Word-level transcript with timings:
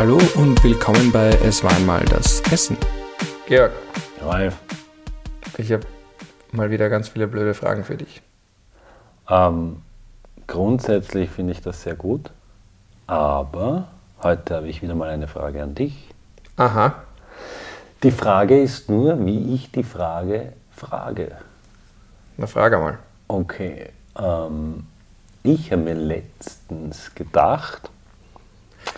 Hallo 0.00 0.18
und 0.36 0.64
willkommen 0.64 1.12
bei 1.12 1.28
Es 1.44 1.62
war 1.62 1.76
einmal 1.76 2.02
das 2.06 2.40
Essen. 2.50 2.78
Georg, 3.46 3.72
Ralf, 4.22 4.56
ich 5.58 5.70
habe 5.72 5.86
mal 6.52 6.70
wieder 6.70 6.88
ganz 6.88 7.10
viele 7.10 7.26
blöde 7.26 7.52
Fragen 7.52 7.84
für 7.84 7.98
dich. 7.98 8.22
ähm, 9.28 9.82
grundsätzlich 10.46 11.28
finde 11.28 11.52
ich 11.52 11.60
das 11.60 11.82
sehr 11.82 11.96
gut, 11.96 12.30
aber 13.06 13.88
heute 14.22 14.54
habe 14.54 14.68
ich 14.68 14.80
wieder 14.80 14.94
mal 14.94 15.10
eine 15.10 15.28
Frage 15.28 15.62
an 15.62 15.74
dich. 15.74 16.08
Aha, 16.56 16.94
Die 18.02 18.10
Frage 18.10 18.58
ist 18.58 18.88
nur, 18.88 19.26
wie 19.26 19.54
ich 19.54 19.70
die 19.70 19.84
Frage 19.84 20.54
frage. 20.70 21.36
na 22.38 22.46
frage 22.46 22.78
mal. 22.78 22.98
Okay, 23.28 23.90
ähm, 24.18 24.86
ich 25.42 25.70
habe 25.70 25.82
mir 25.82 25.94
letztens 25.94 27.14
gedacht, 27.14 27.90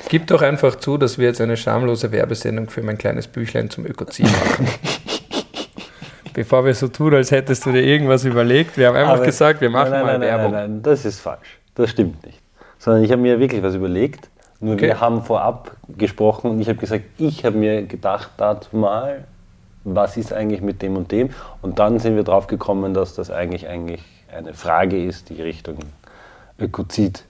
Gib 0.08 0.26
doch 0.26 0.42
einfach 0.42 0.76
zu, 0.76 0.98
dass 0.98 1.18
wir 1.18 1.26
jetzt 1.28 1.40
eine 1.40 1.56
schamlose 1.56 2.12
Werbesendung 2.12 2.68
für 2.68 2.82
mein 2.82 2.98
kleines 2.98 3.26
Büchlein 3.28 3.70
zum 3.70 3.86
Ökozid 3.86 4.26
machen. 4.26 4.68
Bevor 6.34 6.64
wir 6.64 6.74
so 6.74 6.88
tun, 6.88 7.14
als 7.14 7.30
hättest 7.30 7.66
du 7.66 7.72
dir 7.72 7.82
irgendwas 7.82 8.24
überlegt. 8.24 8.76
Wir 8.78 8.88
haben 8.88 8.96
einfach 8.96 9.14
Aber- 9.16 9.24
gesagt, 9.26 9.60
wir 9.60 9.68
machen 9.70 9.90
nein, 9.90 10.02
mal 10.02 10.12
nein, 10.18 10.20
nein, 10.20 10.28
Werbung. 10.28 10.52
Nein, 10.52 10.70
nein, 10.72 10.82
das 10.82 11.04
ist 11.04 11.20
falsch. 11.20 11.58
Das 11.74 11.90
stimmt 11.90 12.24
nicht. 12.24 12.40
Sondern 12.78 13.04
ich 13.04 13.12
habe 13.12 13.20
mir 13.20 13.38
wirklich 13.38 13.62
was 13.62 13.74
überlegt. 13.74 14.28
Nur 14.60 14.74
Okay. 14.74 14.86
wir 14.88 15.00
haben 15.00 15.22
vorab 15.22 15.76
gesprochen 15.98 16.50
und 16.52 16.60
ich 16.60 16.68
habe 16.68 16.78
gesagt, 16.78 17.04
ich 17.18 17.44
habe 17.44 17.56
mir 17.58 17.82
gedacht, 17.82 18.30
dazu 18.36 18.76
mal, 18.76 19.24
was 19.84 20.16
ist 20.16 20.32
eigentlich 20.32 20.60
mit 20.62 20.80
dem 20.82 20.96
und 20.96 21.10
dem? 21.10 21.30
Und 21.60 21.78
dann 21.78 21.98
sind 21.98 22.16
wir 22.16 22.22
drauf 22.22 22.46
gekommen, 22.46 22.94
dass 22.94 23.14
das 23.14 23.30
eigentlich, 23.30 23.68
eigentlich 23.68 24.02
eine 24.34 24.54
Frage 24.54 25.04
ist, 25.04 25.28
die 25.30 25.42
Richtung 25.42 25.78
Ökozid 26.58 27.24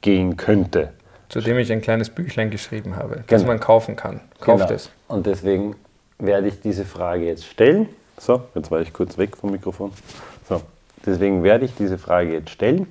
gehen 0.00 0.36
könnte. 0.36 0.92
Zu 1.28 1.40
dem 1.40 1.58
ich 1.58 1.70
ein 1.70 1.82
kleines 1.82 2.08
Büchlein 2.10 2.50
geschrieben 2.50 2.96
habe, 2.96 3.16
das 3.26 3.42
Genau. 3.42 3.52
man 3.52 3.60
kaufen 3.60 3.96
kann. 3.96 4.20
Kauft 4.40 4.64
Genau. 4.68 4.74
es. 4.74 4.90
Und 5.08 5.26
deswegen 5.26 5.76
werde 6.18 6.48
ich 6.48 6.60
diese 6.60 6.84
Frage 6.84 7.26
jetzt 7.26 7.44
stellen. 7.44 7.88
So, 8.18 8.42
jetzt 8.54 8.70
war 8.70 8.80
ich 8.80 8.92
kurz 8.92 9.18
weg 9.18 9.36
vom 9.36 9.50
Mikrofon. 9.52 9.92
So, 10.48 10.60
deswegen 11.06 11.42
werde 11.42 11.66
ich 11.66 11.74
diese 11.74 11.98
Frage 11.98 12.32
jetzt 12.32 12.50
stellen. 12.50 12.86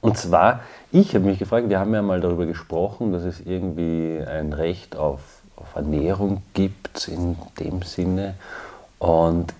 Und 0.00 0.16
zwar, 0.16 0.60
ich 0.92 1.14
habe 1.14 1.24
mich 1.26 1.38
gefragt, 1.38 1.68
wir 1.68 1.78
haben 1.78 1.92
ja 1.92 2.02
mal 2.02 2.20
darüber 2.20 2.46
gesprochen, 2.46 3.12
dass 3.12 3.22
es 3.24 3.40
irgendwie 3.40 4.20
ein 4.26 4.52
Recht 4.52 4.96
auf, 4.96 5.20
auf 5.56 5.74
Ernährung 5.74 6.42
gibt 6.54 7.08
in 7.08 7.36
dem 7.60 7.82
Sinne. 7.82 8.34
Und 8.98 9.52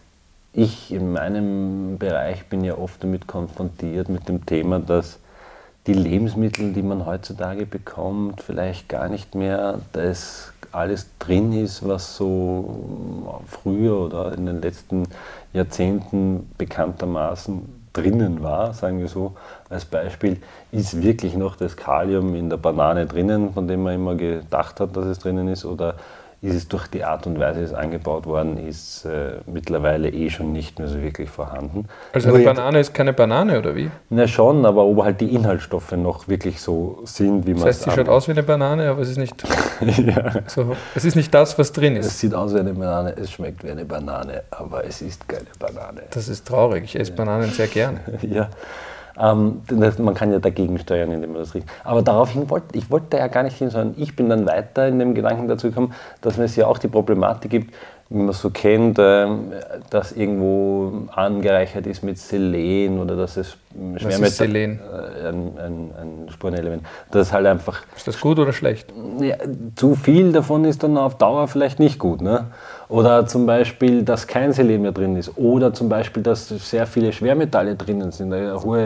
ich 0.52 0.92
in 0.92 1.12
meinem 1.12 1.98
Bereich 1.98 2.46
bin 2.46 2.64
ja 2.64 2.76
oft 2.78 3.02
damit 3.02 3.26
konfrontiert 3.26 4.08
mit 4.08 4.28
dem 4.28 4.46
Thema, 4.46 4.78
dass 4.80 5.18
die 5.88 5.94
Lebensmittel, 5.94 6.74
die 6.74 6.82
man 6.82 7.06
heutzutage 7.06 7.64
bekommt, 7.64 8.42
vielleicht 8.42 8.90
gar 8.90 9.08
nicht 9.08 9.34
mehr 9.34 9.80
das 9.92 10.52
alles 10.70 11.08
drin 11.18 11.52
ist, 11.54 11.88
was 11.88 12.14
so 12.14 13.40
früher 13.46 13.98
oder 13.98 14.34
in 14.34 14.44
den 14.44 14.60
letzten 14.60 15.04
Jahrzehnten 15.54 16.50
bekanntermaßen 16.58 17.62
drinnen 17.94 18.42
war, 18.42 18.74
sagen 18.74 19.00
wir 19.00 19.08
so. 19.08 19.32
Als 19.70 19.86
Beispiel 19.86 20.36
ist 20.72 21.02
wirklich 21.02 21.34
noch 21.34 21.56
das 21.56 21.74
Kalium 21.74 22.34
in 22.34 22.50
der 22.50 22.58
Banane 22.58 23.06
drinnen, 23.06 23.54
von 23.54 23.66
dem 23.66 23.82
man 23.82 23.94
immer 23.94 24.14
gedacht 24.14 24.80
hat, 24.80 24.94
dass 24.94 25.06
es 25.06 25.18
drinnen 25.18 25.48
ist, 25.48 25.64
oder 25.64 25.94
ist 26.40 26.54
es 26.54 26.68
durch 26.68 26.86
die 26.86 27.02
Art 27.02 27.26
und 27.26 27.38
Weise, 27.40 27.60
wie 27.60 27.64
es 27.64 27.74
angebaut 27.74 28.24
worden 28.26 28.64
ist, 28.64 29.04
äh, 29.04 29.38
mittlerweile 29.46 30.08
eh 30.10 30.30
schon 30.30 30.52
nicht 30.52 30.78
mehr 30.78 30.86
so 30.86 31.02
wirklich 31.02 31.28
vorhanden. 31.28 31.86
Also 32.12 32.28
Nur 32.28 32.36
eine 32.36 32.44
Banane 32.46 32.78
ist 32.78 32.94
keine 32.94 33.12
Banane, 33.12 33.58
oder 33.58 33.74
wie? 33.74 33.90
na 34.10 34.28
schon, 34.28 34.64
aber 34.64 34.84
ob 34.84 35.02
halt 35.02 35.20
die 35.20 35.34
Inhaltsstoffe 35.34 35.90
noch 35.92 36.28
wirklich 36.28 36.60
so 36.60 37.00
sind, 37.04 37.44
wie 37.46 37.54
man 37.54 37.60
Das 37.64 37.68
heißt, 37.70 37.82
sie 37.82 37.90
es 37.90 37.96
schaut 37.96 38.08
aus 38.08 38.28
wie 38.28 38.32
eine 38.32 38.44
Banane, 38.44 38.88
aber 38.88 39.00
es 39.02 39.08
ist 39.10 39.16
nicht, 39.18 39.34
ja. 39.80 40.32
so, 40.46 40.76
es 40.94 41.04
ist 41.04 41.16
nicht 41.16 41.34
das, 41.34 41.58
was 41.58 41.72
drin 41.72 41.96
Es 41.96 42.06
ist. 42.06 42.20
sieht 42.20 42.34
aus 42.34 42.54
wie 42.54 42.60
eine 42.60 42.72
Banane, 42.72 43.14
es 43.16 43.32
schmeckt 43.32 43.64
wie 43.64 43.70
eine 43.70 43.84
Banane, 43.84 44.44
aber 44.50 44.84
es 44.84 45.02
ist 45.02 45.28
keine 45.28 45.46
Banane. 45.58 46.02
Das 46.10 46.28
ist 46.28 46.46
traurig. 46.46 46.84
Ich 46.84 46.98
esse 47.00 47.12
Bananen 47.12 47.50
sehr 47.50 47.66
gern. 47.66 48.00
Ja. 48.22 48.48
Ähm, 49.20 49.62
das, 49.66 49.98
man 49.98 50.14
kann 50.14 50.32
ja 50.32 50.38
dagegen 50.38 50.78
steuern, 50.78 51.10
indem 51.10 51.32
man 51.32 51.42
das 51.42 51.54
riecht. 51.54 51.68
Aber 51.84 52.02
daraufhin 52.02 52.48
wollte 52.50 52.78
ich 52.78 52.90
wollte 52.90 53.16
ja 53.16 53.26
gar 53.28 53.42
nicht 53.42 53.56
hin, 53.56 53.70
sondern 53.70 53.94
ich 54.00 54.14
bin 54.14 54.28
dann 54.28 54.46
weiter 54.46 54.88
in 54.88 54.98
dem 54.98 55.14
Gedanken 55.14 55.48
dazu 55.48 55.68
gekommen, 55.68 55.92
dass 56.20 56.38
es 56.38 56.56
ja 56.56 56.66
auch 56.66 56.78
die 56.78 56.88
Problematik 56.88 57.50
gibt, 57.50 57.74
wie 58.10 58.18
man 58.18 58.32
so 58.32 58.50
kennt, 58.50 58.98
ähm, 58.98 59.52
dass 59.90 60.12
irgendwo 60.12 61.08
angereichert 61.14 61.86
ist 61.86 62.02
mit 62.02 62.18
Selen 62.18 62.98
oder 62.98 63.16
dass 63.16 63.36
es 63.36 63.58
ist 63.96 64.36
Selen? 64.36 64.80
äh, 64.80 65.28
ein, 65.28 65.52
ein, 65.58 65.90
ein 66.00 66.28
Spurenelement, 66.30 66.84
dass 67.10 67.28
es 67.28 67.32
halt 67.32 67.46
einfach 67.46 67.82
Ist 67.96 68.08
das 68.08 68.18
gut 68.18 68.38
oder 68.38 68.52
schlecht? 68.52 68.92
ja, 69.20 69.36
zu 69.76 69.94
viel 69.94 70.32
davon 70.32 70.64
ist 70.64 70.82
dann 70.82 70.96
auf 70.96 71.18
Dauer 71.18 71.48
vielleicht 71.48 71.80
nicht 71.80 71.98
gut. 71.98 72.22
Ne? 72.22 72.46
Oder 72.88 73.26
zum 73.26 73.44
Beispiel, 73.44 74.02
dass 74.02 74.26
kein 74.26 74.52
Selen 74.52 74.80
mehr 74.80 74.92
drin 74.92 75.14
ist. 75.16 75.36
Oder 75.36 75.74
zum 75.74 75.90
Beispiel, 75.90 76.22
dass 76.22 76.48
sehr 76.48 76.86
viele 76.86 77.12
Schwermetalle 77.12 77.76
drinnen 77.76 78.10
sind, 78.12 78.32
eine 78.32 78.58
hohe 78.62 78.80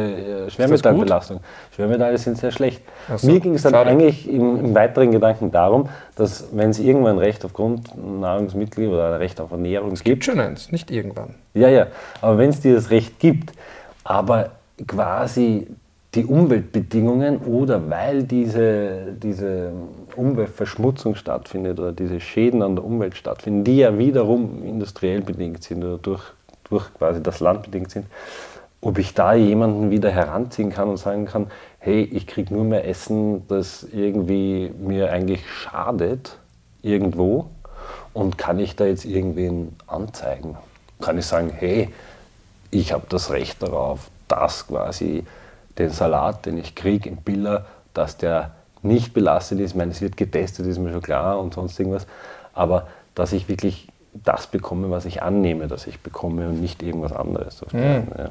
äh, 0.47 0.51
Schwermetallbelastung. 0.51 1.39
Schwermetalle 1.75 2.19
sind 2.19 2.37
sehr 2.37 2.51
schlecht. 2.51 2.83
So, 3.17 3.29
Mir 3.29 3.39
ging 3.39 3.55
es 3.55 3.63
dann 3.63 3.75
schade. 3.75 3.91
eigentlich 3.91 4.29
im, 4.29 4.59
im 4.59 4.75
weiteren 4.75 5.13
Gedanken 5.13 5.53
darum, 5.53 5.89
dass 6.17 6.49
wenn 6.53 6.71
es 6.71 6.81
irgendwann 6.81 7.17
ein 7.17 7.19
Recht 7.19 7.45
auf 7.45 7.53
Grundnahrungsmittel 7.53 8.89
oder 8.89 9.09
ein 9.09 9.15
Recht 9.15 9.41
auf 9.41 9.53
Ernährung 9.53 9.91
gibt, 9.91 10.05
Gibt 10.05 10.25
schon 10.25 10.41
eins, 10.41 10.73
nicht 10.73 10.91
irgendwann. 10.91 11.34
ja, 11.55 11.69
ja, 11.69 11.87
aber 12.21 12.39
wenn 12.39 12.51
es 12.51 12.61
dieses 12.61 12.91
Recht 12.91 13.21
gibt, 13.21 13.53
aber 14.05 14.51
quasi 14.87 15.69
die 16.15 16.27
Umweltbedingungen 16.27 17.39
oder 17.39 17.89
weil 17.89 18.25
diese, 18.25 19.15
diese 19.15 19.73
Umweltverschmutzung 20.15 21.15
stattfindet 21.15 21.81
oder 21.81 21.93
diese 21.93 22.21
Schäden 22.21 22.62
an 22.62 22.77
der 22.77 22.84
Umwelt 22.84 23.17
stattfinden, 23.17 23.65
die 23.65 23.78
ja 23.78 23.97
wiederum 23.97 24.62
industriell 24.62 25.22
bedingt 25.22 25.65
sind 25.65 25.83
oder 25.83 25.99
durch, 25.99 26.22
durch 26.69 26.93
quasi 26.95 27.22
das 27.22 27.41
Land 27.41 27.62
bedingt 27.62 27.91
sind, 27.91 28.06
ob 28.83 28.99
ich 28.99 29.15
da 29.15 29.33
jemanden 29.33 29.91
wieder 29.91 30.11
heranziehen 30.11 30.71
kann 30.71 30.89
und 30.89 30.99
sagen 30.99 31.25
kann, 31.25 31.47
hey, 31.78 32.03
ich 32.03 32.27
kriege 32.27 32.53
nur 32.53 32.65
mehr 32.65 32.87
Essen, 32.87 33.47
das 33.49 33.87
irgendwie 33.91 34.71
mir 34.78 35.11
eigentlich 35.11 35.49
schadet 35.49 36.37
irgendwo 36.83 37.47
und 38.12 38.37
kann 38.37 38.59
ich 38.59 38.77
da 38.77 38.84
jetzt 38.84 39.06
irgendwen 39.06 39.77
anzeigen? 39.87 40.56
Kann 41.01 41.17
ich 41.17 41.25
sagen, 41.25 41.51
hey, 41.56 41.89
ich 42.71 42.93
habe 42.93 43.05
das 43.09 43.31
Recht 43.31 43.62
darauf, 43.62 44.11
dass 44.28 44.67
quasi 44.67 45.25
den 45.78 45.91
Salat, 45.91 46.47
den 46.47 46.59
ich 46.59 46.75
kriege 46.75 47.09
im 47.09 47.16
Biller, 47.16 47.66
dass 47.94 48.16
der 48.16 48.50
nicht 48.83 49.15
belastet 49.15 49.60
ist. 49.60 49.71
Ich 49.72 49.77
meine, 49.77 49.93
es 49.93 50.00
wird 50.00 50.16
getestet, 50.16 50.66
ist 50.66 50.78
mir 50.78 50.93
schon 50.93 51.03
klar 51.03 51.38
und 51.38 51.55
sonst 51.55 51.78
irgendwas. 51.78 52.06
Aber 52.53 52.87
dass 53.15 53.33
ich 53.33 53.49
wirklich 53.49 53.88
das 54.12 54.47
bekomme, 54.47 54.91
was 54.91 55.05
ich 55.05 55.22
annehme, 55.22 55.69
dass 55.69 55.87
ich 55.87 56.00
bekomme 56.00 56.49
und 56.49 56.60
nicht 56.60 56.83
irgendwas 56.83 57.12
anderes. 57.12 57.62
Auf 57.62 57.71
der- 57.72 57.81
ja. 58.19 58.28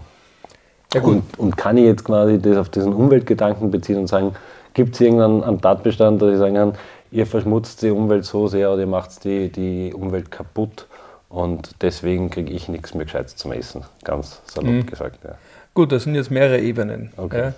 Ja 0.94 1.00
gut, 1.00 1.16
Und, 1.16 1.40
und 1.40 1.58
kann 1.58 1.78
ich 1.78 1.86
jetzt 1.86 2.04
quasi 2.04 2.38
das 2.40 2.58
auf 2.58 2.68
diesen 2.70 2.92
Umweltgedanken 2.94 3.72
beziehen 3.72 3.98
und 3.98 4.08
sagen, 4.08 4.34
gibt 4.74 4.96
es 4.96 5.02
irgendeinen 5.02 5.42
einen 5.44 5.62
Tatbestand, 5.62 6.22
dass 6.22 6.34
ich 6.34 6.38
sagen 6.38 6.56
kann, 6.56 6.74
ihr 7.12 7.26
verschmutzt 7.26 7.82
die 7.82 7.92
Umwelt 7.92 8.26
so 8.26 8.48
sehr 8.48 8.70
oder 8.72 8.82
ihr 8.82 8.88
macht 8.88 9.24
die, 9.24 9.50
die 9.50 9.94
Umwelt 9.94 10.32
kaputt 10.32 10.88
und 11.30 11.76
deswegen 11.82 12.30
kriege 12.30 12.52
ich 12.52 12.68
nichts 12.68 12.94
mehr 12.94 13.06
Gescheites 13.06 13.38
zum 13.38 13.54
Essen, 13.54 13.86
ganz 14.04 14.42
salopp 14.46 14.86
gesagt. 14.86 15.24
Ja. 15.24 15.36
Gut, 15.74 15.92
das 15.92 16.04
sind 16.04 16.16
jetzt 16.16 16.32
mehrere 16.32 16.60
Ebenen, 16.60 17.12
Okay. 17.18 17.40
ja, 17.40 17.54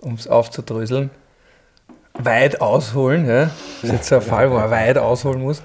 um 0.00 0.14
es 0.14 0.28
aufzudröseln. 0.28 1.10
Weit 2.14 2.60
ausholen, 2.60 3.26
ja. 3.26 3.44
das 3.82 3.84
ist 3.84 3.92
jetzt 3.92 4.12
ein 4.12 4.20
Fall, 4.32 4.50
wo 4.50 4.56
er 4.56 4.70
weit 4.70 4.98
ausholen 4.98 5.40
muss. 5.40 5.62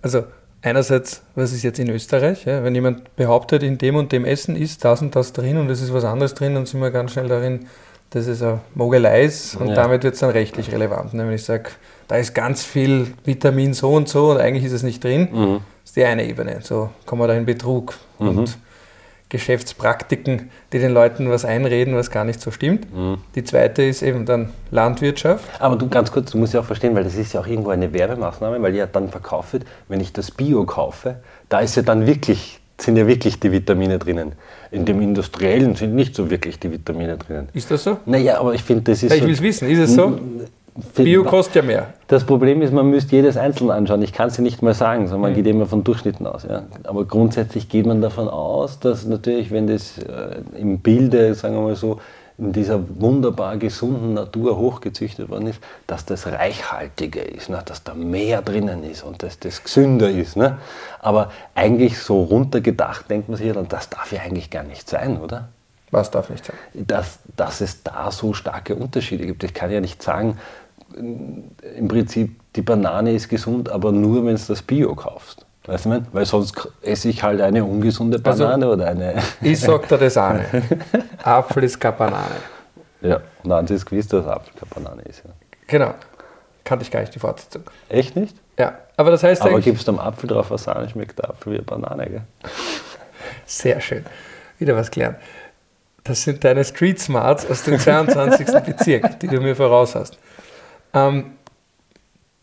Also 0.00 0.24
einerseits, 0.62 1.22
was 1.34 1.52
ist 1.52 1.62
jetzt 1.64 1.78
in 1.78 1.90
Österreich? 1.90 2.44
Ja? 2.44 2.62
Wenn 2.62 2.74
jemand 2.74 3.14
behauptet, 3.16 3.62
in 3.62 3.78
dem 3.78 3.96
und 3.96 4.12
dem 4.12 4.24
Essen 4.24 4.56
ist 4.56 4.84
das 4.84 5.02
und 5.02 5.14
das 5.16 5.32
drin 5.32 5.58
und 5.58 5.68
es 5.70 5.82
ist 5.82 5.92
was 5.92 6.04
anderes 6.04 6.34
drin, 6.34 6.54
dann 6.54 6.66
sind 6.66 6.80
wir 6.80 6.90
ganz 6.90 7.12
schnell 7.12 7.28
darin, 7.28 7.66
dass 8.10 8.26
es 8.26 8.40
eine 8.42 8.60
Mogelei 8.74 9.24
ist 9.24 9.56
und 9.56 9.68
Ja. 9.68 9.74
damit 9.74 10.02
wird 10.04 10.14
es 10.14 10.20
dann 10.20 10.30
rechtlich 10.30 10.72
relevant. 10.72 11.12
Ne? 11.14 11.26
Wenn 11.26 11.34
ich 11.34 11.44
sage, 11.44 11.70
da 12.06 12.16
ist 12.16 12.32
ganz 12.34 12.64
viel 12.64 13.12
Vitamin 13.24 13.74
so 13.74 13.92
und 13.92 14.08
so 14.08 14.30
und 14.30 14.38
eigentlich 14.38 14.64
ist 14.64 14.72
es 14.72 14.82
nicht 14.82 15.02
drin, 15.04 15.28
Mhm. 15.30 15.60
ist 15.84 15.94
die 15.96 16.04
eine 16.04 16.24
Ebene. 16.24 16.60
So 16.62 16.90
kommen 17.04 17.20
wir 17.20 17.26
da 17.26 17.34
in 17.34 17.44
Betrug 17.44 17.98
und 18.18 18.56
Geschäftspraktiken, 19.28 20.50
die 20.72 20.78
den 20.78 20.92
Leuten 20.92 21.28
was 21.30 21.44
einreden, 21.44 21.94
was 21.94 22.10
gar 22.10 22.24
nicht 22.24 22.40
so 22.40 22.50
stimmt. 22.50 22.92
Mhm. 22.94 23.18
Die 23.34 23.44
zweite 23.44 23.82
ist 23.82 24.02
eben 24.02 24.24
dann 24.26 24.50
Landwirtschaft. 24.70 25.44
Aber 25.60 25.76
du 25.76 25.88
ganz 25.88 26.10
kurz, 26.12 26.30
du 26.30 26.38
musst 26.38 26.54
ja 26.54 26.60
auch 26.60 26.64
verstehen, 26.64 26.94
weil 26.94 27.04
das 27.04 27.14
ist 27.14 27.32
ja 27.32 27.40
auch 27.40 27.46
irgendwo 27.46 27.70
eine 27.70 27.92
Werbemaßnahme, 27.92 28.60
weil 28.62 28.74
ja 28.74 28.86
dann 28.86 29.08
verkauft 29.10 29.52
wird, 29.52 29.64
wenn 29.88 30.00
ich 30.00 30.12
das 30.12 30.30
Bio 30.30 30.64
kaufe, 30.64 31.16
da 31.48 31.60
ist 31.60 31.76
ja 31.76 31.82
dann 31.82 32.06
wirklich, 32.06 32.60
sind 32.80 32.96
ja 32.96 33.06
wirklich 33.06 33.40
die 33.40 33.52
Vitamine 33.52 33.98
drinnen. 33.98 34.32
In 34.70 34.84
dem 34.84 35.00
Industriellen 35.00 35.74
sind 35.74 35.94
nicht 35.94 36.14
so 36.14 36.30
wirklich 36.30 36.58
die 36.58 36.70
Vitamine 36.70 37.16
drinnen. 37.16 37.48
Ist 37.54 37.70
das 37.70 37.84
so? 37.84 37.98
Naja, 38.06 38.38
aber 38.38 38.54
ich 38.54 38.62
finde, 38.62 38.84
das 38.90 39.02
ist 39.02 39.10
Ja, 39.10 39.16
ich 39.16 39.22
so- 39.22 39.26
will 39.28 39.34
es 39.34 39.42
wissen, 39.42 39.68
ist 39.68 39.78
es 39.78 39.94
so? 39.94 40.18
Bio 40.94 41.24
kostet 41.24 41.56
ja 41.56 41.62
mehr. 41.62 41.86
Das 42.06 42.24
Problem 42.24 42.62
ist, 42.62 42.72
man 42.72 42.88
müsste 42.88 43.16
jedes 43.16 43.36
einzeln 43.36 43.70
anschauen. 43.70 44.00
Ich 44.02 44.12
kann 44.12 44.28
es 44.28 44.36
ja 44.36 44.42
nicht 44.42 44.62
mal 44.62 44.74
sagen, 44.74 45.06
sondern 45.08 45.32
man 45.32 45.34
geht 45.34 45.46
immer 45.46 45.66
von 45.66 45.82
Durchschnitten 45.82 46.26
aus. 46.26 46.44
Ja. 46.48 46.62
Aber 46.84 47.04
grundsätzlich 47.04 47.68
geht 47.68 47.86
man 47.86 48.00
davon 48.00 48.28
aus, 48.28 48.78
dass 48.78 49.04
natürlich, 49.04 49.50
wenn 49.50 49.66
das 49.66 49.98
äh, 49.98 50.40
im 50.56 50.78
Bilde, 50.78 51.34
sagen 51.34 51.54
wir 51.56 51.62
mal 51.62 51.76
so, 51.76 51.98
in 52.38 52.52
dieser 52.52 52.80
wunderbar 53.00 53.56
gesunden 53.56 54.14
Natur 54.14 54.56
hochgezüchtet 54.56 55.28
worden 55.28 55.48
ist, 55.48 55.60
dass 55.88 56.04
das 56.04 56.28
reichhaltiger 56.28 57.28
ist, 57.28 57.50
ne? 57.50 57.60
dass 57.64 57.82
da 57.82 57.94
mehr 57.94 58.42
drinnen 58.42 58.84
ist 58.84 59.02
und 59.02 59.24
dass 59.24 59.40
das 59.40 59.64
gesünder 59.64 60.08
ist. 60.08 60.36
Ne? 60.36 60.58
Aber 61.00 61.32
eigentlich 61.56 61.98
so 61.98 62.22
runtergedacht 62.22 63.10
denkt 63.10 63.28
man 63.28 63.38
sich 63.38 63.48
ja 63.48 63.54
dann, 63.54 63.66
das 63.66 63.90
darf 63.90 64.12
ja 64.12 64.20
eigentlich 64.20 64.50
gar 64.50 64.62
nicht 64.62 64.88
sein, 64.88 65.20
oder? 65.20 65.48
Was 65.90 66.10
darf 66.10 66.30
nicht 66.30 66.44
sein? 66.44 66.56
Dass, 66.74 67.18
dass 67.36 67.60
es 67.60 67.82
da 67.82 68.12
so 68.12 68.34
starke 68.34 68.76
Unterschiede 68.76 69.26
gibt. 69.26 69.42
Ich 69.42 69.54
kann 69.54 69.70
ja 69.70 69.80
nicht 69.80 70.02
sagen, 70.02 70.38
im 70.98 71.88
Prinzip 71.88 72.38
die 72.56 72.62
Banane 72.62 73.12
ist 73.12 73.28
gesund, 73.28 73.68
aber 73.68 73.92
nur, 73.92 74.24
wenn 74.24 74.36
du 74.36 74.42
das 74.46 74.62
Bio 74.62 74.94
kaufst. 74.94 75.44
Weißt 75.66 75.84
du, 75.84 76.02
weil 76.12 76.24
sonst 76.24 76.68
esse 76.80 77.10
ich 77.10 77.22
halt 77.22 77.42
eine 77.42 77.62
ungesunde 77.62 78.18
also, 78.24 78.44
Banane 78.44 78.64
also, 78.66 78.74
oder 78.74 78.88
eine. 78.88 79.22
Ich 79.42 79.60
sag 79.60 79.86
dir 79.86 79.98
das 79.98 80.16
auch 80.16 80.32
nicht. 80.32 80.46
Apfel 81.22 81.64
ist 81.64 81.78
keine 81.78 81.96
Banane. 81.96 82.36
Ja, 83.02 83.20
nein, 83.44 83.66
das 83.66 83.76
ist 83.76 83.86
gewiss, 83.86 84.08
dass 84.08 84.26
Apfel 84.26 84.54
keine 84.54 84.84
Banane 84.84 85.02
ist. 85.02 85.22
Ja. 85.24 85.30
Genau. 85.66 85.94
Kannte 86.64 86.84
ich 86.84 86.90
gar 86.90 87.00
nicht 87.00 87.14
die 87.14 87.18
Fortsetzung. 87.18 87.62
Echt 87.88 88.16
nicht? 88.16 88.34
Ja, 88.58 88.78
aber 88.96 89.10
das 89.10 89.22
heißt 89.22 89.42
Aber 89.42 89.60
gibst 89.60 89.86
du 89.86 89.92
am 89.92 89.98
Apfel 89.98 90.28
drauf 90.28 90.50
was 90.50 90.64
Sahne, 90.64 90.88
schmeckt 90.88 91.18
der 91.18 91.30
Apfel 91.30 91.52
wie 91.52 91.56
eine 91.56 91.64
Banane, 91.64 92.06
gell? 92.08 92.22
Sehr 93.46 93.80
schön. 93.80 94.04
Wieder 94.58 94.74
was 94.74 94.90
gelernt. 94.90 95.16
Das 96.04 96.22
sind 96.22 96.42
deine 96.42 96.64
Street 96.64 96.98
Smarts 96.98 97.48
aus 97.48 97.62
dem 97.64 97.78
22. 97.78 98.46
Bezirk, 98.66 99.20
die 99.20 99.28
du 99.28 99.40
mir 99.40 99.54
voraus 99.54 99.94
hast. 99.94 100.18
Ähm, 100.94 101.32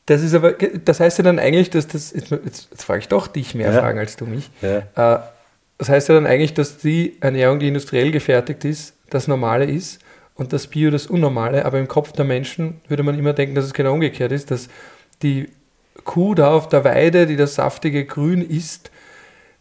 das 0.05 0.21
ist 0.21 0.35
aber, 0.35 0.53
das 0.53 0.99
heißt 0.99 1.17
ja 1.17 1.23
dann 1.23 1.39
eigentlich, 1.39 1.71
dass 1.71 1.87
das, 1.87 2.13
jetzt, 2.13 2.29
jetzt 2.29 2.83
frage 2.83 2.99
ich 2.99 3.07
doch 3.07 3.27
dich 3.27 3.55
mehr 3.55 3.71
ja. 3.71 3.79
Fragen 3.79 3.97
als 3.97 4.15
du 4.17 4.25
mich. 4.25 4.51
Ja. 4.61 4.77
Äh, 5.15 5.19
das 5.77 5.89
heißt 5.89 6.09
ja 6.09 6.15
dann 6.15 6.27
eigentlich, 6.27 6.53
dass 6.53 6.77
die 6.77 7.17
Ernährung, 7.21 7.59
die 7.59 7.67
industriell 7.67 8.11
gefertigt 8.11 8.63
ist, 8.65 8.93
das 9.09 9.27
Normale 9.27 9.65
ist 9.65 9.99
und 10.35 10.53
das 10.53 10.67
Bio 10.67 10.91
das 10.91 11.07
Unnormale, 11.07 11.65
aber 11.65 11.79
im 11.79 11.87
Kopf 11.87 12.11
der 12.11 12.25
Menschen 12.25 12.81
würde 12.87 13.03
man 13.03 13.17
immer 13.17 13.33
denken, 13.33 13.55
dass 13.55 13.65
es 13.65 13.73
genau 13.73 13.93
umgekehrt 13.93 14.31
ist, 14.31 14.51
dass 14.51 14.69
die 15.21 15.49
Kuh 16.03 16.35
da 16.35 16.51
auf 16.51 16.69
der 16.69 16.83
Weide, 16.83 17.25
die 17.25 17.35
das 17.35 17.55
saftige 17.55 18.05
Grün 18.05 18.41
isst, 18.41 18.91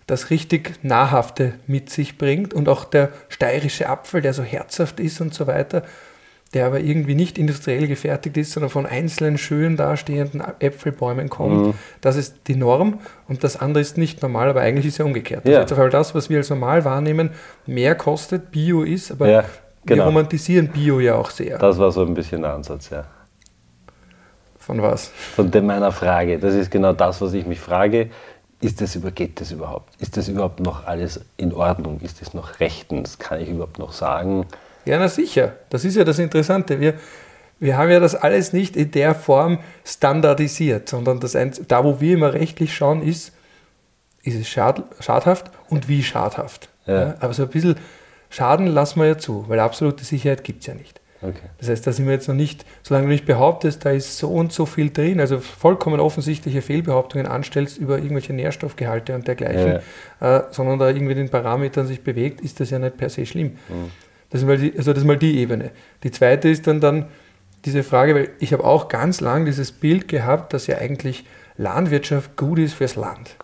das 0.07 0.31
richtig 0.31 0.75
Nahrhafte 0.83 1.55
mit 1.67 1.89
sich 1.91 2.19
bringt 2.19 2.53
und 2.53 2.69
auch 2.69 2.85
der 2.85 3.11
steirische 3.29 3.89
Apfel, 3.89 4.21
der 4.21 4.35
so 4.35 4.43
herzhaft 4.43 5.01
ist 5.01 5.21
und 5.21 5.33
so 5.33 5.47
weiter, 5.47 5.85
der 6.55 6.67
aber 6.67 6.81
irgendwie 6.81 7.15
nicht 7.15 7.37
industriell 7.37 7.87
gefertigt 7.89 8.37
ist, 8.37 8.53
sondern 8.53 8.71
von 8.71 8.87
einzelnen 8.87 9.39
schön 9.39 9.77
dastehenden 9.77 10.43
Äpfelbäumen 10.61 11.29
kommt. 11.29 11.67
Mhm. 11.67 11.75
Das 12.01 12.17
ist 12.17 12.47
die 12.47 12.56
Norm 12.56 13.01
und 13.29 13.45
das 13.45 13.61
andere 13.61 13.81
ist 13.81 13.99
nicht 13.99 14.23
normal, 14.23 14.49
aber 14.49 14.61
eigentlich 14.61 14.87
ist 14.87 14.99
ja 14.99 15.05
umgekehrt. 15.05 15.47
Ja. 15.47 15.65
Das 15.65 15.71
ist 15.71 15.93
das, 15.93 16.15
was 16.15 16.31
wir 16.31 16.39
als 16.39 16.51
normal 16.51 16.85
wahrnehmen, 16.85 17.31
mehr 17.67 17.95
kostet, 17.95 18.51
Bio 18.51 18.83
ist, 18.83 19.11
aber 19.11 19.29
ja, 19.29 19.45
genau. 19.85 20.03
wir 20.03 20.06
romantisieren 20.06 20.69
Bio 20.69 21.01
ja 21.01 21.17
auch 21.17 21.31
sehr. 21.31 21.59
Das 21.59 21.79
war 21.79 21.91
so 21.91 22.03
ein 22.03 22.15
bisschen 22.15 22.43
der 22.43 22.55
Ansatz, 22.55 22.91
ja. 22.91 23.05
Von 24.59 24.81
was? 24.81 25.09
Von 25.09 25.51
meiner 25.51 25.93
Frage. 25.93 26.39
Das 26.39 26.55
ist 26.55 26.71
genau 26.71 26.95
das, 26.95 27.21
was 27.21 27.35
ich 27.35 27.45
mich 27.45 27.61
frage. 27.61 28.09
Ist 28.62 28.81
das, 28.81 28.99
geht 29.15 29.39
das 29.43 29.53
überhaupt? 29.53 29.93
Ist 30.01 30.17
das 30.17 30.29
überhaupt 30.29 30.61
noch 30.61 30.87
alles 30.87 31.21
in 31.37 31.53
Ordnung? 31.53 32.01
Ist 32.01 32.23
das 32.23 32.33
noch 32.33 32.61
rechtens? 32.61 33.19
Kann 33.19 33.41
ich 33.41 33.51
überhaupt 33.51 33.79
noch 33.79 33.93
sagen? 33.93 34.47
Ja, 34.85 34.99
na 34.99 35.09
sicher. 35.09 35.57
Das 35.71 35.85
ist 35.85 35.97
ja 35.97 36.05
das 36.05 36.19
Interessante. 36.19 36.81
Wir, 36.81 36.95
wir 37.61 37.77
haben 37.79 37.91
ja 37.91 38.01
das 38.01 38.15
alles 38.15 38.53
nicht 38.53 38.77
in 38.77 38.91
der 38.91 39.15
Form 39.15 39.59
standardisiert, 39.85 40.89
sondern 40.89 41.21
das 41.21 41.37
ein, 41.37 41.53
da, 41.69 41.85
wo 41.85 42.01
wir 42.01 42.15
immer 42.15 42.33
rechtlich 42.33 42.75
schauen, 42.75 43.03
ist, 43.03 43.33
ist 44.23 44.37
es 44.39 44.49
schad, 44.49 44.83
schadhaft 45.01 45.51
und 45.69 45.89
wie 45.89 46.03
schadhaft. 46.03 46.69
Ja. 46.87 47.01
Ja, 47.01 47.15
aber 47.21 47.33
so 47.33 47.45
ein 47.45 47.49
bisschen 47.49 47.77
Schaden 48.31 48.67
lassen 48.67 49.01
wir 49.01 49.07
ja 49.07 49.19
zu, 49.19 49.45
weil 49.49 49.61
absolute 49.61 50.05
Sicherheit 50.05 50.43
gibt 50.43 50.63
es 50.63 50.67
ja 50.67 50.75
nicht. 50.75 51.01
Okay. 51.23 51.49
Das 51.59 51.69
heißt, 51.69 51.87
da 51.87 51.93
sind 51.93 52.07
wir 52.07 52.13
jetzt 52.13 52.29
noch 52.29 52.35
nicht, 52.35 52.67
solange 52.83 53.07
du 53.07 53.13
nicht 53.13 53.25
behauptest, 53.25 53.85
da 53.85 53.91
ist 53.91 54.19
so 54.19 54.29
und 54.29 54.53
so 54.53 54.67
viel 54.67 54.91
drin, 54.91 55.21
also 55.21 55.39
vollkommen 55.41 56.01
offensichtliche 56.01 56.61
Fehlbehauptungen 56.61 57.27
anstellst 57.27 57.79
über 57.79 57.99
irgendwelche 57.99 58.35
Nährstoffgehalte 58.35 59.15
und 59.15 59.27
dergleichen, 59.27 59.81
ja. 60.21 60.37
äh, 60.37 60.45
sondern 60.51 60.79
da 60.79 60.89
irgendwie 60.89 61.15
den 61.15 61.31
Parametern 61.31 61.87
sich 61.87 62.03
bewegt, 62.03 62.41
ist 62.43 62.61
das 62.61 62.71
ja 62.71 62.79
nicht 62.79 62.97
per 62.97 63.09
se 63.09 63.25
schlimm. 63.25 63.57
Mhm. 63.69 63.91
Das 64.35 64.43
ist 64.43 64.49
mal 64.49 64.59
die, 64.59 64.77
also 64.77 64.93
das 64.93 65.05
ist 65.05 65.07
mal 65.07 65.17
die 65.17 65.39
Ebene. 65.39 65.71
Die 66.03 66.11
zweite 66.11 66.49
ist 66.49 66.67
dann, 66.67 66.81
dann 66.81 67.05
diese 67.65 67.85
Frage, 67.85 68.17
weil 68.17 68.31
ich 68.41 68.53
habe 68.53 68.65
auch 68.65 68.89
ganz 68.89 69.21
lang 69.21 69.45
dieses 69.45 69.71
Bild 69.71 70.09
gehabt, 70.09 70.53
dass 70.53 70.67
ja 70.67 70.79
eigentlich 70.79 71.25
Landwirtschaft 71.57 72.37
gut 72.37 72.59
ist 72.59 72.75
fürs 72.75 72.97
Land. 72.97 73.37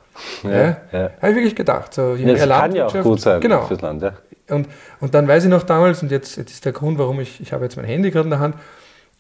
Ja, 0.43 0.51
ja. 0.51 0.77
ja. 0.91 1.11
Habe 1.23 1.31
ich 1.31 1.37
wirklich 1.37 1.55
gedacht. 1.55 1.95
So, 1.95 2.17
ja, 2.17 2.35
das 2.35 2.49
kann 2.49 2.75
ja 2.75 2.87
auch 2.87 3.03
gut 3.03 3.21
sein 3.21 3.41
genau. 3.41 3.67
fürs 3.67 3.81
Land. 3.83 4.03
Ja. 4.03 4.15
Und, 4.49 4.67
und 4.99 5.15
dann 5.15 5.29
weiß 5.29 5.45
ich 5.45 5.51
noch 5.51 5.63
damals, 5.63 6.03
und 6.03 6.11
jetzt, 6.11 6.37
jetzt 6.37 6.51
ist 6.51 6.65
der 6.65 6.73
Grund, 6.73 6.99
warum 6.99 7.21
ich, 7.21 7.41
ich 7.41 7.53
habe 7.53 7.63
jetzt 7.63 7.77
mein 7.77 7.87
Handy 7.87 8.11
gerade 8.11 8.25
in 8.25 8.31
der 8.31 8.41
Hand, 8.41 8.57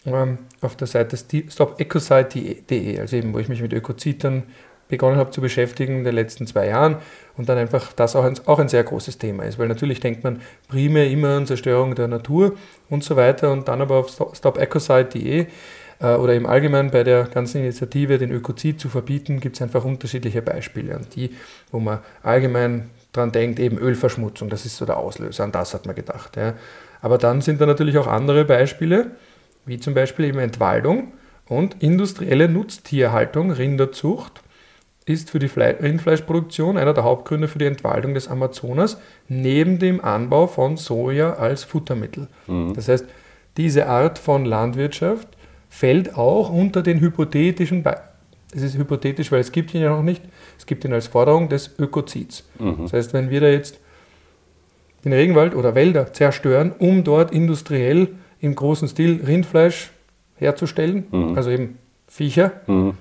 ähm, 0.07 0.39
auf 0.63 0.75
der 0.75 0.89
Seite 0.89 1.17
stopecosite.de, 1.17 2.99
also 2.99 3.17
eben, 3.17 3.33
wo 3.33 3.39
ich 3.39 3.49
mich 3.49 3.63
mit 3.63 3.73
Ökozitern 3.73 4.43
begonnen 4.91 5.17
habe 5.17 5.31
zu 5.31 5.41
beschäftigen 5.41 5.99
in 5.99 6.05
den 6.05 6.15
letzten 6.15 6.47
zwei 6.47 6.67
Jahren 6.69 6.97
und 7.37 7.49
dann 7.49 7.59
einfach 7.59 7.93
das 7.93 8.17
auch 8.17 8.25
ein, 8.25 8.35
auch 8.47 8.59
ein 8.59 8.69
sehr 8.69 8.85
großes 8.85 9.19
Thema 9.19 9.45
ist, 9.45 9.59
weil 9.59 9.69
natürlich 9.69 10.01
denkt 10.01 10.25
man 10.25 10.41
primär 10.69 11.09
immer 11.09 11.37
an 11.37 11.47
Zerstörung 11.47 11.95
der 11.95 12.09
Natur 12.09 12.57
und 12.89 13.03
so 13.03 13.17
weiter 13.17 13.53
und 13.53 13.69
dann 13.69 13.81
aber 13.81 13.97
auf 13.97 14.11
stopecosite.de 14.11 15.47
äh, 16.01 16.15
oder 16.15 16.35
im 16.35 16.47
Allgemeinen 16.47 16.91
bei 16.91 17.05
der 17.05 17.25
ganzen 17.25 17.59
Initiative, 17.59 18.19
den 18.19 18.31
Ökozid 18.31 18.81
zu 18.81 18.89
verbieten, 18.89 19.41
gibt 19.41 19.57
es 19.57 19.63
einfach 19.63 19.85
unterschiedliche 19.85 20.43
Beispiele. 20.43 20.97
Und 20.97 21.15
die, 21.15 21.31
wo 21.71 21.79
man 21.79 22.01
allgemein 22.23 22.91
dran 23.13 23.33
denkt, 23.33 23.59
eben 23.59 23.79
Ölverschmutzung, 23.79 24.49
das 24.49 24.67
ist 24.67 24.77
so 24.77 24.87
der 24.87 24.97
Auslöser, 24.97 25.45
an 25.45 25.53
das 25.53 25.75
hat 25.75 25.87
man 25.87 25.95
gedacht. 25.95 26.37
Ja. 26.37 26.55
Aber 27.03 27.19
dann 27.19 27.41
sind 27.41 27.61
da 27.61 27.67
natürlich 27.67 27.99
auch 27.99 28.07
andere 28.07 28.45
Beispiele, 28.45 29.13
wie 29.67 29.79
zum 29.79 29.95
Beispiel 29.95 30.27
eben 30.27 30.39
Entwaldung 30.39 31.13
und 31.47 31.83
industrielle 31.83 32.49
Nutztierhaltung, 32.49 33.51
Rinderzucht 33.51 34.43
ist 35.13 35.31
für 35.31 35.39
die 35.39 35.47
Rindfleischproduktion 35.47 36.77
einer 36.77 36.95
der 36.95 37.05
Hauptgründe 37.05 37.49
für 37.49 37.59
die 37.59 37.65
Entwaldung 37.67 38.15
des 38.15 38.29
Amazonas, 38.29 39.01
neben 39.29 39.79
dem 39.79 40.03
Anbau 40.03 40.47
von 40.47 40.77
Soja 40.77 41.35
als 41.35 41.65
Futtermittel. 41.65 42.29
Mhm. 42.47 42.75
Das 42.75 42.89
heißt, 42.89 43.05
diese 43.57 43.87
Art 43.87 44.19
von 44.19 44.45
Landwirtschaft 44.45 45.29
fällt 45.69 46.17
auch 46.17 46.51
unter 46.51 46.83
den 46.83 47.01
hypothetischen, 47.01 47.83
Be 47.83 47.97
es 48.53 48.63
ist 48.63 48.77
hypothetisch, 48.77 49.31
weil 49.31 49.39
es 49.39 49.53
gibt 49.53 49.73
ihn 49.75 49.81
ja 49.81 49.91
noch 49.91 50.03
nicht, 50.03 50.23
es 50.59 50.67
gibt 50.67 50.85
ihn 50.85 50.93
als 50.93 51.07
Forderung 51.07 51.49
des 51.49 51.79
Ökozids. 51.79 52.49
Mhm. 52.59 52.79
Das 52.83 52.93
heißt, 52.93 53.13
wenn 53.13 53.31
wir 53.31 53.41
da 53.41 53.47
jetzt 53.47 53.79
den 55.05 55.13
Regenwald 55.13 55.55
oder 55.55 55.77
Wälder 55.77 56.13
zerstören, 56.13 56.73
um 56.77 57.05
dort 57.05 57.33
industriell 57.33 58.09
im 58.41 58.57
großen 58.57 58.89
Stil 58.89 59.23
Rindfleisch 59.25 59.93
herzustellen, 60.35 61.07
mhm. 61.13 61.37
also 61.37 61.51
eben 61.51 61.79
Viecher, 62.09 62.53
mhm 62.67 62.95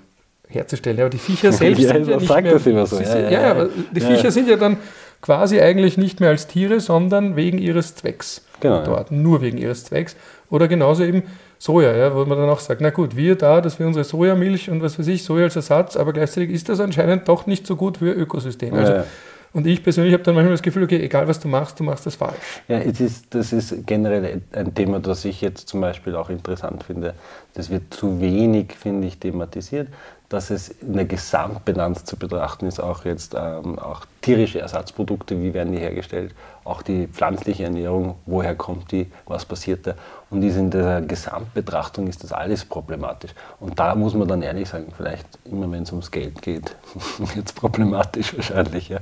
herzustellen. 0.49 0.99
Aber 0.99 1.09
die 1.09 1.17
Viecher 1.17 1.51
selbst 1.53 1.81
ja, 1.81 1.93
sind 1.93 2.07
ja 2.07 2.17
nicht 2.17 2.65
mehr. 2.65 2.85
So. 2.85 2.99
Ja, 2.99 3.19
ja, 3.19 3.29
ja, 3.29 3.51
aber 3.51 3.69
die 3.91 4.01
Viecher 4.01 4.31
sind 4.31 4.49
ja 4.49 4.57
dann 4.57 4.77
quasi 5.21 5.59
eigentlich 5.59 5.97
nicht 5.97 6.19
mehr 6.19 6.29
als 6.29 6.47
Tiere, 6.47 6.79
sondern 6.79 7.35
wegen 7.35 7.57
ihres 7.57 7.95
Zwecks 7.95 8.45
genau, 8.59 8.83
dort. 8.83 9.11
Nur 9.11 9.41
wegen 9.41 9.57
ihres 9.57 9.85
Zwecks. 9.85 10.15
Oder 10.49 10.67
genauso 10.67 11.03
eben 11.03 11.23
Soja, 11.57 11.93
ja, 11.93 12.15
wo 12.15 12.23
man 12.23 12.37
dann 12.37 12.49
auch 12.49 12.61
sagt, 12.61 12.79
na 12.79 12.89
gut, 12.89 13.17
wir 13.17 13.35
da, 13.35 13.59
dass 13.59 13.79
wir 13.79 13.85
unsere 13.85 14.05
Sojamilch 14.05 14.69
und 14.69 14.81
was 14.81 14.97
weiß 14.97 15.07
ich, 15.07 15.23
Soja 15.23 15.43
als 15.43 15.57
Ersatz, 15.57 15.97
aber 15.97 16.13
gleichzeitig 16.13 16.51
ist 16.51 16.69
das 16.69 16.79
anscheinend 16.79 17.27
doch 17.27 17.47
nicht 17.47 17.67
so 17.67 17.75
gut 17.75 17.97
für 17.97 18.11
Ökosystem. 18.11 18.73
Also 18.73 19.03
und 19.51 19.65
ich 19.65 19.83
persönlich 19.83 20.13
habe 20.13 20.23
dann 20.23 20.35
manchmal 20.35 20.53
das 20.53 20.61
Gefühl, 20.61 20.83
okay, 20.83 21.01
egal 21.01 21.27
was 21.27 21.39
du 21.39 21.47
machst, 21.47 21.79
du 21.79 21.83
machst 21.83 22.05
das 22.05 22.15
falsch. 22.15 22.61
Ja, 22.67 22.77
ist, 22.77 23.33
das 23.33 23.51
ist 23.51 23.87
generell 23.87 24.41
ein 24.51 24.75
Thema, 24.75 24.99
das 24.99 25.25
ich 25.25 25.41
jetzt 25.41 25.67
zum 25.67 25.81
Beispiel 25.81 26.15
auch 26.15 26.29
interessant 26.29 26.83
finde. 26.83 27.15
Das 27.55 27.71
wird 27.71 27.93
zu 27.93 28.21
wenig, 28.21 28.73
finde 28.79 29.07
ich, 29.07 29.17
thematisiert, 29.17 29.87
dass 30.29 30.51
es 30.51 30.69
in 30.69 30.93
der 30.93 31.05
Gesamtbilanz 31.05 32.05
zu 32.05 32.15
betrachten 32.15 32.67
ist, 32.67 32.79
auch 32.79 33.03
jetzt 33.03 33.35
ähm, 33.35 33.79
auch 33.79 34.05
tierische 34.21 34.59
Ersatzprodukte, 34.59 35.41
wie 35.41 35.55
werden 35.55 35.73
die 35.73 35.79
hergestellt, 35.79 36.35
auch 36.63 36.83
die 36.83 37.07
pflanzliche 37.07 37.63
Ernährung, 37.63 38.15
woher 38.27 38.53
kommt 38.53 38.91
die, 38.91 39.11
was 39.25 39.45
passiert 39.45 39.87
da. 39.87 39.95
Und 40.29 40.43
in 40.43 40.69
der 40.69 41.01
Gesamtbetrachtung 41.01 42.07
ist 42.07 42.23
das 42.23 42.31
alles 42.31 42.63
problematisch. 42.63 43.31
Und 43.59 43.79
da 43.79 43.95
muss 43.95 44.13
man 44.13 44.27
dann 44.27 44.43
ehrlich 44.43 44.69
sagen, 44.69 44.93
vielleicht 44.95 45.25
immer 45.45 45.69
wenn 45.71 45.83
es 45.83 45.91
ums 45.91 46.11
Geld 46.11 46.41
geht, 46.43 46.75
wird 47.17 47.47
es 47.47 47.53
problematisch 47.53 48.33
wahrscheinlich. 48.35 48.89
Ja. 48.89 48.99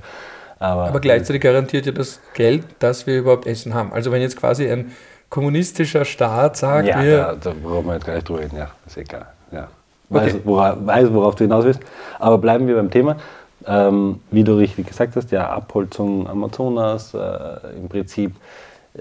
Aber, 0.59 0.87
Aber 0.87 1.01
gleichzeitig 1.01 1.41
garantiert 1.41 1.85
ja 1.85 1.91
das 1.91 2.21
Geld, 2.33 2.65
dass 2.79 3.05
wir 3.05 3.19
überhaupt 3.19 3.45
Essen 3.45 3.73
haben. 3.73 3.91
Also 3.91 4.11
wenn 4.13 4.21
jetzt 4.21 4.37
quasi 4.37 4.71
ein 4.71 4.95
kommunistischer 5.29 6.05
Staat 6.05 6.55
sagt, 6.55 6.87
ja, 6.87 7.03
wir... 7.03 7.17
Da, 7.17 7.35
da 7.35 7.53
brauchen 7.61 7.85
wir 7.85 7.95
jetzt 7.95 8.05
gleich 8.05 8.23
drüber 8.23 8.39
reden, 8.39 8.57
ja, 8.57 8.71
ist 8.85 8.97
egal. 8.97 9.27
Ja. 9.51 9.67
Weiß, 10.09 10.35
okay. 10.35 10.41
worauf, 10.45 10.77
weiß, 10.85 11.13
worauf 11.13 11.35
du 11.35 11.43
hinaus 11.43 11.65
willst. 11.65 11.81
Aber 12.19 12.37
bleiben 12.37 12.67
wir 12.67 12.75
beim 12.75 12.91
Thema. 12.91 13.17
Ähm, 13.65 14.21
wie 14.31 14.43
du 14.43 14.57
richtig 14.57 14.87
gesagt 14.87 15.15
hast, 15.15 15.31
ja, 15.31 15.49
Abholzung 15.49 16.27
Amazonas, 16.27 17.13
äh, 17.13 17.75
im 17.77 17.89
Prinzip 17.89 18.33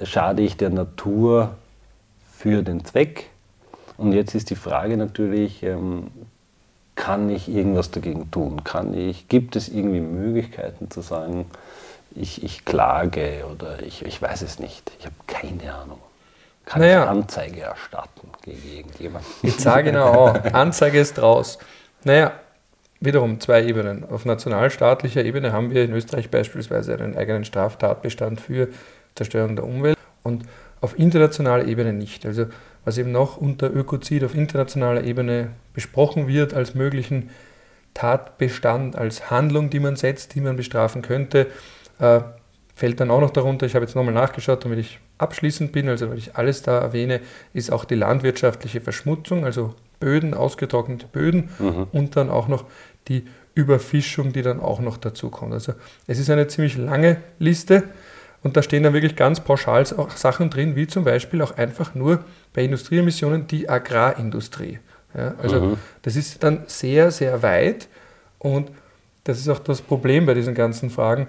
schade 0.02 0.42
ich 0.42 0.56
der 0.56 0.70
Natur 0.70 1.50
für 2.32 2.62
den 2.62 2.84
Zweck. 2.84 3.30
Und 3.96 4.12
jetzt 4.12 4.34
ist 4.34 4.50
die 4.50 4.56
Frage 4.56 4.96
natürlich, 4.96 5.62
ähm, 5.62 6.08
kann 6.96 7.30
ich 7.30 7.48
irgendwas 7.48 7.90
dagegen 7.90 8.30
tun? 8.30 8.64
Kann 8.64 8.94
ich, 8.94 9.28
gibt 9.28 9.54
es 9.54 9.68
irgendwie 9.68 10.00
Möglichkeiten 10.00 10.90
zu 10.90 11.02
sagen, 11.02 11.46
ich, 12.14 12.42
ich 12.42 12.64
klage 12.64 13.44
oder 13.52 13.82
ich, 13.82 14.04
ich 14.04 14.20
weiß 14.20 14.42
es 14.42 14.58
nicht. 14.58 14.90
Ich 14.98 15.06
habe 15.06 15.14
keine 15.26 15.74
Ahnung. 15.74 15.98
Kann 16.66 16.82
Naja. 16.82 17.04
ich 17.04 17.08
Anzeige 17.08 17.60
erstatten 17.62 18.28
gegen 18.42 18.60
irgendjemanden? 18.76 19.30
Ich 19.42 19.54
sage 19.56 19.88
Ihnen 19.88 19.98
auch, 19.98 20.34
Anzeige 20.52 20.98
ist 21.00 21.20
raus. 21.22 21.58
Naja, 22.04 22.32
wiederum 23.00 23.40
zwei 23.40 23.64
Ebenen. 23.64 24.04
Auf 24.10 24.24
nationalstaatlicher 24.24 25.24
Ebene 25.24 25.52
haben 25.52 25.70
wir 25.70 25.84
in 25.84 25.92
Österreich 25.92 26.28
beispielsweise 26.30 26.94
einen 26.94 27.16
eigenen 27.16 27.44
Straftatbestand 27.44 28.40
für 28.40 28.68
Zerstörung 29.14 29.56
der 29.56 29.64
Umwelt 29.64 29.96
und 30.24 30.44
auf 30.80 30.98
internationaler 30.98 31.66
Ebene 31.66 31.92
nicht. 31.92 32.26
Also 32.26 32.46
was 32.84 32.98
eben 32.98 33.12
noch 33.12 33.36
unter 33.36 33.72
Ökozid 33.72 34.24
auf 34.24 34.34
internationaler 34.34 35.04
Ebene 35.04 35.50
besprochen 35.72 36.28
wird 36.28 36.52
als 36.52 36.74
möglichen 36.74 37.30
Tatbestand, 37.94 38.96
als 38.96 39.30
Handlung, 39.30 39.70
die 39.70 39.80
man 39.80 39.96
setzt, 39.96 40.34
die 40.34 40.40
man 40.40 40.56
bestrafen 40.56 41.00
könnte, 41.02 41.46
äh, 41.98 42.20
fällt 42.74 43.00
dann 43.00 43.10
auch 43.10 43.20
noch 43.20 43.30
darunter, 43.30 43.66
ich 43.66 43.74
habe 43.74 43.84
jetzt 43.84 43.94
nochmal 43.94 44.12
nachgeschaut, 44.14 44.64
damit 44.64 44.80
ich 44.80 44.98
abschließend 45.18 45.72
bin, 45.72 45.88
also 45.88 46.10
weil 46.10 46.18
ich 46.18 46.36
alles 46.36 46.62
da 46.62 46.78
erwähne, 46.78 47.20
ist 47.54 47.72
auch 47.72 47.84
die 47.84 47.94
landwirtschaftliche 47.94 48.80
Verschmutzung, 48.80 49.44
also 49.44 49.74
Böden, 49.98 50.34
ausgetrocknete 50.34 51.06
Böden 51.06 51.48
und 51.92 52.16
dann 52.16 52.30
auch 52.30 52.48
noch 52.48 52.64
die 53.08 53.24
Überfischung, 53.54 54.32
die 54.32 54.42
dann 54.42 54.60
auch 54.60 54.80
noch 54.80 54.98
dazu 54.98 55.30
kommt. 55.30 55.54
Also 55.54 55.72
es 56.06 56.18
ist 56.18 56.28
eine 56.28 56.46
ziemlich 56.48 56.76
lange 56.76 57.16
Liste 57.38 57.84
und 58.42 58.56
da 58.56 58.62
stehen 58.62 58.82
dann 58.82 58.92
wirklich 58.92 59.16
ganz 59.16 59.40
pauschal 59.40 59.84
auch 59.96 60.10
Sachen 60.10 60.50
drin, 60.50 60.76
wie 60.76 60.86
zum 60.86 61.04
Beispiel 61.04 61.40
auch 61.42 61.56
einfach 61.56 61.94
nur 61.94 62.22
bei 62.52 62.62
Industrieemissionen 62.62 63.46
die 63.46 63.68
Agrarindustrie. 63.68 64.78
Ja, 65.16 65.34
also 65.42 65.78
das 66.02 66.14
ist 66.14 66.42
dann 66.44 66.64
sehr, 66.66 67.10
sehr 67.10 67.42
weit 67.42 67.88
und 68.38 68.70
das 69.24 69.38
ist 69.38 69.48
auch 69.48 69.58
das 69.58 69.80
Problem 69.80 70.26
bei 70.26 70.34
diesen 70.34 70.54
ganzen 70.54 70.90
Fragen. 70.90 71.26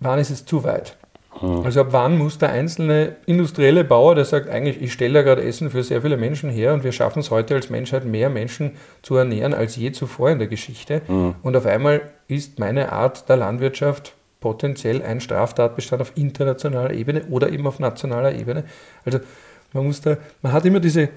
Wann 0.00 0.18
ist 0.18 0.30
es 0.30 0.44
zu 0.44 0.64
weit? 0.64 0.97
Also 1.42 1.80
ab 1.80 1.88
wann 1.90 2.18
muss 2.18 2.38
der 2.38 2.50
einzelne 2.50 3.16
industrielle 3.26 3.84
Bauer, 3.84 4.14
der 4.14 4.24
sagt, 4.24 4.48
eigentlich, 4.48 4.82
ich 4.82 4.92
stelle 4.92 5.14
da 5.14 5.22
gerade 5.22 5.42
Essen 5.42 5.70
für 5.70 5.82
sehr 5.82 6.02
viele 6.02 6.16
Menschen 6.16 6.50
her 6.50 6.74
und 6.74 6.84
wir 6.84 6.92
schaffen 6.92 7.20
es 7.20 7.30
heute 7.30 7.54
als 7.54 7.70
Menschheit, 7.70 8.04
mehr 8.04 8.30
Menschen 8.30 8.72
zu 9.02 9.16
ernähren 9.16 9.54
als 9.54 9.76
je 9.76 9.92
zuvor 9.92 10.30
in 10.30 10.38
der 10.38 10.48
Geschichte. 10.48 11.02
Und 11.42 11.56
auf 11.56 11.66
einmal 11.66 12.02
ist 12.26 12.58
meine 12.58 12.92
Art 12.92 13.28
der 13.28 13.36
Landwirtschaft 13.36 14.14
potenziell 14.40 15.02
ein 15.02 15.20
Straftatbestand 15.20 16.02
auf 16.02 16.12
internationaler 16.14 16.92
Ebene 16.92 17.22
oder 17.30 17.50
eben 17.50 17.66
auf 17.66 17.78
nationaler 17.78 18.34
Ebene. 18.34 18.64
Also 19.04 19.18
man 19.72 19.86
muss 19.86 20.00
da, 20.00 20.16
man 20.42 20.52
hat 20.52 20.64
immer 20.64 20.80
diese, 20.80 21.08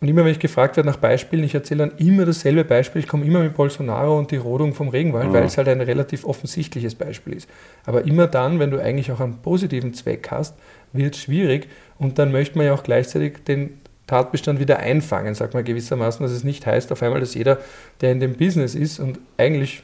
und 0.00 0.08
immer 0.08 0.24
wenn 0.24 0.32
ich 0.32 0.38
gefragt 0.38 0.76
werde 0.76 0.88
nach 0.88 0.96
Beispielen, 0.96 1.44
ich 1.44 1.54
erzähle 1.54 1.86
dann 1.86 1.98
immer 1.98 2.24
dasselbe 2.24 2.64
Beispiel, 2.64 3.00
ich 3.00 3.08
komme 3.08 3.26
immer 3.26 3.40
mit 3.40 3.54
Bolsonaro 3.54 4.18
und 4.18 4.30
die 4.30 4.38
Rodung 4.38 4.72
vom 4.72 4.88
Regenwald, 4.88 5.30
weil 5.32 5.44
es 5.44 5.58
halt 5.58 5.68
ein 5.68 5.82
relativ 5.82 6.24
offensichtliches 6.24 6.94
Beispiel 6.94 7.34
ist. 7.34 7.48
Aber 7.84 8.06
immer 8.06 8.26
dann, 8.26 8.58
wenn 8.58 8.70
du 8.70 8.80
eigentlich 8.80 9.12
auch 9.12 9.20
einen 9.20 9.42
positiven 9.42 9.92
Zweck 9.92 10.28
hast, 10.30 10.56
wird 10.94 11.16
es 11.16 11.20
schwierig. 11.20 11.68
Und 11.98 12.18
dann 12.18 12.32
möchte 12.32 12.56
man 12.56 12.66
ja 12.66 12.72
auch 12.72 12.82
gleichzeitig 12.82 13.44
den 13.44 13.78
Tatbestand 14.06 14.58
wieder 14.58 14.78
einfangen, 14.78 15.34
sagt 15.34 15.52
man 15.52 15.64
gewissermaßen, 15.64 16.24
dass 16.24 16.32
es 16.32 16.44
nicht 16.44 16.66
heißt 16.66 16.90
auf 16.92 17.02
einmal, 17.02 17.20
dass 17.20 17.34
jeder, 17.34 17.58
der 18.00 18.12
in 18.12 18.20
dem 18.20 18.34
Business 18.34 18.74
ist 18.74 19.00
und 19.00 19.18
eigentlich 19.36 19.82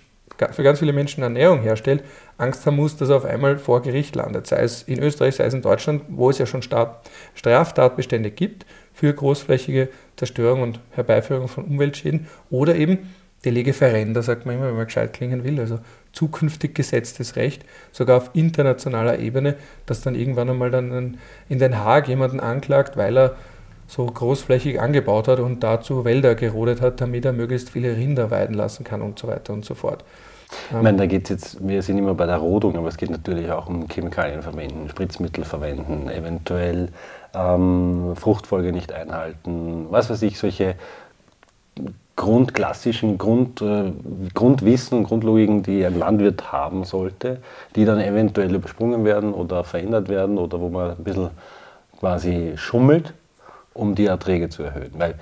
für 0.51 0.63
ganz 0.63 0.79
viele 0.79 0.93
Menschen 0.93 1.23
Ernährung 1.23 1.63
herstellt, 1.63 2.05
Angst 2.39 2.67
haben 2.67 2.77
muss, 2.77 2.97
dass 2.97 3.09
er 3.09 3.17
auf 3.17 3.25
einmal 3.25 3.59
vor 3.59 3.83
Gericht 3.83 4.15
landet. 4.17 4.47
Sei 4.47 4.63
es 4.63 4.83
in 4.83 5.03
Österreich, 5.03 5.37
sei 5.37 5.45
es 5.45 5.55
in 5.55 5.63
Deutschland, 5.63 6.03
wo 6.09 6.31
es 6.31 6.39
ja 6.39 6.47
schon 6.47 6.63
Straftatbestände 7.35 8.31
gibt 8.31 8.67
für 8.93 9.13
großflächige 9.13 9.89
Zerstörung 10.17 10.63
und 10.63 10.81
Herbeiführung 10.93 11.49
von 11.49 11.65
Umweltschäden 11.65 12.27
oder 12.51 12.75
eben 12.77 13.11
de 13.45 13.53
lege 13.53 13.73
ferenda, 13.73 14.23
sagt 14.23 14.47
man 14.47 14.57
immer, 14.57 14.69
wenn 14.69 14.77
man 14.77 14.87
gescheit 14.87 15.13
klingen 15.13 15.45
will, 15.45 15.61
also 15.61 15.79
zukünftig 16.13 16.75
gesetztes 16.75 17.37
Recht, 17.37 17.65
sogar 17.93 18.17
auf 18.17 18.31
internationaler 18.33 19.19
Ebene, 19.19 19.57
dass 19.85 20.01
dann 20.01 20.15
irgendwann 20.15 20.51
einmal 20.51 20.71
dann 20.71 21.19
in 21.49 21.59
Den 21.59 21.79
Haag 21.79 22.09
jemanden 22.09 22.41
anklagt, 22.41 22.97
weil 22.97 23.17
er 23.17 23.37
so 23.89 24.07
großflächig 24.07 24.81
angebaut 24.81 25.29
hat 25.29 25.41
und 25.41 25.63
dazu 25.63 26.05
Wälder 26.05 26.35
gerodet 26.35 26.81
hat, 26.81 27.01
damit 27.01 27.25
er 27.25 27.33
möglichst 27.33 27.71
viele 27.71 27.97
Rinder 27.97 28.31
weiden 28.31 28.55
lassen 28.55 28.85
kann 28.85 29.03
und 29.03 29.19
so 29.19 29.29
weiter 29.29 29.53
und 29.53 29.65
so 29.65 29.75
fort. 29.75 30.05
Ich 30.71 30.81
meine, 30.81 30.97
da 30.97 31.07
geht 31.07 31.29
jetzt, 31.29 31.67
wir 31.67 31.83
sind 31.83 31.99
immer 31.99 32.15
bei 32.15 32.27
der 32.27 32.37
Rodung, 32.37 32.77
aber 32.77 32.89
es 32.89 32.97
geht 32.97 33.11
natürlich 33.11 33.51
auch 33.51 33.69
um 33.69 33.89
Chemikalien 33.89 34.43
verwenden, 34.43 34.89
Spritzmittel 34.89 35.45
verwenden, 35.45 36.09
eventuell 36.09 36.89
ähm, 37.35 38.15
Fruchtfolge 38.15 38.73
nicht 38.73 38.93
einhalten, 38.93 39.87
was 39.91 40.09
weiß 40.09 40.23
ich, 40.23 40.39
solche 40.39 40.77
grundklassischen 42.15 43.19
Grund, 43.19 43.61
äh, 43.61 43.93
Grundwissen 44.35 44.99
und 44.99 45.05
Grundlogiken, 45.05 45.63
die 45.63 45.85
ein 45.85 45.99
Landwirt 45.99 46.51
haben 46.53 46.85
sollte, 46.85 47.39
die 47.75 47.85
dann 47.85 48.01
eventuell 48.01 48.55
übersprungen 48.55 49.05
werden 49.05 49.35
oder 49.35 49.65
verändert 49.65 50.09
werden 50.09 50.39
oder 50.39 50.61
wo 50.61 50.71
man 50.71 50.93
ein 50.93 51.05
bisschen 51.05 51.31
quasi 51.99 52.53
schummelt, 52.57 53.13
um 53.77 53.95
die 53.95 54.07
Erträge 54.07 54.49
zu 54.49 54.63
erhöhen. 54.63 54.93
Weil 54.95 55.15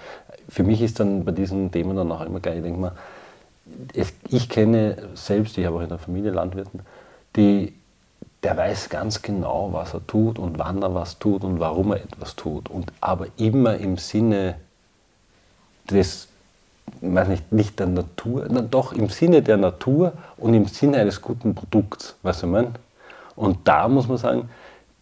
für 0.49 0.63
mich 0.63 0.81
ist 0.83 1.01
dann 1.01 1.25
bei 1.25 1.33
diesen 1.33 1.71
Themen 1.73 1.97
dann 1.97 2.11
auch 2.13 2.23
immer 2.23 2.41
geil, 2.41 2.57
ich 2.59 2.63
denke 2.63 2.81
mal, 2.81 2.93
es, 3.95 4.13
ich 4.29 4.49
kenne 4.49 4.97
selbst, 5.15 5.57
ich 5.59 5.67
habe 5.67 5.77
auch 5.77 5.83
in 5.83 5.89
der 5.89 5.99
Familie 5.99 6.31
Landwirten, 6.31 6.81
die, 7.37 7.75
der 8.43 8.57
weiß 8.57 8.91
ganz 8.91 9.23
genau, 9.23 9.71
was 9.73 9.95
er 9.95 10.07
tut 10.07 10.39
und 10.39 10.59
wann 10.59 10.83
er 10.83 10.95
was 10.95 11.19
tut 11.19 11.45
und 11.45 11.61
warum 11.61 11.93
er 11.93 12.03
etwas 12.03 12.37
tut. 12.37 12.69
Und 12.69 12.93
aber 13.01 13.27
immer 13.37 13.77
im 13.77 13.97
Sinne 13.97 14.57
des, 15.91 16.29
weiß 17.01 17.29
nicht, 17.29 17.53
nicht 17.53 17.79
der 17.79 17.87
Natur, 17.87 18.47
na 18.51 18.61
doch 18.61 18.93
im 18.93 19.09
Sinne 19.09 19.43
der 19.43 19.57
Natur 19.57 20.13
und 20.37 20.53
im 20.55 20.67
Sinne 20.67 20.99
eines 20.99 21.23
guten 21.23 21.55
Produkts, 21.55 22.17
weißt 22.23 22.43
du, 22.43 22.47
ich 22.47 22.53
meine? 22.53 22.73
Und 23.35 23.67
da 23.67 23.89
muss 23.89 24.07
man 24.07 24.19
sagen, 24.19 24.51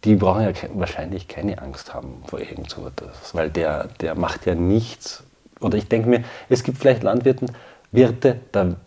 die 0.03 0.15
brauchen 0.15 0.43
ja 0.43 0.51
wahrscheinlich 0.73 1.27
keine 1.27 1.61
Angst 1.61 1.93
haben 1.93 2.23
vor 2.27 2.39
irgend 2.39 2.69
so 2.69 2.87
etwas, 2.87 3.33
weil 3.33 3.49
der, 3.49 3.87
der 4.01 4.15
macht 4.15 4.45
ja 4.45 4.55
nichts. 4.55 5.23
Oder 5.61 5.77
ich 5.77 5.87
denke 5.87 6.09
mir, 6.09 6.23
es 6.49 6.63
gibt 6.63 6.77
vielleicht 6.77 7.03
Landwirten, 7.03 7.49
Wirte, 7.91 8.39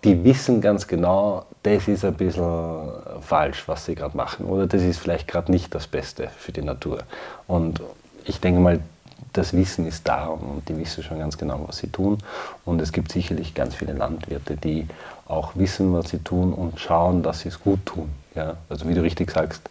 die 0.03 0.25
wissen 0.25 0.61
ganz 0.61 0.89
genau, 0.89 1.47
das 1.63 1.87
ist 1.87 2.05
ein 2.05 2.15
bisschen 2.15 2.91
falsch, 3.21 3.69
was 3.69 3.85
sie 3.85 3.95
gerade 3.95 4.17
machen. 4.17 4.47
Oder 4.47 4.67
das 4.67 4.83
ist 4.83 4.99
vielleicht 4.99 5.29
gerade 5.29 5.53
nicht 5.53 5.75
das 5.75 5.87
Beste 5.87 6.29
für 6.37 6.51
die 6.51 6.63
Natur. 6.63 6.99
Und 7.47 7.81
ich 8.25 8.41
denke 8.41 8.61
mal, 8.61 8.81
das 9.33 9.53
Wissen 9.53 9.87
ist 9.87 10.09
da 10.09 10.27
und 10.27 10.69
die 10.69 10.77
wissen 10.77 11.05
schon 11.05 11.19
ganz 11.19 11.39
genau, 11.39 11.65
was 11.67 11.79
sie 11.79 11.89
tun. 11.89 12.19
Und 12.65 12.81
es 12.81 12.93
gibt 12.93 13.13
sicherlich 13.13 13.55
ganz 13.55 13.75
viele 13.75 13.93
Landwirte, 13.93 14.57
die 14.57 14.89
auch 15.27 15.53
wissen, 15.55 15.93
was 15.93 16.11
sie 16.11 16.19
tun 16.19 16.53
und 16.53 16.81
schauen, 16.81 17.23
dass 17.23 17.41
sie 17.41 17.49
es 17.49 17.61
gut 17.61 17.85
tun. 17.87 18.11
Ja? 18.35 18.57
Also 18.69 18.89
wie 18.89 18.95
du 18.95 19.03
richtig 19.03 19.31
sagst, 19.31 19.69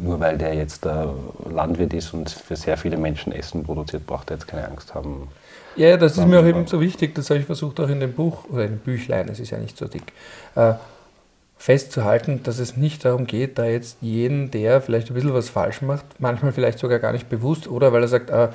nur 0.00 0.20
weil 0.20 0.38
der 0.38 0.54
jetzt 0.54 0.86
äh, 0.86 1.06
Landwirt 1.50 1.92
ist 1.94 2.12
und 2.14 2.30
für 2.30 2.56
sehr 2.56 2.76
viele 2.76 2.96
Menschen 2.96 3.32
Essen 3.32 3.64
produziert, 3.64 4.06
braucht 4.06 4.30
er 4.30 4.36
jetzt 4.36 4.46
keine 4.46 4.68
Angst 4.68 4.94
haben. 4.94 5.28
Ja, 5.76 5.88
ja, 5.88 5.96
das 5.96 6.16
ist 6.16 6.26
mir 6.26 6.40
auch 6.40 6.44
eben 6.44 6.66
so 6.66 6.80
wichtig, 6.80 7.14
das 7.14 7.30
habe 7.30 7.40
ich 7.40 7.46
versucht 7.46 7.80
auch 7.80 7.88
in 7.88 8.00
dem 8.00 8.12
Buch, 8.12 8.44
oder 8.50 8.64
in 8.64 8.72
dem 8.72 8.78
Büchlein, 8.78 9.28
es 9.28 9.40
ist 9.40 9.50
ja 9.50 9.58
nicht 9.58 9.76
so 9.76 9.86
dick, 9.86 10.12
äh, 10.54 10.74
festzuhalten, 11.56 12.42
dass 12.42 12.58
es 12.58 12.76
nicht 12.76 13.04
darum 13.04 13.26
geht, 13.26 13.58
da 13.58 13.64
jetzt 13.64 13.98
jeden, 14.00 14.50
der 14.50 14.80
vielleicht 14.80 15.10
ein 15.10 15.14
bisschen 15.14 15.34
was 15.34 15.48
falsch 15.48 15.82
macht, 15.82 16.04
manchmal 16.18 16.52
vielleicht 16.52 16.78
sogar 16.78 16.98
gar 16.98 17.12
nicht 17.12 17.28
bewusst, 17.28 17.66
oder 17.66 17.92
weil 17.92 18.02
er 18.02 18.08
sagt, 18.08 18.30
äh, 18.30 18.48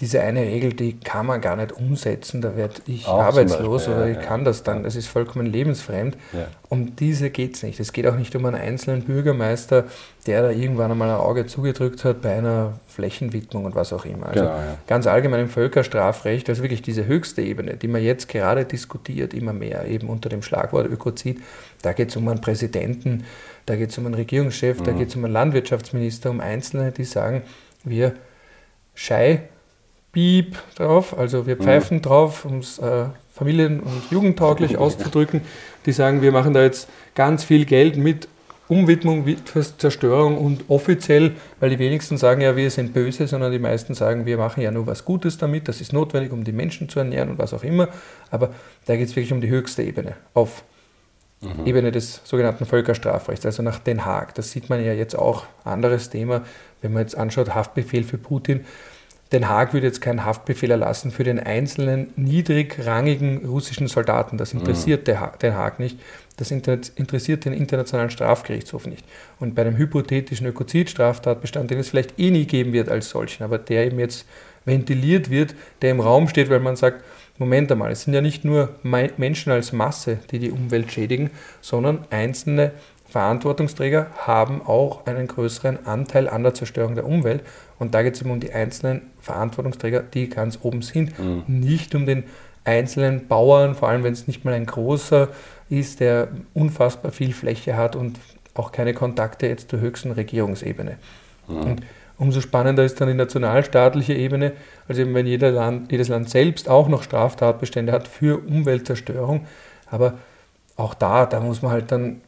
diese 0.00 0.20
eine 0.20 0.42
Regel, 0.42 0.72
die 0.72 0.98
kann 0.98 1.26
man 1.26 1.40
gar 1.40 1.54
nicht 1.54 1.70
umsetzen, 1.70 2.40
da 2.40 2.56
werde 2.56 2.74
ich 2.86 3.06
Auch 3.06 3.22
arbeitslos 3.22 3.84
Beispiel, 3.84 3.94
oder 3.94 4.08
ich 4.08 4.16
ja. 4.16 4.22
kann 4.22 4.44
das 4.44 4.64
dann, 4.64 4.82
das 4.82 4.96
ist 4.96 5.06
vollkommen 5.06 5.46
lebensfremd. 5.46 6.16
Ja. 6.32 6.48
Um 6.68 6.96
diese 6.96 7.30
geht 7.30 7.54
es 7.54 7.62
nicht. 7.62 7.78
Es 7.78 7.92
geht 7.92 8.04
auch 8.08 8.16
nicht 8.16 8.34
um 8.34 8.44
einen 8.44 8.56
einzelnen 8.56 9.04
Bürgermeister, 9.04 9.84
der 10.26 10.42
da 10.42 10.50
irgendwann 10.50 10.90
einmal 10.90 11.10
ein 11.10 11.16
Auge 11.16 11.46
zugedrückt 11.46 12.04
hat 12.04 12.22
bei 12.22 12.34
einer 12.34 12.80
Flächenwidmung 12.88 13.66
und 13.66 13.76
was 13.76 13.92
auch 13.92 14.04
immer. 14.04 14.26
Also 14.26 14.40
Genau, 14.40 14.56
ganz 14.88 15.06
allgemein 15.06 15.40
im 15.40 15.48
Völkerstrafrecht, 15.48 16.48
also 16.48 16.62
wirklich 16.62 16.82
diese 16.82 17.06
höchste 17.06 17.42
Ebene, 17.42 17.76
die 17.76 17.86
man 17.86 18.02
jetzt 18.02 18.28
gerade 18.28 18.64
diskutiert, 18.64 19.32
immer 19.32 19.52
mehr 19.52 19.86
eben 19.86 20.08
unter 20.08 20.28
dem 20.28 20.42
Schlagwort 20.42 20.88
Ökozid, 20.88 21.40
da 21.82 21.92
geht 21.92 22.08
es 22.08 22.16
um 22.16 22.26
einen 22.26 22.40
Präsidenten, 22.40 23.24
da 23.66 23.76
geht 23.76 23.90
es 23.90 23.98
um 23.98 24.06
einen 24.06 24.14
Regierungschef, 24.14 24.82
da 24.82 24.90
geht 24.90 25.10
es 25.10 25.16
um 25.16 25.24
einen 25.24 25.34
Landwirtschaftsminister, 25.34 26.30
um 26.30 26.40
Einzelne, 26.40 26.90
die 26.90 27.04
sagen, 27.04 27.42
wir 27.84 28.14
Schei, 28.94 29.48
Piep 30.14 30.56
drauf, 30.76 31.18
also 31.18 31.46
wir 31.46 31.56
pfeifen 31.56 32.00
drauf, 32.00 32.44
um 32.44 32.58
es 32.58 32.78
äh, 32.78 33.06
familien- 33.34 33.80
und 33.80 34.10
jugendtauglich 34.10 34.78
auszudrücken. 34.78 35.42
Die 35.84 35.92
sagen, 35.92 36.22
wir 36.22 36.32
machen 36.32 36.54
da 36.54 36.62
jetzt 36.62 36.88
ganz 37.14 37.44
viel 37.44 37.64
Geld 37.66 37.96
mit 37.96 38.28
Umwidmung, 38.68 39.26
Zerstörung 39.76 40.38
und 40.38 40.64
offiziell, 40.68 41.32
weil 41.60 41.70
die 41.70 41.78
wenigsten 41.78 42.16
sagen 42.16 42.40
ja, 42.40 42.56
wir 42.56 42.70
sind 42.70 42.94
böse, 42.94 43.26
sondern 43.26 43.52
die 43.52 43.58
meisten 43.58 43.94
sagen, 43.94 44.24
wir 44.24 44.38
machen 44.38 44.62
ja 44.62 44.70
nur 44.70 44.86
was 44.86 45.04
Gutes 45.04 45.36
damit, 45.36 45.68
das 45.68 45.80
ist 45.80 45.92
notwendig, 45.92 46.32
um 46.32 46.44
die 46.44 46.52
Menschen 46.52 46.88
zu 46.88 47.00
ernähren 47.00 47.28
und 47.28 47.38
was 47.38 47.52
auch 47.52 47.64
immer. 47.64 47.88
Aber 48.30 48.50
da 48.86 48.96
geht 48.96 49.08
es 49.08 49.16
wirklich 49.16 49.32
um 49.32 49.40
die 49.40 49.50
höchste 49.50 49.82
Ebene, 49.82 50.14
auf 50.32 50.64
Ebene 51.66 51.92
des 51.92 52.22
sogenannten 52.24 52.64
Völkerstrafrechts, 52.64 53.44
also 53.44 53.62
nach 53.62 53.78
Den 53.78 54.06
Haag. 54.06 54.34
Das 54.34 54.50
sieht 54.50 54.70
man 54.70 54.82
ja 54.82 54.94
jetzt 54.94 55.14
auch, 55.14 55.44
anderes 55.64 56.08
Thema, 56.08 56.42
wenn 56.80 56.92
man 56.92 57.02
jetzt 57.02 57.18
anschaut, 57.18 57.54
Haftbefehl 57.54 58.04
für 58.04 58.16
Putin, 58.16 58.64
Den 59.34 59.48
Haag 59.48 59.74
würde 59.74 59.88
jetzt 59.88 60.00
keinen 60.00 60.24
Haftbefehl 60.24 60.70
erlassen 60.70 61.10
für 61.10 61.24
den 61.24 61.40
einzelnen 61.40 62.12
niedrigrangigen 62.14 63.44
russischen 63.44 63.88
Soldaten. 63.88 64.38
Das 64.38 64.52
interessiert 64.52 65.08
mhm. 65.08 65.14
Den 65.42 65.54
Haag 65.56 65.80
nicht. 65.80 65.98
Das 66.36 66.52
interessiert 66.52 67.44
den 67.44 67.52
Internationalen 67.52 68.10
Strafgerichtshof 68.10 68.86
nicht. 68.86 69.04
Und 69.40 69.56
bei 69.56 69.62
einem 69.62 69.76
hypothetischen 69.76 70.46
Ökozidstraftatbestand, 70.46 71.68
den 71.68 71.80
es 71.80 71.88
vielleicht 71.88 72.16
eh 72.16 72.30
nie 72.30 72.46
geben 72.46 72.72
wird 72.72 72.88
als 72.88 73.10
solchen, 73.10 73.42
aber 73.42 73.58
der 73.58 73.86
eben 73.86 73.98
jetzt 73.98 74.24
ventiliert 74.64 75.30
wird, 75.30 75.56
der 75.82 75.90
im 75.90 76.00
Raum 76.00 76.28
steht, 76.28 76.48
weil 76.48 76.60
man 76.60 76.76
sagt, 76.76 77.04
Moment 77.36 77.72
einmal, 77.72 77.90
es 77.90 78.02
sind 78.02 78.14
ja 78.14 78.20
nicht 78.20 78.44
nur 78.44 78.76
Menschen 78.82 79.50
als 79.50 79.72
Masse, 79.72 80.18
die 80.30 80.38
die 80.38 80.52
Umwelt 80.52 80.92
schädigen, 80.92 81.30
sondern 81.60 82.06
einzelne 82.10 82.70
Verantwortungsträger 83.08 84.08
haben 84.16 84.62
auch 84.62 85.06
einen 85.06 85.26
größeren 85.26 85.86
Anteil 85.86 86.28
an 86.28 86.44
der 86.44 86.54
Zerstörung 86.54 86.94
der 86.94 87.06
Umwelt. 87.06 87.42
Und 87.80 87.94
da 87.94 88.02
geht 88.02 88.14
es 88.14 88.20
eben 88.20 88.30
um 88.30 88.40
die 88.40 88.52
einzelnen 88.52 89.02
Verantwortungsträger, 89.24 90.02
die 90.02 90.28
ganz 90.28 90.58
oben 90.62 90.82
sind, 90.82 91.18
mhm. 91.18 91.44
nicht 91.46 91.94
um 91.94 92.06
den 92.06 92.24
einzelnen 92.64 93.26
Bauern, 93.26 93.74
vor 93.74 93.88
allem 93.88 94.04
wenn 94.04 94.12
es 94.12 94.26
nicht 94.26 94.44
mal 94.44 94.54
ein 94.54 94.66
großer 94.66 95.28
ist, 95.68 96.00
der 96.00 96.28
unfassbar 96.54 97.12
viel 97.12 97.32
Fläche 97.32 97.76
hat 97.76 97.96
und 97.96 98.18
auch 98.54 98.72
keine 98.72 98.94
Kontakte 98.94 99.46
jetzt 99.46 99.70
zur 99.70 99.80
höchsten 99.80 100.12
Regierungsebene. 100.12 100.98
Mhm. 101.48 101.56
Und 101.56 101.82
umso 102.18 102.40
spannender 102.40 102.84
ist 102.84 103.00
dann 103.00 103.08
die 103.08 103.14
nationalstaatliche 103.14 104.14
Ebene, 104.14 104.52
also 104.88 105.02
eben 105.02 105.14
wenn 105.14 105.26
jeder 105.26 105.50
Land, 105.50 105.90
jedes 105.90 106.08
Land 106.08 106.30
selbst 106.30 106.68
auch 106.68 106.88
noch 106.88 107.02
Straftatbestände 107.02 107.92
hat 107.92 108.08
für 108.08 108.38
Umweltzerstörung. 108.38 109.46
Aber 109.90 110.14
auch 110.76 110.94
da, 110.94 111.26
da 111.26 111.40
muss 111.40 111.62
man 111.62 111.72
halt 111.72 111.92
dann, 111.92 112.20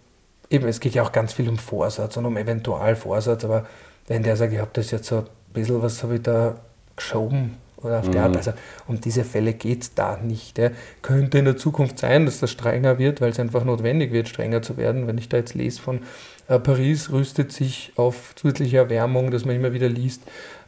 eben 0.50 0.67
es 0.67 0.81
geht 0.81 0.95
ja 0.95 1.03
auch 1.03 1.12
ganz 1.12 1.33
viel 1.33 1.49
um 1.49 1.59
Vorsatz 1.59 2.17
und 2.17 2.26
um 2.26 2.37
Eventualvorsatz, 2.37 3.45
aber 3.45 3.67
wenn 4.09 4.23
der 4.23 4.37
sagt, 4.37 4.53
ich 4.53 4.61
habe 4.61 4.71
das 4.73 4.91
jetzt 4.91 5.07
so 5.07 5.19
ein 5.19 5.26
bisschen, 5.53 5.83
was 5.83 6.03
habe 6.03 6.17
ich 6.17 6.23
da 6.23 6.57
geschoben, 6.97 7.57
oder 7.83 8.00
auf 8.00 8.09
mhm. 8.09 8.12
der 8.12 8.23
Art. 8.25 8.37
Also 8.37 8.53
um 8.87 9.00
diese 9.00 9.25
Fälle 9.25 9.53
geht 9.53 9.83
es 9.83 9.95
da 9.95 10.17
nicht. 10.17 10.59
Ja. 10.59 10.71
Könnte 11.03 11.38
in 11.38 11.45
der 11.45 11.57
Zukunft 11.57 11.99
sein, 11.99 12.26
dass 12.26 12.41
das 12.41 12.50
strenger 12.50 12.99
wird, 12.99 13.21
weil 13.21 13.31
es 13.31 13.41
einfach 13.41 13.65
notwendig 13.65 14.12
wird, 14.12 14.29
strenger 14.29 14.62
zu 14.62 14.76
werden. 14.76 15.07
Wenn 15.07 15.19
ich 15.19 15.29
da 15.29 15.37
jetzt 15.37 15.55
lese 15.55 15.81
von 15.81 16.00
äh, 16.49 16.59
Paris 16.59 17.11
rüstet 17.11 17.53
sich 17.53 17.93
auf 17.97 18.35
zusätzliche 18.37 18.79
Erwärmung, 18.79 19.31
dass 19.31 19.45
man 19.45 19.57
immer 19.57 19.73
wieder 19.73 19.88
liest, 19.88 20.23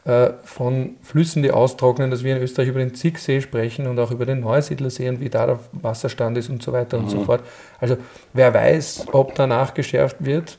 äh, 0.05 0.31
von 0.43 0.95
Flüssen, 1.01 1.43
die 1.43 1.51
austrocknen, 1.51 2.11
dass 2.11 2.23
wir 2.23 2.35
in 2.35 2.41
Österreich 2.41 2.69
über 2.69 2.79
den 2.79 2.95
Zicksee 2.95 3.41
sprechen 3.41 3.87
und 3.87 3.99
auch 3.99 4.11
über 4.11 4.25
den 4.25 4.39
Neusiedlersee 4.39 5.09
und 5.09 5.19
wie 5.19 5.29
da 5.29 5.45
der 5.45 5.59
Wasserstand 5.71 6.37
ist 6.37 6.49
und 6.49 6.63
so 6.63 6.71
weiter 6.71 6.97
mhm. 6.97 7.03
und 7.03 7.09
so 7.09 7.17
mhm. 7.17 7.25
fort. 7.25 7.43
Also 7.79 7.97
wer 8.33 8.53
weiß, 8.53 9.07
ob 9.11 9.35
da 9.35 9.47
nachgeschärft 9.47 10.17
wird 10.19 10.57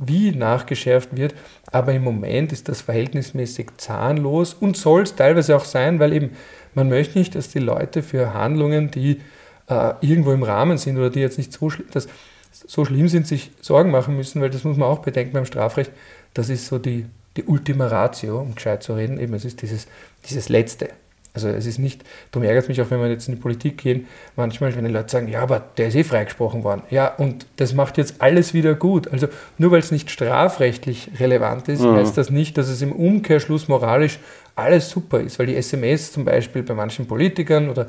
wie 0.00 0.32
nachgeschärft 0.32 1.16
wird. 1.16 1.34
Aber 1.70 1.92
im 1.92 2.02
Moment 2.02 2.52
ist 2.52 2.68
das 2.68 2.80
verhältnismäßig 2.80 3.68
zahnlos 3.76 4.54
und 4.54 4.76
soll 4.76 5.02
es 5.02 5.14
teilweise 5.14 5.56
auch 5.56 5.64
sein, 5.64 6.00
weil 6.00 6.12
eben 6.12 6.30
man 6.74 6.88
möchte 6.88 7.18
nicht, 7.18 7.34
dass 7.34 7.48
die 7.48 7.58
Leute 7.58 8.02
für 8.02 8.34
Handlungen, 8.34 8.90
die 8.90 9.20
äh, 9.68 9.94
irgendwo 10.00 10.32
im 10.32 10.42
Rahmen 10.42 10.78
sind 10.78 10.98
oder 10.98 11.10
die 11.10 11.20
jetzt 11.20 11.38
nicht 11.38 11.52
so, 11.52 11.70
schlimm, 11.70 11.88
dass, 11.92 12.08
so 12.52 12.84
schlimm 12.84 13.08
sind, 13.08 13.26
sich 13.26 13.50
Sorgen 13.60 13.90
machen 13.90 14.16
müssen, 14.16 14.40
weil 14.40 14.50
das 14.50 14.64
muss 14.64 14.76
man 14.76 14.88
auch 14.88 15.00
bedenken 15.00 15.32
beim 15.32 15.46
Strafrecht. 15.46 15.92
Das 16.34 16.48
ist 16.48 16.66
so 16.66 16.78
die, 16.78 17.06
die 17.36 17.44
Ultima 17.44 17.86
Ratio, 17.86 18.40
um 18.40 18.54
gescheit 18.54 18.82
zu 18.82 18.94
reden. 18.94 19.18
Eben, 19.18 19.34
es 19.34 19.44
ist 19.44 19.62
dieses, 19.62 19.86
dieses 20.28 20.48
Letzte. 20.48 20.90
Also 21.32 21.48
es 21.48 21.66
ist 21.66 21.78
nicht, 21.78 22.02
darum 22.32 22.46
ärgert 22.46 22.64
es 22.64 22.68
mich 22.68 22.82
auch, 22.82 22.90
wenn 22.90 23.00
wir 23.00 23.08
jetzt 23.08 23.28
in 23.28 23.36
die 23.36 23.40
Politik 23.40 23.78
gehen, 23.78 24.08
manchmal, 24.34 24.74
wenn 24.74 24.84
die 24.84 24.90
Leute 24.90 25.10
sagen, 25.10 25.28
ja, 25.28 25.42
aber 25.42 25.62
der 25.76 25.88
ist 25.88 25.94
eh 25.94 26.02
freigesprochen 26.02 26.64
worden. 26.64 26.82
Ja, 26.90 27.14
und 27.14 27.46
das 27.56 27.72
macht 27.72 27.98
jetzt 27.98 28.20
alles 28.20 28.52
wieder 28.52 28.74
gut. 28.74 29.06
Also 29.08 29.28
nur 29.56 29.70
weil 29.70 29.78
es 29.78 29.92
nicht 29.92 30.10
strafrechtlich 30.10 31.10
relevant 31.20 31.68
ist, 31.68 31.82
mhm. 31.82 31.94
heißt 31.94 32.18
das 32.18 32.30
nicht, 32.30 32.58
dass 32.58 32.68
es 32.68 32.82
im 32.82 32.92
Umkehrschluss 32.92 33.68
moralisch 33.68 34.18
alles 34.56 34.90
super 34.90 35.20
ist. 35.20 35.38
Weil 35.38 35.46
die 35.46 35.56
SMS 35.56 36.10
zum 36.10 36.24
Beispiel 36.24 36.64
bei 36.64 36.74
manchen 36.74 37.06
Politikern 37.06 37.68
oder 37.68 37.86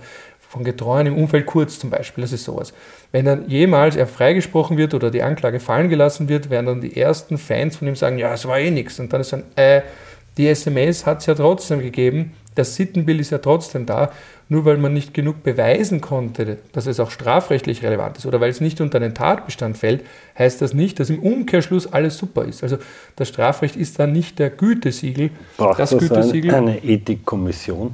von 0.52 0.64
Getreuen 0.64 1.08
im 1.08 1.18
Umfeld 1.18 1.46
kurz 1.46 1.80
zum 1.80 1.90
Beispiel, 1.90 2.24
das 2.24 2.34
ist 2.34 2.44
sowas. 2.44 2.74
Wenn 3.14 3.26
dann 3.26 3.48
jemals 3.50 3.96
er 3.96 4.06
freigesprochen 4.06 4.78
wird 4.78 4.94
oder 4.94 5.10
die 5.10 5.24
Anklage 5.24 5.62
fallen 5.62 5.90
gelassen 5.90 6.28
wird, 6.28 6.50
werden 6.50 6.66
dann 6.66 6.82
die 6.82 6.98
ersten 6.98 7.38
Fans 7.38 7.78
von 7.78 7.88
ihm 7.88 7.96
sagen, 7.96 8.18
ja, 8.18 8.34
es 8.34 8.46
war 8.46 8.60
eh 8.60 8.70
nichts. 8.70 9.00
Und 9.00 9.14
dann 9.14 9.22
ist 9.22 9.32
dann, 9.32 9.44
äh, 9.56 9.82
die 10.38 10.48
SMS 10.48 11.06
hat 11.06 11.20
es 11.20 11.26
ja 11.26 11.36
trotzdem 11.36 11.80
gegeben 11.80 12.34
das 12.56 12.76
Sittenbild 12.76 13.22
ist 13.22 13.32
ja 13.32 13.38
trotzdem 13.38 13.86
da, 13.86 14.12
nur 14.50 14.66
weil 14.66 14.78
man 14.78 14.94
nicht 14.94 15.14
genug 15.14 15.44
beweisen 15.44 16.02
konnte, 16.02 16.58
dass 16.74 16.86
es 16.86 17.00
auch 17.00 17.10
strafrechtlich 17.10 17.84
relevant 17.84 18.18
ist 18.18 18.26
oder 18.26 18.42
weil 18.42 18.50
es 18.50 18.60
nicht 18.60 18.82
unter 18.82 18.98
einen 18.98 19.14
Tatbestand 19.16 19.78
fällt, 19.78 20.04
heißt 20.38 20.62
das 20.62 20.74
nicht, 20.74 21.00
dass 21.00 21.10
im 21.10 21.20
Umkehrschluss 21.20 21.92
alles 21.92 22.18
super 22.18 22.44
ist. 22.44 22.62
Also 22.62 22.78
das 23.16 23.30
Strafrecht 23.30 23.78
ist 23.78 24.00
dann 24.00 24.12
nicht 24.12 24.40
der 24.40 24.50
Gütesiegel. 24.50 25.30
Braucht 25.56 25.80
das, 25.80 25.92
das 25.92 26.00
Gütesiegel. 26.00 26.54
eine 26.54 26.84
Ethikkommission? 26.84 27.94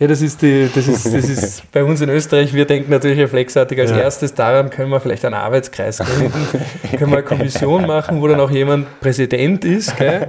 Ja, 0.00 0.06
das 0.06 0.22
ist, 0.22 0.40
die, 0.40 0.68
das, 0.74 0.88
ist, 0.88 1.04
das 1.04 1.28
ist 1.28 1.72
bei 1.72 1.84
uns 1.84 2.00
in 2.00 2.08
Österreich, 2.08 2.54
wir 2.54 2.64
denken 2.64 2.90
natürlich 2.90 3.18
reflexartig 3.18 3.78
als 3.78 3.90
ja. 3.90 3.98
erstes, 3.98 4.32
daran 4.32 4.70
können 4.70 4.90
wir 4.90 4.98
vielleicht 4.98 5.26
einen 5.26 5.34
Arbeitskreis 5.34 5.98
gründen, 5.98 6.48
können 6.96 7.10
wir 7.10 7.18
eine 7.18 7.22
Kommission 7.22 7.86
machen, 7.86 8.22
wo 8.22 8.26
dann 8.26 8.40
auch 8.40 8.50
jemand 8.50 9.00
Präsident 9.00 9.62
ist. 9.66 9.94
Gell? 9.98 10.28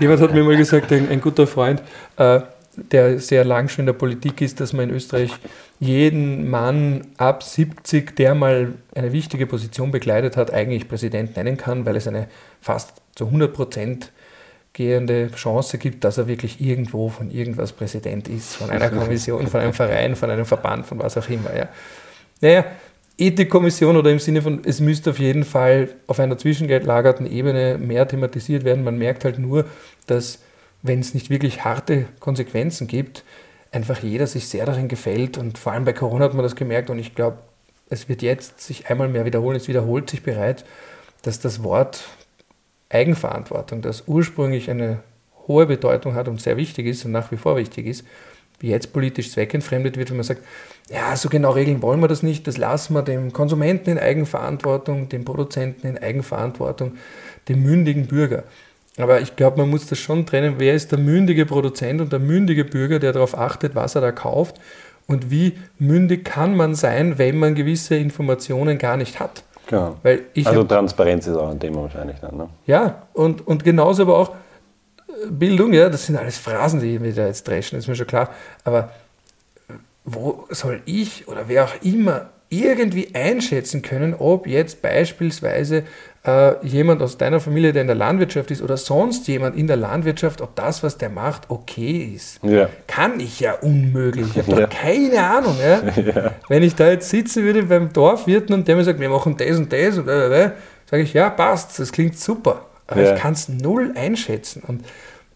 Jemand 0.00 0.20
hat 0.20 0.34
mir 0.34 0.42
mal 0.42 0.56
gesagt, 0.56 0.92
ein, 0.92 1.08
ein 1.10 1.20
guter 1.20 1.46
Freund, 1.46 1.80
äh, 2.16 2.40
der 2.92 3.18
sehr 3.18 3.44
lang 3.44 3.68
schon 3.68 3.82
in 3.82 3.86
der 3.86 3.92
Politik 3.92 4.40
ist, 4.40 4.60
dass 4.60 4.72
man 4.72 4.88
in 4.88 4.94
Österreich 4.94 5.32
jeden 5.80 6.48
Mann 6.50 7.06
ab 7.16 7.42
70, 7.42 8.16
der 8.16 8.34
mal 8.34 8.74
eine 8.94 9.12
wichtige 9.12 9.46
Position 9.46 9.90
bekleidet 9.90 10.36
hat, 10.36 10.52
eigentlich 10.52 10.88
Präsident 10.88 11.36
nennen 11.36 11.56
kann, 11.56 11.86
weil 11.86 11.96
es 11.96 12.08
eine 12.08 12.28
fast 12.60 12.94
zu 13.14 13.26
100 13.26 13.52
Prozent 13.52 14.12
gehende 14.72 15.30
Chance 15.32 15.78
gibt, 15.78 16.04
dass 16.04 16.18
er 16.18 16.28
wirklich 16.28 16.60
irgendwo 16.60 17.08
von 17.08 17.30
irgendwas 17.30 17.72
Präsident 17.72 18.28
ist, 18.28 18.56
von 18.56 18.70
einer 18.70 18.90
Kommission, 18.90 19.46
von 19.48 19.60
einem 19.60 19.72
Verein, 19.72 20.14
von 20.14 20.30
einem 20.30 20.44
Verband, 20.46 20.86
von 20.86 20.98
was 21.00 21.16
auch 21.16 21.28
immer. 21.28 21.54
Ja. 21.56 21.68
Naja, 22.40 22.64
Ethikkommission 23.18 23.96
oder 23.96 24.12
im 24.12 24.20
Sinne 24.20 24.40
von, 24.42 24.60
es 24.64 24.80
müsste 24.80 25.10
auf 25.10 25.18
jeden 25.18 25.44
Fall 25.44 25.88
auf 26.06 26.20
einer 26.20 26.38
zwischengelagerten 26.38 27.30
Ebene 27.30 27.76
mehr 27.78 28.06
thematisiert 28.06 28.64
werden. 28.64 28.84
Man 28.84 28.98
merkt 28.98 29.24
halt 29.24 29.40
nur, 29.40 29.64
dass 30.06 30.38
wenn 30.82 31.00
es 31.00 31.14
nicht 31.14 31.30
wirklich 31.30 31.64
harte 31.64 32.06
Konsequenzen 32.20 32.86
gibt, 32.86 33.24
einfach 33.72 34.02
jeder 34.02 34.26
sich 34.26 34.48
sehr 34.48 34.66
darin 34.66 34.88
gefällt. 34.88 35.38
Und 35.38 35.58
vor 35.58 35.72
allem 35.72 35.84
bei 35.84 35.92
Corona 35.92 36.24
hat 36.24 36.34
man 36.34 36.42
das 36.42 36.56
gemerkt 36.56 36.90
und 36.90 36.98
ich 36.98 37.14
glaube, 37.14 37.38
es 37.90 38.08
wird 38.08 38.22
jetzt 38.22 38.60
sich 38.60 38.88
einmal 38.90 39.08
mehr 39.08 39.24
wiederholen, 39.24 39.56
es 39.56 39.68
wiederholt 39.68 40.10
sich 40.10 40.22
bereits, 40.22 40.64
dass 41.22 41.40
das 41.40 41.62
Wort 41.62 42.04
Eigenverantwortung, 42.90 43.82
das 43.82 44.04
ursprünglich 44.06 44.70
eine 44.70 45.00
hohe 45.46 45.66
Bedeutung 45.66 46.14
hat 46.14 46.28
und 46.28 46.40
sehr 46.40 46.56
wichtig 46.56 46.86
ist 46.86 47.04
und 47.04 47.12
nach 47.12 47.30
wie 47.32 47.36
vor 47.36 47.56
wichtig 47.56 47.86
ist, 47.86 48.04
wie 48.60 48.68
jetzt 48.68 48.92
politisch 48.92 49.30
zweckentfremdet 49.30 49.96
wird, 49.96 50.10
wenn 50.10 50.16
man 50.16 50.24
sagt, 50.24 50.42
ja, 50.90 51.14
so 51.16 51.28
genau 51.28 51.50
regeln 51.50 51.80
wollen 51.82 52.00
wir 52.00 52.08
das 52.08 52.22
nicht, 52.22 52.46
das 52.46 52.56
lassen 52.56 52.94
wir 52.94 53.02
dem 53.02 53.32
Konsumenten 53.32 53.90
in 53.90 53.98
Eigenverantwortung, 53.98 55.08
dem 55.08 55.24
Produzenten 55.24 55.86
in 55.86 55.98
Eigenverantwortung, 55.98 56.96
dem 57.48 57.62
mündigen 57.62 58.06
Bürger. 58.06 58.44
Aber 58.98 59.20
ich 59.20 59.36
glaube, 59.36 59.58
man 59.58 59.70
muss 59.70 59.86
das 59.86 59.98
schon 59.98 60.26
trennen, 60.26 60.54
wer 60.58 60.74
ist 60.74 60.92
der 60.92 60.98
mündige 60.98 61.46
Produzent 61.46 62.00
und 62.00 62.12
der 62.12 62.18
mündige 62.18 62.64
Bürger, 62.64 62.98
der 62.98 63.12
darauf 63.12 63.36
achtet, 63.36 63.74
was 63.74 63.94
er 63.94 64.00
da 64.00 64.12
kauft 64.12 64.60
und 65.06 65.30
wie 65.30 65.58
mündig 65.78 66.24
kann 66.24 66.56
man 66.56 66.74
sein, 66.74 67.18
wenn 67.18 67.38
man 67.38 67.54
gewisse 67.54 67.96
Informationen 67.96 68.78
gar 68.78 68.96
nicht 68.96 69.20
hat. 69.20 69.42
Genau. 69.66 69.96
Also 70.02 70.60
hab, 70.60 70.68
Transparenz 70.68 71.26
ist 71.26 71.36
auch 71.36 71.50
ein 71.50 71.60
Thema 71.60 71.82
wahrscheinlich 71.82 72.18
dann. 72.20 72.36
Ne? 72.36 72.48
Ja, 72.66 73.02
und, 73.12 73.46
und 73.46 73.64
genauso 73.64 74.02
aber 74.02 74.16
auch 74.16 74.30
äh, 75.08 75.30
Bildung, 75.30 75.72
ja, 75.74 75.88
das 75.90 76.06
sind 76.06 76.16
alles 76.16 76.38
Phrasen, 76.38 76.80
die 76.80 77.02
wir 77.02 77.14
da 77.14 77.26
jetzt 77.26 77.46
dreschen, 77.46 77.78
ist 77.78 77.86
mir 77.86 77.94
schon 77.94 78.06
klar. 78.06 78.30
Aber 78.64 78.90
wo 80.04 80.46
soll 80.50 80.80
ich 80.86 81.28
oder 81.28 81.48
wer 81.48 81.64
auch 81.64 81.82
immer 81.82 82.30
irgendwie 82.50 83.14
einschätzen 83.14 83.82
können, 83.82 84.14
ob 84.14 84.46
jetzt 84.46 84.80
beispielsweise 84.80 85.84
äh, 86.26 86.66
jemand 86.66 87.02
aus 87.02 87.18
deiner 87.18 87.40
Familie, 87.40 87.72
der 87.72 87.82
in 87.82 87.88
der 87.88 87.96
Landwirtschaft 87.96 88.50
ist 88.50 88.62
oder 88.62 88.76
sonst 88.76 89.28
jemand 89.28 89.56
in 89.56 89.66
der 89.66 89.76
Landwirtschaft, 89.76 90.40
ob 90.40 90.54
das, 90.56 90.82
was 90.82 90.98
der 90.98 91.10
macht, 91.10 91.50
okay 91.50 92.12
ist. 92.14 92.42
Ja. 92.42 92.68
Kann 92.86 93.20
ich 93.20 93.40
ja 93.40 93.54
unmöglich. 93.54 94.26
Ich 94.34 94.38
habe 94.38 94.60
ja. 94.60 94.66
keine 94.66 95.22
Ahnung. 95.22 95.56
Ja? 95.60 95.82
ja? 96.02 96.34
Wenn 96.48 96.62
ich 96.62 96.74
da 96.74 96.90
jetzt 96.90 97.10
sitzen 97.10 97.44
würde 97.44 97.64
beim 97.64 97.92
Dorfwirten 97.92 98.54
und 98.54 98.66
der 98.66 98.76
mir 98.76 98.84
sagt, 98.84 99.00
wir 99.00 99.10
machen 99.10 99.36
das 99.36 99.58
und 99.58 99.72
das, 99.72 99.98
und 99.98 100.06
sage 100.06 101.02
ich, 101.02 101.12
ja, 101.12 101.30
passt, 101.30 101.78
das 101.78 101.92
klingt 101.92 102.18
super. 102.18 102.66
Aber 102.86 103.14
ich 103.14 103.20
kann 103.20 103.34
es 103.34 103.50
null 103.50 103.92
einschätzen. 103.94 104.62
Und 104.66 104.84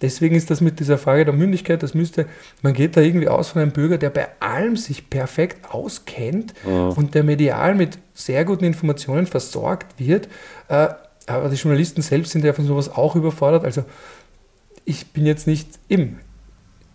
Deswegen 0.03 0.35
ist 0.35 0.51
das 0.51 0.61
mit 0.61 0.81
dieser 0.81 0.99
Frage 0.99 1.25
der 1.25 1.33
Mündigkeit, 1.33 1.83
das 1.83 1.95
müsste, 1.95 2.27
man 2.61 2.75
geht 2.75 2.97
da 2.97 3.01
irgendwie 3.01 3.29
aus 3.29 3.51
von 3.51 3.63
einem 3.63 3.71
Bürger, 3.71 3.99
der 3.99 4.11
bei 4.11 4.29
allem 4.41 4.77
sich 4.77 5.09
perfekt 5.09 5.73
auskennt 5.73 6.53
mhm. 6.67 6.91
und 6.91 7.15
der 7.15 7.23
medial 7.23 7.77
mit 7.77 7.99
sehr 8.13 8.45
guten 8.45 8.65
Informationen 8.65 9.27
versorgt 9.27 9.99
wird. 9.99 10.29
Äh, 10.69 10.89
aber 11.27 11.49
die 11.49 11.57
Journalisten 11.57 12.03
selbst 12.03 12.33
sind 12.33 12.45
ja 12.45 12.53
von 12.53 12.67
sowas 12.67 12.89
auch 12.89 13.15
überfordert. 13.15 13.65
Also 13.65 13.85
ich 14.85 15.13
bin 15.13 15.25
jetzt 15.27 15.47
nicht 15.47 15.69
im. 15.89 16.17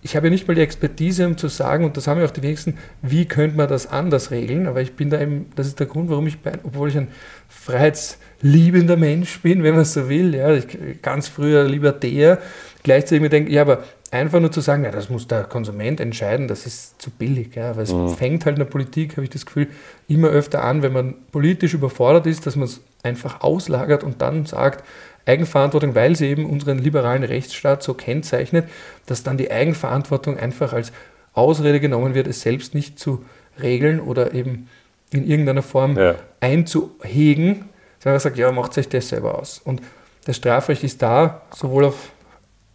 Ich 0.04 0.16
habe 0.16 0.28
ja 0.28 0.32
nicht 0.32 0.48
mal 0.48 0.54
die 0.54 0.62
Expertise, 0.62 1.26
um 1.26 1.38
zu 1.38 1.48
sagen, 1.48 1.84
und 1.84 1.98
das 1.98 2.08
haben 2.08 2.20
ja 2.20 2.26
auch 2.26 2.32
die 2.32 2.44
wenigsten, 2.44 2.78
wie 3.02 3.26
könnte 3.26 3.58
man 3.58 3.68
das 3.68 3.88
anders 3.88 4.32
regeln. 4.32 4.68
Aber 4.68 4.82
ich 4.82 4.94
bin 4.94 5.10
da 5.10 5.20
eben, 5.20 5.48
das 5.56 5.68
ist 5.68 5.80
der 5.80 5.88
Grund, 5.88 6.10
warum 6.10 6.28
ich, 6.28 6.40
bei, 6.40 6.54
obwohl 6.64 6.90
ich 6.90 6.98
ein 6.98 7.10
freiheitsliebender 7.50 8.96
Mensch 8.96 9.42
bin, 9.42 9.64
wenn 9.64 9.76
man 9.76 9.86
so 9.86 10.08
will, 10.08 10.36
ja, 10.36 10.54
ich, 10.54 10.68
ganz 11.02 11.28
früher 11.28 11.64
libertär, 11.64 12.40
gleichzeitig 12.88 13.22
mir 13.22 13.30
denke, 13.30 13.52
ja, 13.52 13.62
aber 13.62 13.84
einfach 14.12 14.40
nur 14.40 14.52
zu 14.52 14.62
sagen, 14.62 14.84
ja, 14.86 14.92
das 14.92 15.10
muss 15.10 15.28
der 15.28 15.44
Konsument 15.44 16.00
entscheiden, 16.00 16.48
das 16.48 16.66
ist 16.66 17.02
zu 17.02 17.12
billig. 17.12 17.54
Ja, 17.56 17.76
weil 17.76 17.84
es 17.84 17.94
Mhm. 17.94 18.10
fängt 18.10 18.46
halt 18.46 18.56
in 18.56 18.64
der 18.64 18.72
Politik, 18.72 19.12
habe 19.18 19.24
ich 19.26 19.30
das 19.30 19.46
Gefühl, 19.46 19.68
immer 20.08 20.30
öfter 20.30 20.64
an, 20.64 20.82
wenn 20.82 20.94
man 20.94 21.16
politisch 21.32 21.74
überfordert 21.74 22.26
ist, 22.26 22.46
dass 22.46 22.56
man 22.56 22.66
es 22.68 22.80
einfach 23.04 23.42
auslagert 23.42 24.04
und 24.04 24.22
dann 24.22 24.46
sagt, 24.46 24.84
Eigenverantwortung, 25.26 25.94
weil 25.96 26.16
sie 26.16 26.28
eben 26.28 26.46
unseren 26.50 26.78
liberalen 26.80 27.24
Rechtsstaat 27.26 27.84
so 27.84 27.94
kennzeichnet, 27.94 28.70
dass 29.06 29.24
dann 29.24 29.38
die 29.38 29.52
Eigenverantwortung 29.52 30.38
einfach 30.38 30.72
als 30.72 30.94
Ausrede 31.34 31.80
genommen 31.82 32.14
wird, 32.16 32.28
es 32.28 32.42
selbst 32.42 32.74
nicht 32.74 32.98
zu 32.98 33.26
regeln 33.62 34.00
oder 34.00 34.34
eben 34.34 34.70
in 35.12 35.28
irgendeiner 35.28 35.62
Form 35.64 35.98
Ja. 35.98 36.16
einzuhegen, 36.40 37.66
sondern 38.00 38.20
sagt, 38.22 38.38
ja, 38.38 38.52
macht 38.52 38.78
euch 38.78 38.88
das 38.90 39.10
selber 39.10 39.38
aus. 39.38 39.60
Und 39.64 39.82
das 40.26 40.38
Strafrecht 40.38 40.84
ist 40.84 41.02
da 41.02 41.42
sowohl 41.54 41.86
auf 41.86 42.12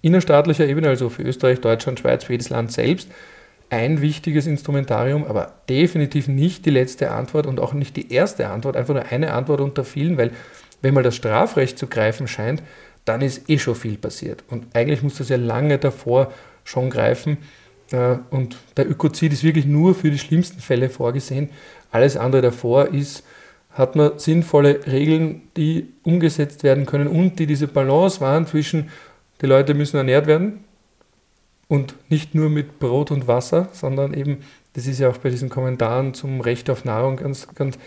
innerstaatlicher 0.02 0.66
Ebene, 0.66 0.88
also 0.88 1.08
für 1.08 1.22
Österreich, 1.22 1.60
Deutschland, 1.60 2.00
Schweiz, 2.00 2.24
für 2.24 2.34
jedes 2.34 2.50
Land 2.50 2.72
selbst, 2.72 3.08
ein 3.70 4.02
wichtiges 4.02 4.46
Instrumentarium, 4.46 5.24
aber 5.24 5.54
definitiv 5.68 6.28
nicht 6.28 6.66
die 6.66 6.70
letzte 6.70 7.10
Antwort 7.10 7.46
und 7.46 7.58
auch 7.58 7.72
nicht 7.72 7.96
die 7.96 8.12
erste 8.12 8.48
Antwort, 8.48 8.76
einfach 8.76 8.92
nur 8.92 9.06
eine 9.06 9.32
Antwort 9.32 9.62
unter 9.62 9.84
vielen, 9.84 10.18
weil 10.18 10.30
wenn 10.82 10.92
mal 10.92 11.02
das 11.02 11.16
Strafrecht 11.16 11.78
zu 11.78 11.86
greifen 11.86 12.28
scheint, 12.28 12.62
dann 13.04 13.22
ist 13.22 13.48
eh 13.48 13.58
schon 13.58 13.74
viel 13.74 13.96
passiert. 13.96 14.44
Und 14.50 14.66
eigentlich 14.74 15.02
muss 15.02 15.16
das 15.16 15.30
ja 15.30 15.36
lange 15.36 15.78
davor 15.78 16.32
schon 16.64 16.90
greifen. 16.90 17.38
Äh, 17.90 18.16
Und 18.30 18.56
der 18.76 18.90
Ökozid 18.90 19.32
ist 19.32 19.42
wirklich 19.42 19.66
nur 19.66 19.94
für 19.94 20.10
die 20.10 20.18
schlimmsten 20.18 20.60
Fälle 20.60 20.90
vorgesehen. 20.90 21.48
Alles 21.90 22.16
andere 22.16 22.42
davor 22.42 22.88
ist, 22.88 23.24
hat 23.70 23.96
man 23.96 24.18
sinnvolle 24.18 24.86
Regeln, 24.86 25.42
die 25.56 25.88
umgesetzt 26.02 26.62
werden 26.62 26.84
können 26.84 27.08
und 27.08 27.38
die 27.38 27.46
diese 27.46 27.68
Balance 27.68 28.20
wahren 28.20 28.46
zwischen, 28.46 28.90
die 29.42 29.46
Leute 29.46 29.74
müssen 29.74 29.96
ernährt 29.96 30.26
werden 30.26 30.64
und 31.68 31.94
nicht 32.08 32.34
nur 32.34 32.48
mit 32.50 32.78
Brot 32.78 33.10
und 33.10 33.26
Wasser, 33.26 33.68
sondern 33.72 34.14
eben, 34.14 34.38
das 34.74 34.86
ist 34.86 35.00
ja 35.00 35.08
auch 35.10 35.18
bei 35.18 35.30
diesen 35.30 35.48
Kommentaren 35.48 36.14
zum 36.14 36.40
Recht 36.40 36.70
auf 36.70 36.84
Nahrung 36.84 37.16
ganz, 37.16 37.48
ganz, 37.54 37.78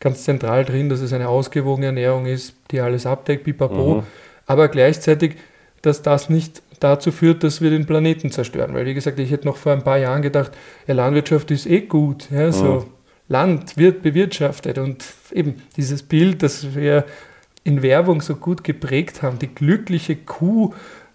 ganz 0.00 0.24
zentral 0.24 0.64
drin, 0.64 0.88
dass 0.88 1.00
es 1.00 1.12
eine 1.12 1.28
ausgewogene 1.28 1.86
Ernährung 1.86 2.26
ist, 2.26 2.54
die 2.70 2.80
alles 2.80 3.06
abdeckt, 3.06 3.44
pipapo, 3.44 3.96
Mhm. 3.96 4.02
aber 4.46 4.68
gleichzeitig, 4.68 5.36
dass 5.82 6.02
das 6.02 6.28
nicht 6.30 6.62
dazu 6.80 7.12
führt, 7.12 7.44
dass 7.44 7.60
wir 7.60 7.70
den 7.70 7.86
Planeten 7.86 8.30
zerstören. 8.30 8.74
Weil, 8.74 8.86
wie 8.86 8.94
gesagt, 8.94 9.18
ich 9.18 9.30
hätte 9.30 9.46
noch 9.46 9.56
vor 9.56 9.72
ein 9.72 9.84
paar 9.84 9.98
Jahren 9.98 10.22
gedacht, 10.22 10.52
ja, 10.86 10.94
Landwirtschaft 10.94 11.50
ist 11.50 11.66
eh 11.66 11.82
gut, 11.82 12.30
ja, 12.30 12.50
so 12.52 12.64
Mhm. 12.64 12.84
Land 13.28 13.76
wird 13.78 14.02
bewirtschaftet 14.02 14.76
und 14.78 15.02
eben 15.32 15.62
dieses 15.76 16.02
Bild, 16.02 16.42
das 16.42 16.74
wir 16.74 17.04
in 17.62 17.82
Werbung 17.82 18.20
so 18.20 18.36
gut 18.36 18.64
geprägt 18.64 19.22
haben, 19.22 19.38
die 19.38 19.54
glückliche 19.54 20.16
Kuh, 20.16 20.74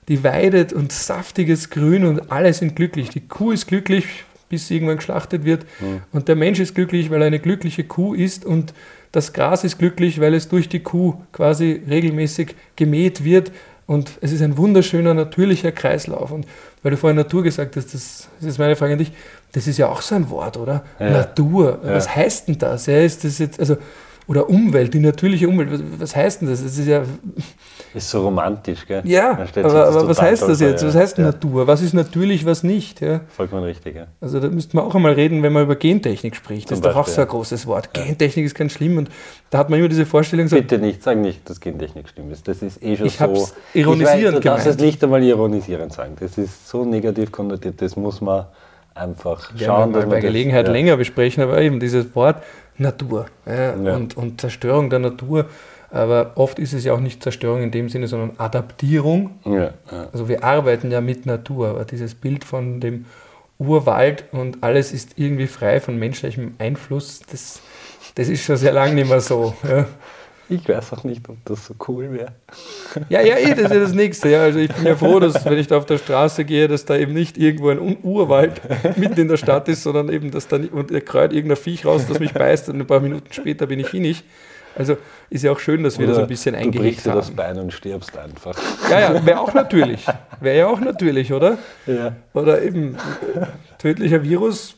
die 0.10 0.24
weidet 0.26 0.74
und 0.74 0.91
saftiges 0.91 1.69
Grün 1.69 2.04
und 2.04 2.32
alle 2.32 2.54
sind 2.54 2.76
glücklich. 2.76 3.10
Die 3.10 3.22
Kuh 3.22 3.52
ist 3.52 3.67
glücklich, 3.67 4.06
bis 4.50 4.67
sie 4.67 4.76
irgendwann 4.76 4.98
geschlachtet 4.98 5.45
wird 5.45 5.65
Mhm. 5.80 6.02
und 6.12 6.28
der 6.28 6.36
Mensch 6.36 6.60
ist 6.60 6.76
glücklich, 6.76 7.10
weil 7.10 7.22
er 7.22 7.28
eine 7.28 7.39
glückliche 7.39 7.86
Kuh 7.86 8.13
ist 8.15 8.43
und 8.45 8.74
das 9.12 9.32
Gras 9.34 9.63
ist 9.63 9.78
glücklich, 9.80 10.19
weil 10.19 10.34
es 10.34 10.50
durch 10.50 10.67
die 10.67 10.82
Kuh 10.82 11.15
quasi 11.32 11.82
regelmäßig 11.89 12.56
gemäht 12.76 13.24
wird 13.24 13.52
und 13.88 14.12
es 14.22 14.32
ist 14.32 14.41
ein 14.41 14.58
wunderschöner, 14.58 15.13
natürlicher 15.15 15.72
Kreislauf. 15.72 16.32
Und 16.32 16.45
weil 16.84 16.91
du 16.91 16.98
vorhin 16.98 17.17
Natur 17.17 17.41
gesagt 17.43 17.76
hast, 17.76 17.93
das, 17.93 18.28
das 18.39 18.50
ist 18.50 18.58
meine 18.60 18.76
Frage 18.76 18.93
an 18.93 19.00
dich, 19.00 19.12
das 19.52 19.65
ist 19.67 19.78
ja 19.78 19.88
auch 19.89 20.02
so 20.02 20.13
ein 20.15 20.30
Wort, 20.30 20.58
oder? 20.58 20.84
Ja. 21.00 21.10
Natur, 21.10 21.80
Ja. 21.84 21.93
was 21.95 22.15
heißt 22.15 22.48
denn 22.48 22.58
das? 22.60 22.86
Ja, 22.86 23.00
ist 23.00 23.24
das 23.24 23.39
jetzt, 23.39 23.60
also, 23.60 23.78
oder 24.30 24.48
Umwelt, 24.50 24.94
die 24.94 25.00
natürliche 25.00 25.50
Umwelt, 25.50 25.72
was, 25.72 25.82
was 25.98 26.15
heißt 26.15 26.42
denn 26.42 26.50
das? 26.50 26.63
Das 26.63 26.78
ist 26.78 26.88
ja, 26.88 27.02
Ist 27.96 28.10
so 28.12 28.22
romantisch, 28.22 28.86
gell? 28.86 29.02
ja 29.04 29.44
sich 29.52 29.65
aber, 29.65 29.88
aber 29.88 30.08
was 30.08 30.22
heißt 30.22 30.44
das 30.44 30.60
jetzt? 30.60 30.84
ja. 30.84 30.88
Was 30.88 30.96
heißt 30.96 31.18
Ja. 31.18 31.24
Natur? 31.26 31.65
Was 31.65 31.82
ist 31.82 31.94
natürlich, 31.94 32.46
was 32.46 32.62
nicht? 32.63 33.02
Ja? 33.02 33.22
Vollkommen 33.30 33.63
richtig, 33.63 33.96
ja. 33.96 34.06
Also 34.22 34.39
da 34.39 34.48
müsste 34.50 34.76
man 34.78 34.86
auch 34.86 34.94
einmal 34.94 35.13
reden, 35.13 35.42
wenn 35.42 35.52
man 35.52 35.63
über 35.63 35.76
Gentechnik 35.76 36.36
spricht. 36.36 36.70
Das 36.70 36.80
Zum 36.80 36.88
ist 36.88 36.94
doch 36.94 37.00
auch 37.02 37.06
Beispiel, 37.08 37.15
so 37.15 37.22
ein 37.22 37.28
ja. 37.28 37.32
großes 37.32 37.65
Wort. 37.68 37.92
Gentechnik 37.94 38.46
ist 38.46 38.54
ganz 38.54 38.74
schlimm 38.74 38.98
und 39.00 39.10
da 39.50 39.58
hat 39.58 39.72
man 39.72 39.80
immer 39.80 39.89
diese 39.89 40.06
Vorstellung, 40.06 40.48
so, 40.48 40.56
Bitte 40.58 40.78
nicht, 40.78 41.02
sag 41.02 41.18
nicht, 41.18 41.50
dass 41.50 41.60
Gentechnik 41.60 42.08
schlimm 42.10 42.32
ist. 42.32 42.48
Das 42.48 42.62
ist 42.62 42.84
eh 42.84 42.96
schon 42.98 43.08
Ich 43.08 43.13
so. 43.18 43.22
hab's 43.26 43.56
ironisierend 43.74 44.20
ich 44.22 44.26
weiß, 44.28 44.34
du 44.36 44.39
darfst 44.50 44.68
es 44.68 44.78
nicht 44.78 45.04
einmal 45.04 45.24
ironisierend 45.24 45.92
sagen. 45.92 46.15
Das 46.20 46.38
ist 46.38 46.70
so 46.70 46.86
negativ 46.86 47.32
konnotiert, 47.32 47.82
das 47.82 47.96
muss 47.96 48.22
man 48.22 48.46
einfach 48.94 49.52
schauen, 49.58 49.58
wir 49.58 49.65
dass 49.65 49.78
mal 49.78 49.88
bei 49.92 50.00
man 50.02 50.10
das- 50.12 50.22
Gelegenheit 50.22 50.68
ja. 50.68 50.72
länger 50.72 50.98
besprechen, 50.98 51.42
aber 51.42 51.60
eben 51.62 51.80
dieses 51.80 52.13
Wort 52.15 52.44
Natur 52.80 53.28
ja, 53.46 53.76
Ja. 53.76 53.96
Und, 53.96 54.18
und 54.18 54.42
Zerstörung 54.42 54.89
der 54.89 55.00
Natur. 55.00 55.46
Aber 55.92 56.34
oft 56.36 56.60
ist 56.60 56.74
es 56.74 56.84
ja 56.84 56.94
auch 56.94 57.00
nicht 57.00 57.24
Zerstörung 57.24 57.63
in 57.63 57.72
dem 57.72 57.89
Sinne, 57.89 58.08
sondern 58.08 58.34
Adaptierung. 58.38 59.39
Ja. 59.46 59.74
Also 60.12 60.28
wir 60.28 60.44
arbeiten 60.44 60.92
ja 60.92 61.02
mit 61.02 61.26
Natur, 61.26 61.70
aber 61.70 61.86
dieses 61.86 62.13
Bild 62.13 62.44
von 62.44 62.80
dem 62.80 63.06
Urwald 63.58 64.26
und 64.32 64.63
alles 64.63 64.94
ist 64.94 65.13
irgendwie 65.18 65.48
frei 65.48 65.80
von 65.80 65.98
menschlichem 65.98 66.56
Einfluss, 66.60 67.22
das, 67.30 67.60
das 68.15 68.30
ist 68.30 68.44
schon 68.44 68.56
sehr 68.56 68.72
lange 68.72 68.94
nicht 68.94 69.10
mehr 69.10 69.20
so. 69.20 69.54
Ja. 70.49 70.55
Ich 70.55 70.67
weiß 70.67 70.93
auch 70.93 71.03
nicht, 71.03 71.27
ob 71.29 71.38
das 71.45 71.65
so 71.65 71.75
cool 71.88 72.12
wäre. 72.12 72.31
Ja, 73.09 73.21
ja, 73.21 73.38
eh, 73.38 73.53
das 73.53 73.65
ist 73.65 73.71
ja 73.71 73.79
das 73.79 73.93
Nächste. 73.93 74.29
Ja. 74.29 74.41
Also 74.41 74.59
ich 74.59 74.73
bin 74.73 74.85
ja 74.85 74.95
froh, 74.95 75.19
dass 75.19 75.45
wenn 75.45 75.57
ich 75.57 75.67
da 75.67 75.77
auf 75.77 75.85
der 75.85 75.97
Straße 75.97 76.43
gehe, 76.43 76.67
dass 76.67 76.85
da 76.85 76.97
eben 76.97 77.13
nicht 77.13 77.38
irgendwo 77.38 77.69
ein 77.69 77.97
Urwald 78.03 78.62
mitten 78.97 79.19
in 79.19 79.27
der 79.27 79.38
Stadt 79.38 79.67
ist, 79.67 79.83
sondern 79.83 80.09
eben, 80.09 80.31
dass 80.31 80.47
da 80.47 80.57
nicht, 80.57 80.73
und 80.73 80.91
er 80.91 81.01
kreut 81.01 81.33
irgendein 81.33 81.57
Viech 81.57 81.85
raus, 81.85 82.05
das 82.07 82.19
mich 82.19 82.33
beißt 82.33 82.69
und 82.69 82.79
ein 82.79 82.88
paar 82.88 82.99
Minuten 82.99 83.31
später 83.31 83.67
bin 83.67 83.79
ich 83.79 83.89
hinig. 83.89 84.23
Also 84.75 84.97
ist 85.29 85.43
ja 85.43 85.51
auch 85.51 85.59
schön, 85.59 85.83
dass 85.83 85.99
wir 85.99 86.07
das 86.07 86.17
ein 86.17 86.27
bisschen 86.27 86.53
du 86.53 86.59
eingehegt 86.59 86.83
brichst 86.83 87.05
dir 87.05 87.13
das 87.13 87.27
haben. 87.27 87.35
Bein 87.35 87.59
und 87.59 87.73
stirbst 87.73 88.17
einfach. 88.17 88.57
Ja, 88.89 88.99
ja, 88.99 89.25
wäre 89.25 89.39
auch 89.39 89.53
natürlich. 89.53 90.05
Wäre 90.39 90.57
ja 90.57 90.67
auch 90.67 90.79
natürlich, 90.79 91.33
oder? 91.33 91.57
Ja. 91.85 92.15
Oder 92.33 92.62
eben 92.62 92.95
tödlicher 93.77 94.23
Virus, 94.23 94.75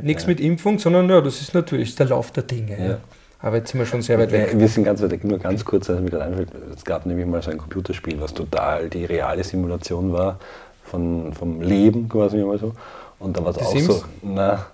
nichts 0.00 0.26
mit 0.26 0.40
Impfung, 0.40 0.78
sondern 0.78 1.10
ja, 1.10 1.20
das 1.20 1.40
ist 1.40 1.54
natürlich 1.54 1.94
der 1.94 2.06
Lauf 2.06 2.30
der 2.30 2.44
Dinge. 2.44 2.78
Ja. 2.78 2.98
Aber 3.40 3.56
jetzt 3.56 3.70
sind 3.70 3.78
wir 3.78 3.86
schon 3.86 4.02
sehr 4.02 4.18
weit 4.18 4.32
weg. 4.32 4.50
Wir 4.54 4.68
sind 4.68 4.84
ganz 4.84 5.00
weit 5.00 5.12
weg, 5.12 5.24
nur 5.24 5.38
ganz 5.38 5.64
kurz, 5.64 5.88
als 5.88 6.00
mir 6.00 6.10
gerade 6.10 6.24
einfällt, 6.24 6.50
es 6.74 6.84
gab 6.84 7.06
nämlich 7.06 7.26
mal 7.26 7.40
so 7.40 7.50
ein 7.50 7.58
Computerspiel, 7.58 8.20
was 8.20 8.34
total 8.34 8.88
die 8.88 9.04
reale 9.04 9.44
Simulation 9.44 10.12
war 10.12 10.38
von, 10.84 11.32
vom 11.34 11.60
Leben 11.60 12.08
quasi 12.08 12.38
mal 12.38 12.58
so. 12.58 12.72
Und 13.20 13.36
da 13.36 13.44
war 13.44 13.50
es 13.50 13.58
auch 13.58 13.70
Sims? 13.70 13.86
so, 13.86 14.02
na, 14.22 14.66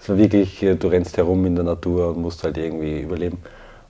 es 0.00 0.08
war 0.08 0.18
wirklich, 0.18 0.62
äh, 0.62 0.74
du 0.74 0.88
rennst 0.88 1.16
herum 1.16 1.44
in 1.46 1.54
der 1.54 1.64
Natur 1.64 2.08
und 2.10 2.22
musst 2.22 2.42
halt 2.42 2.58
irgendwie 2.58 3.00
überleben. 3.00 3.38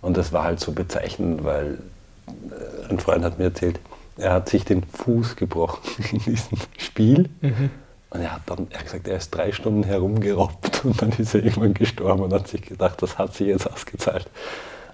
Und 0.02 0.16
das 0.16 0.32
war 0.32 0.44
halt 0.44 0.60
so 0.60 0.72
bezeichnend, 0.72 1.44
weil 1.44 1.78
äh, 2.26 2.90
ein 2.90 2.98
Freund 2.98 3.24
hat 3.24 3.38
mir 3.38 3.46
erzählt, 3.46 3.80
er 4.16 4.32
hat 4.32 4.48
sich 4.48 4.64
den 4.64 4.82
Fuß 4.82 5.36
gebrochen 5.36 5.80
in 6.12 6.18
diesem 6.18 6.58
Spiel. 6.76 7.28
Mhm. 7.40 7.70
Und 8.10 8.22
er 8.22 8.32
hat 8.34 8.42
dann 8.46 8.66
er 8.70 8.78
hat 8.78 8.86
gesagt, 8.86 9.06
er 9.06 9.16
ist 9.18 9.30
drei 9.30 9.52
Stunden 9.52 9.82
herumgerobbt 9.82 10.80
und 10.84 11.00
dann 11.02 11.10
ist 11.12 11.34
er 11.34 11.44
irgendwann 11.44 11.74
gestorben 11.74 12.22
und 12.22 12.32
hat 12.32 12.48
sich 12.48 12.62
gedacht, 12.62 13.02
das 13.02 13.18
hat 13.18 13.34
sich 13.34 13.48
jetzt 13.48 13.70
ausgezahlt. 13.70 14.28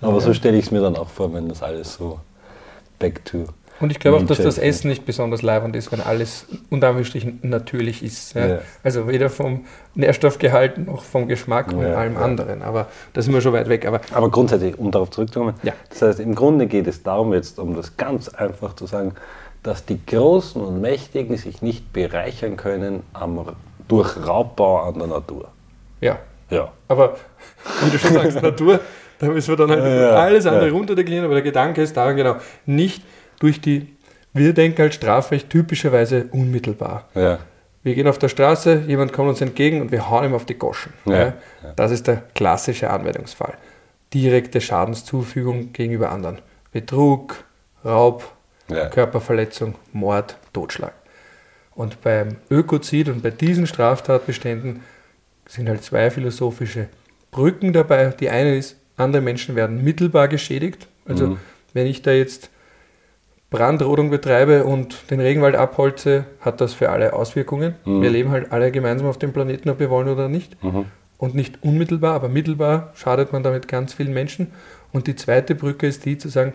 Aber 0.00 0.20
so 0.20 0.35
stelle 0.35 0.59
ich 0.59 0.66
es 0.66 0.70
mir 0.70 0.81
dann 0.81 0.96
auch 0.96 1.09
vor, 1.09 1.33
wenn 1.33 1.48
das 1.48 1.62
alles 1.62 1.94
so 1.94 2.18
back 2.98 3.24
to. 3.24 3.46
Und 3.81 3.90
ich 3.90 3.98
glaube 3.98 4.18
auch, 4.18 4.22
dass 4.22 4.38
das. 4.38 4.59
Essen 4.59 4.88
nicht 4.88 5.05
besonders 5.05 5.42
leibend 5.42 5.74
ist, 5.74 5.90
wenn 5.90 6.00
alles 6.00 6.46
unter 6.70 6.88
Anführungsstrichen 6.88 7.40
natürlich 7.42 8.05
ist. 8.05 8.35
Ja. 8.35 8.46
Ja. 8.46 8.59
Also 8.85 9.09
weder 9.09 9.31
vom 9.31 9.64
Nährstoffgehalt 9.94 10.79
noch 10.79 11.03
vom 11.03 11.27
Geschmack 11.27 11.72
und 11.72 11.83
Ja, 11.83 11.96
allem 11.96 12.14
ja. 12.14 12.20
anderen. 12.20 12.62
Aber 12.62 12.87
da 13.14 13.22
sind 13.22 13.35
wir 13.35 13.40
schon 13.40 13.53
weit 13.53 13.68
weg. 13.68 13.87
Aber 13.87 14.00
Aber 14.12 14.31
grundsätzlich, 14.31 14.79
um 14.79 14.90
darauf 14.90 15.11
zurückzukommen, 15.11 15.55
Ja. 15.64 15.72
das 15.90 16.03
heißt, 16.03 16.20
im 16.20 16.35
Grunde 16.37 16.66
geht 16.66 16.87
es 16.87 17.03
darum, 17.03 17.33
jetzt, 17.35 17.59
um 17.59 17.74
das 17.74 17.96
ganz 17.96 18.29
einfach 18.29 18.74
zu 18.77 18.87
sagen, 18.87 19.14
dass 19.64 19.85
die 19.87 19.98
Großen 20.07 20.62
und 20.62 20.81
Mächtigen 20.81 21.37
sich 21.37 21.62
nicht 21.62 21.92
bereichern 21.92 22.57
können 22.57 23.03
am, 23.14 23.57
durch 23.88 24.16
Raubbau 24.16 24.83
an 24.83 24.98
der 24.98 25.09
Natur. 25.09 25.48
ja, 26.00 26.18
Ja. 26.50 26.70
Aber 26.87 27.16
wie 27.83 27.90
du 27.90 27.98
schon 27.98 28.12
sagst, 28.12 28.40
Natur, 28.42 28.79
da 29.18 29.27
müssen 29.27 29.48
wir 29.48 29.57
dann 29.57 29.70
halt 29.70 29.83
Ja, 29.83 30.11
alles 30.11 30.46
andere 30.46 30.68
ja. 30.68 30.72
runterdeklinieren, 30.72 31.24
aber 31.24 31.35
der 31.35 31.42
Gedanke 31.42 31.83
ist 31.83 31.96
daran 31.96 32.14
genau, 32.14 32.37
nicht 32.66 33.03
durch 33.40 33.61
die, 33.61 33.96
wir 34.35 34.53
denken 34.53 34.83
als 34.83 34.96
Strafrecht 34.96 35.48
typischerweise 35.48 36.29
unmittelbar. 36.31 37.09
Ja. 37.14 37.38
Wir 37.83 37.94
gehen 37.94 38.07
auf 38.07 38.18
der 38.18 38.29
Straße, 38.29 38.83
jemand 38.87 39.12
kommt 39.12 39.31
uns 39.31 39.40
entgegen 39.40 39.81
und 39.81 39.92
wir 39.92 40.11
hauen 40.11 40.24
ihm 40.24 40.35
auf 40.35 40.44
die 40.44 40.59
Goschen. 40.59 40.92
Ja. 41.07 41.35
Das 41.77 41.90
ist 41.90 42.07
der 42.07 42.22
klassische 42.35 42.90
Anwendungsfall. 42.90 43.55
Direkte 44.12 44.61
Schadenszufügung 44.61 45.72
gegenüber 45.72 46.11
anderen. 46.11 46.38
Betrug, 46.72 47.44
Raub, 47.85 48.24
Ja. 48.68 48.87
Körperverletzung, 48.88 49.74
Mord, 49.92 50.37
Totschlag. 50.53 50.94
Und 51.74 52.00
beim 52.03 52.37
Ökozid 52.50 53.09
und 53.09 53.22
bei 53.22 53.31
diesen 53.31 53.66
Straftatbeständen 53.66 54.81
sind 55.46 55.68
halt 55.68 55.83
zwei 55.83 56.11
philosophische 56.11 56.88
Brücken 57.31 57.72
dabei. 57.72 58.07
Die 58.18 58.31
eine 58.31 58.57
ist, 58.57 58.77
andere 58.96 59.20
Menschen 59.22 59.57
werden 59.57 59.83
mittelbar 59.83 60.29
geschädigt. 60.29 60.87
Also 61.07 61.27
Mhm. 61.29 61.38
wenn 61.72 61.87
ich 61.87 62.03
da 62.03 62.12
jetzt 62.12 62.48
Brandrodung 63.50 64.11
betreibe 64.11 64.64
und 64.64 65.11
den 65.11 65.20
Regenwald 65.20 65.55
abholze, 65.55 66.24
hat 66.40 66.61
das 66.61 66.74
für 66.74 66.90
alle 66.90 67.12
Auswirkungen. 67.12 67.74
Mhm. 67.85 68.03
Wir 68.03 68.11
leben 68.11 68.31
halt 68.31 68.50
alle 68.53 68.72
gemeinsam 68.72 69.07
auf 69.09 69.18
dem 69.18 69.33
Planeten, 69.33 69.68
ob 69.68 69.79
wir 69.81 69.90
wollen 69.90 70.09
oder 70.09 70.29
nicht. 70.29 70.62
Mhm. 70.62 70.87
Und 71.18 71.35
nicht 71.35 71.62
unmittelbar, 71.62 72.14
aber 72.14 72.29
mittelbar 72.29 72.92
schadet 72.94 73.33
man 73.33 73.42
damit 73.42 73.68
ganz 73.68 73.94
vielen 73.94 74.12
Menschen. 74.12 74.53
Und 74.92 75.07
die 75.07 75.14
zweite 75.16 75.55
Brücke 75.55 75.87
ist 75.87 76.05
die 76.05 76.18
zu 76.18 76.29
sagen, 76.29 76.53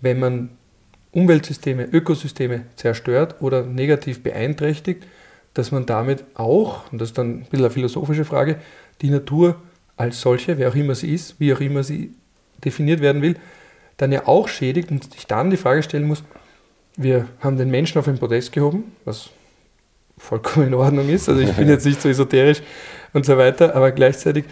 wenn 0.00 0.18
man 0.18 0.50
Umweltsysteme, 1.12 1.88
Ökosysteme 1.90 2.62
zerstört 2.76 3.36
oder 3.40 3.62
negativ 3.64 4.22
beeinträchtigt, 4.22 5.04
dass 5.54 5.72
man 5.72 5.86
damit 5.86 6.24
auch, 6.34 6.90
und 6.92 7.00
das 7.00 7.10
ist 7.10 7.18
dann 7.18 7.30
ein 7.30 7.40
bisschen 7.42 7.64
eine 7.64 7.70
philosophische 7.70 8.24
Frage, 8.24 8.56
die 9.00 9.10
Natur 9.10 9.56
als 9.96 10.20
solche, 10.20 10.58
wer 10.58 10.68
auch 10.68 10.74
immer 10.74 10.94
sie 10.94 11.12
ist, 11.12 11.40
wie 11.40 11.52
auch 11.52 11.60
immer 11.60 11.82
sie 11.82 12.14
definiert 12.64 13.00
werden 13.00 13.22
will, 13.22 13.36
dann 13.96 14.12
ja 14.12 14.26
auch 14.26 14.48
schädigt 14.48 14.90
und 14.90 15.12
sich 15.12 15.26
dann 15.26 15.50
die 15.50 15.56
Frage 15.56 15.82
stellen 15.82 16.04
muss, 16.04 16.22
wir 16.96 17.26
haben 17.40 17.56
den 17.56 17.70
Menschen 17.70 17.98
auf 17.98 18.08
ein 18.08 18.18
Podest 18.18 18.52
gehoben, 18.52 18.92
was 19.04 19.30
vollkommen 20.18 20.68
in 20.68 20.74
Ordnung 20.74 21.08
ist, 21.08 21.28
also 21.28 21.40
ich 21.40 21.52
bin 21.52 21.68
jetzt 21.68 21.86
nicht 21.86 22.02
so 22.02 22.08
esoterisch 22.08 22.62
und 23.12 23.24
so 23.24 23.38
weiter, 23.38 23.74
aber 23.74 23.92
gleichzeitig 23.92 24.44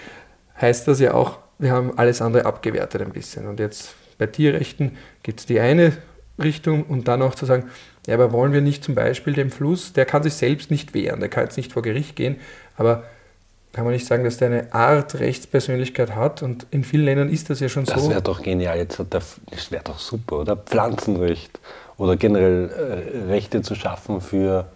heißt 0.60 0.88
das 0.88 1.00
ja 1.00 1.14
auch, 1.14 1.38
wir 1.58 1.72
haben 1.72 1.96
alles 1.96 2.20
andere 2.20 2.44
abgewertet 2.44 3.02
ein 3.02 3.12
bisschen. 3.12 3.46
Und 3.46 3.60
jetzt 3.60 3.94
bei 4.18 4.26
Tierrechten 4.26 4.96
gibt 5.22 5.40
es 5.40 5.46
die 5.46 5.60
eine 5.60 5.96
Richtung 6.38 6.84
und 6.84 7.08
dann 7.08 7.22
auch 7.22 7.34
zu 7.34 7.46
sagen, 7.46 7.64
ja, 8.06 8.14
aber 8.14 8.32
wollen 8.32 8.52
wir 8.52 8.60
nicht 8.60 8.84
zum 8.84 8.94
Beispiel 8.94 9.32
den 9.32 9.50
Fluss, 9.50 9.92
der 9.92 10.04
kann 10.04 10.22
sich 10.22 10.34
selbst 10.34 10.70
nicht 10.70 10.94
wehren, 10.94 11.20
der 11.20 11.28
kann 11.28 11.44
jetzt 11.44 11.56
nicht 11.56 11.72
vor 11.72 11.82
Gericht 11.82 12.16
gehen, 12.16 12.36
aber 12.76 13.04
kann 13.72 13.84
man 13.84 13.92
nicht 13.92 14.06
sagen, 14.06 14.24
dass 14.24 14.38
der 14.38 14.48
eine 14.48 14.72
Art 14.72 15.18
Rechtspersönlichkeit 15.18 16.14
hat 16.14 16.42
und 16.42 16.66
in 16.70 16.82
vielen 16.84 17.04
Ländern 17.04 17.28
ist 17.28 17.50
das 17.50 17.60
ja 17.60 17.68
schon 17.68 17.84
das 17.84 17.94
so. 17.94 18.00
Das 18.00 18.10
wäre 18.10 18.22
doch 18.22 18.42
genial, 18.42 18.78
jetzt 18.78 18.98
hat 18.98 19.12
der, 19.12 19.22
das 19.50 19.70
wäre 19.70 19.84
doch 19.84 19.98
super, 19.98 20.40
oder? 20.40 20.56
Pflanzenrecht 20.56 21.60
oder 21.98 22.16
generell 22.16 22.70
äh, 22.70 23.30
Rechte 23.30 23.62
zu 23.62 23.74
schaffen 23.74 24.20
für 24.20 24.66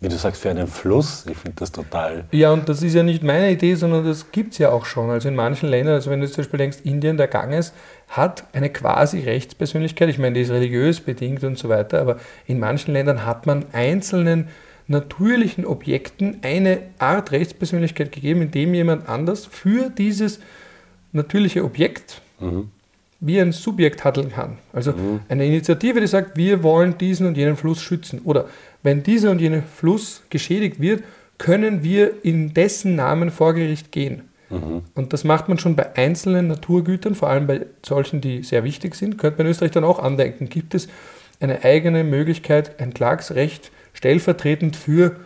wie 0.00 0.08
du 0.08 0.16
sagst, 0.16 0.42
für 0.42 0.50
einen 0.50 0.68
Fluss. 0.68 1.26
Ich 1.28 1.36
finde 1.36 1.56
das 1.56 1.72
total. 1.72 2.24
Ja, 2.30 2.52
und 2.52 2.68
das 2.68 2.82
ist 2.82 2.94
ja 2.94 3.02
nicht 3.02 3.22
meine 3.22 3.50
Idee, 3.50 3.74
sondern 3.74 4.04
das 4.04 4.30
gibt 4.30 4.52
es 4.52 4.58
ja 4.58 4.70
auch 4.70 4.86
schon. 4.86 5.10
Also 5.10 5.28
in 5.28 5.34
manchen 5.34 5.68
Ländern, 5.68 5.94
also 5.94 6.10
wenn 6.10 6.20
du 6.20 6.28
zum 6.28 6.44
Beispiel 6.44 6.58
denkst, 6.58 6.78
Indien, 6.84 7.16
der 7.16 7.26
Ganges 7.26 7.72
hat 8.08 8.44
eine 8.52 8.70
quasi 8.70 9.20
Rechtspersönlichkeit. 9.20 10.08
Ich 10.08 10.18
meine, 10.18 10.34
die 10.34 10.40
ist 10.40 10.50
religiös 10.50 11.00
bedingt 11.00 11.44
und 11.44 11.58
so 11.58 11.68
weiter, 11.68 12.00
aber 12.00 12.18
in 12.46 12.58
manchen 12.58 12.92
Ländern 12.94 13.26
hat 13.26 13.46
man 13.46 13.66
einzelnen 13.72 14.48
natürlichen 14.86 15.66
Objekten 15.66 16.38
eine 16.42 16.80
Art 16.98 17.30
Rechtspersönlichkeit 17.32 18.10
gegeben, 18.10 18.42
indem 18.42 18.72
jemand 18.72 19.08
anders 19.08 19.44
für 19.44 19.90
dieses 19.90 20.40
natürliche 21.12 21.62
Objekt 21.62 22.22
mhm. 22.40 22.70
wie 23.20 23.40
ein 23.40 23.52
Subjekt 23.52 24.04
handeln 24.04 24.30
kann. 24.30 24.58
Also 24.72 24.92
mhm. 24.92 25.20
eine 25.28 25.46
Initiative, 25.46 26.00
die 26.00 26.06
sagt, 26.06 26.36
wir 26.36 26.62
wollen 26.62 26.96
diesen 26.96 27.26
und 27.26 27.36
jenen 27.36 27.56
Fluss 27.56 27.82
schützen. 27.82 28.22
Oder 28.24 28.46
wenn 28.82 29.02
dieser 29.02 29.30
und 29.30 29.40
jener 29.40 29.62
Fluss 29.62 30.22
geschädigt 30.30 30.80
wird, 30.80 31.02
können 31.36 31.82
wir 31.82 32.24
in 32.24 32.54
dessen 32.54 32.96
Namen 32.96 33.30
vor 33.30 33.54
Gericht 33.54 33.92
gehen. 33.92 34.27
Mhm. 34.50 34.82
Und 34.94 35.12
das 35.12 35.24
macht 35.24 35.48
man 35.48 35.58
schon 35.58 35.76
bei 35.76 35.96
einzelnen 35.96 36.48
Naturgütern, 36.48 37.14
vor 37.14 37.28
allem 37.28 37.46
bei 37.46 37.66
solchen, 37.84 38.20
die 38.20 38.42
sehr 38.42 38.64
wichtig 38.64 38.94
sind. 38.94 39.18
Könnte 39.18 39.38
man 39.38 39.46
in 39.46 39.50
Österreich 39.52 39.72
dann 39.72 39.84
auch 39.84 39.98
andenken. 39.98 40.48
Gibt 40.48 40.74
es 40.74 40.88
eine 41.40 41.64
eigene 41.64 42.04
Möglichkeit, 42.04 42.80
ein 42.80 42.94
Klagsrecht 42.94 43.70
stellvertretend 43.92 44.76
für, 44.76 45.16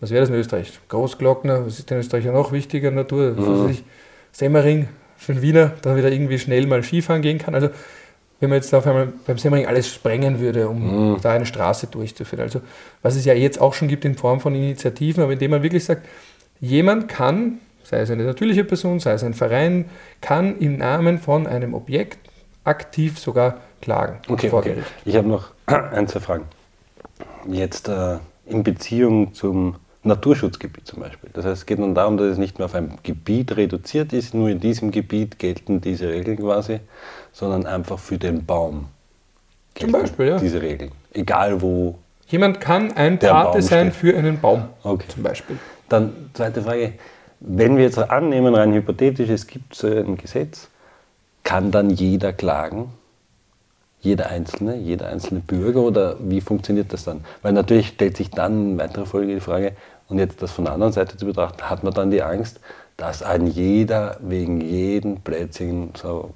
was 0.00 0.10
wäre 0.10 0.20
das 0.20 0.30
in 0.30 0.36
Österreich? 0.36 0.78
Großglockner, 0.88 1.66
was 1.66 1.78
ist 1.78 1.90
in 1.90 1.98
Österreich 1.98 2.24
noch 2.26 2.52
wichtiger 2.52 2.90
Natur? 2.90 3.32
Mhm. 3.32 3.76
Semmering 4.32 4.88
für 5.16 5.34
den 5.34 5.42
Wiener, 5.42 5.72
da 5.82 5.96
wieder 5.96 6.10
irgendwie 6.10 6.38
schnell 6.38 6.66
mal 6.66 6.82
Skifahren 6.82 7.22
gehen 7.22 7.38
kann. 7.38 7.54
Also 7.54 7.70
wenn 8.40 8.48
man 8.48 8.56
jetzt 8.56 8.74
auf 8.74 8.86
einmal 8.86 9.12
beim 9.26 9.36
Semmering 9.36 9.66
alles 9.66 9.92
sprengen 9.92 10.40
würde, 10.40 10.68
um 10.68 11.12
mhm. 11.12 11.16
da 11.20 11.32
eine 11.32 11.44
Straße 11.44 11.88
durchzuführen. 11.88 12.42
Also 12.42 12.62
was 13.02 13.16
es 13.16 13.26
ja 13.26 13.34
jetzt 13.34 13.60
auch 13.60 13.74
schon 13.74 13.88
gibt 13.88 14.04
in 14.06 14.14
Form 14.14 14.40
von 14.40 14.54
Initiativen, 14.54 15.22
aber 15.22 15.34
indem 15.34 15.50
man 15.50 15.62
wirklich 15.62 15.84
sagt, 15.84 16.06
jemand 16.58 17.08
kann, 17.08 17.58
sei 17.90 18.00
es 18.00 18.10
eine 18.10 18.22
natürliche 18.22 18.62
Person, 18.62 19.00
sei 19.00 19.14
es 19.14 19.24
ein 19.24 19.34
Verein, 19.34 19.86
kann 20.20 20.56
im 20.58 20.76
Namen 20.76 21.18
von 21.18 21.48
einem 21.48 21.74
Objekt 21.74 22.18
aktiv 22.62 23.18
sogar 23.18 23.58
klagen 23.80 24.20
okay. 24.28 24.48
Okay. 24.52 24.76
Ich 25.04 25.16
habe 25.16 25.26
noch 25.26 25.50
ein, 25.66 26.06
zwei 26.06 26.20
Fragen. 26.20 26.44
Jetzt 27.48 27.88
äh, 27.88 28.18
in 28.46 28.62
Beziehung 28.62 29.34
zum 29.34 29.76
Naturschutzgebiet 30.04 30.86
zum 30.86 31.00
Beispiel. 31.00 31.30
Das 31.32 31.44
heißt, 31.44 31.62
es 31.62 31.66
geht 31.66 31.80
nun 31.80 31.94
darum, 31.94 32.16
dass 32.16 32.28
es 32.28 32.38
nicht 32.38 32.58
mehr 32.58 32.66
auf 32.66 32.74
ein 32.76 32.98
Gebiet 33.02 33.56
reduziert 33.56 34.12
ist, 34.12 34.34
nur 34.34 34.48
in 34.48 34.60
diesem 34.60 34.92
Gebiet 34.92 35.40
gelten 35.40 35.80
diese 35.80 36.08
Regeln 36.08 36.38
quasi, 36.38 36.78
sondern 37.32 37.66
einfach 37.66 37.98
für 37.98 38.18
den 38.18 38.46
Baum. 38.46 38.86
Zum 39.74 39.90
Beispiel, 39.90 40.26
ja. 40.26 40.38
Diese 40.38 40.62
Regeln. 40.62 40.92
Egal 41.12 41.60
wo. 41.60 41.98
Jemand 42.28 42.60
kann 42.60 42.92
ein 42.92 43.18
Pate 43.18 43.62
sein 43.62 43.90
für 43.90 44.16
einen 44.16 44.40
Baum. 44.40 44.68
Okay. 44.84 45.06
Zum 45.08 45.24
Beispiel. 45.24 45.58
Dann 45.88 46.30
zweite 46.34 46.62
Frage. 46.62 46.92
Wenn 47.40 47.76
wir 47.76 47.84
jetzt 47.84 47.98
annehmen, 47.98 48.54
rein 48.54 48.72
hypothetisch, 48.72 49.30
es 49.30 49.46
gibt 49.46 49.74
so 49.74 49.86
ein 49.86 50.16
Gesetz, 50.16 50.68
kann 51.42 51.70
dann 51.70 51.90
jeder 51.90 52.32
klagen? 52.32 52.90
Jeder 54.02 54.30
Einzelne, 54.30 54.76
jeder 54.76 55.08
einzelne 55.08 55.40
Bürger 55.40 55.80
oder 55.80 56.16
wie 56.20 56.40
funktioniert 56.40 56.92
das 56.92 57.04
dann? 57.04 57.24
Weil 57.42 57.52
natürlich 57.52 57.88
stellt 57.88 58.16
sich 58.16 58.30
dann 58.30 58.72
in 58.72 58.78
weiterer 58.78 59.06
Folge 59.06 59.34
die 59.34 59.40
Frage, 59.40 59.72
und 60.08 60.18
jetzt 60.18 60.42
das 60.42 60.50
von 60.50 60.64
der 60.64 60.74
anderen 60.74 60.92
Seite 60.92 61.16
zu 61.16 61.26
betrachten, 61.26 61.62
hat 61.62 61.84
man 61.84 61.94
dann 61.94 62.10
die 62.10 62.22
Angst, 62.22 62.60
dass 62.96 63.22
ein 63.22 63.46
jeder 63.46 64.18
wegen 64.20 64.60
jeden 64.60 65.20
Plätzchen 65.20 65.92
so 65.96 66.34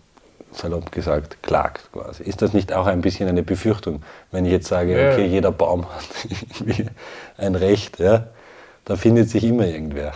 salopp 0.52 0.92
gesagt, 0.92 1.42
klagt 1.42 1.92
quasi. 1.92 2.22
Ist 2.22 2.40
das 2.40 2.52
nicht 2.52 2.72
auch 2.72 2.86
ein 2.86 3.00
bisschen 3.00 3.28
eine 3.28 3.42
Befürchtung, 3.42 4.02
wenn 4.30 4.46
ich 4.46 4.52
jetzt 4.52 4.68
sage, 4.68 4.92
okay, 4.92 5.26
jeder 5.26 5.50
Baum 5.50 5.86
hat 5.86 6.04
irgendwie 6.28 6.86
ein 7.36 7.56
Recht, 7.56 7.98
ja, 7.98 8.28
da 8.84 8.96
findet 8.96 9.28
sich 9.28 9.44
immer 9.44 9.66
irgendwer. 9.66 10.12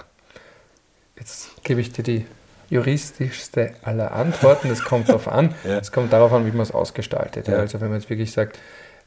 Jetzt 1.19 1.63
gebe 1.65 1.81
ich 1.81 1.93
dir 1.93 2.03
die 2.03 2.27
juristischste 2.71 3.73
aller 3.83 4.13
Antworten. 4.13 4.71
Es 4.71 4.85
kommt 4.85 5.09
darauf 5.09 5.29
an. 5.29 5.55
ja. 5.65 5.79
Es 5.79 5.93
kommt 5.93 6.13
darauf 6.13 6.33
an, 6.33 6.47
wie 6.47 6.51
man 6.51 6.61
es 6.61 6.73
ausgestaltet. 6.73 7.49
Ja. 7.49 7.57
Also 7.57 7.81
wenn 7.81 7.89
man 7.89 7.99
jetzt 7.99 8.11
wirklich 8.11 8.33
sagt, 8.33 8.59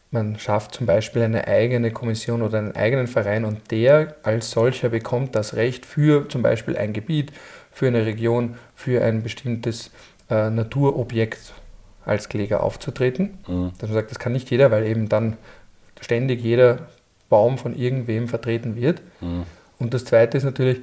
man 0.10 0.38
schafft 0.38 0.76
zum 0.76 0.86
Beispiel 0.86 1.22
eine 1.22 1.48
eigene 1.48 1.92
Kommission 1.92 2.42
oder 2.42 2.58
einen 2.58 2.76
eigenen 2.76 3.08
Verein 3.08 3.46
und 3.46 3.72
der 3.72 4.16
als 4.24 4.52
solcher 4.52 4.90
bekommt 4.90 5.36
das 5.36 5.56
Recht 5.56 5.86
für 5.86 6.28
zum 6.28 6.42
Beispiel 6.42 6.78
ein 6.78 6.92
Gebiet, 6.92 7.32
für 7.72 7.88
eine 7.88 8.06
Region, 8.06 8.56
für 8.76 9.04
ein 9.04 9.24
bestimmtes 9.24 9.92
äh, 10.30 10.50
Naturobjekt 10.50 11.54
als 12.06 12.28
Kläger 12.28 12.62
aufzutreten. 12.64 13.38
Mhm. 13.48 13.72
Dass 13.78 13.90
man 13.90 14.00
sagt, 14.00 14.12
das 14.12 14.20
kann 14.20 14.34
nicht 14.34 14.52
jeder, 14.52 14.70
weil 14.70 14.86
eben 14.86 15.08
dann 15.08 15.38
ständig 16.02 16.42
jeder 16.42 16.88
Baum 17.30 17.58
von 17.58 17.74
irgendwem 17.74 18.28
vertreten 18.28 18.76
wird. 18.76 19.02
Mhm. 19.22 19.44
Und 19.80 19.94
das 19.94 20.04
Zweite 20.04 20.38
ist 20.38 20.44
natürlich, 20.44 20.82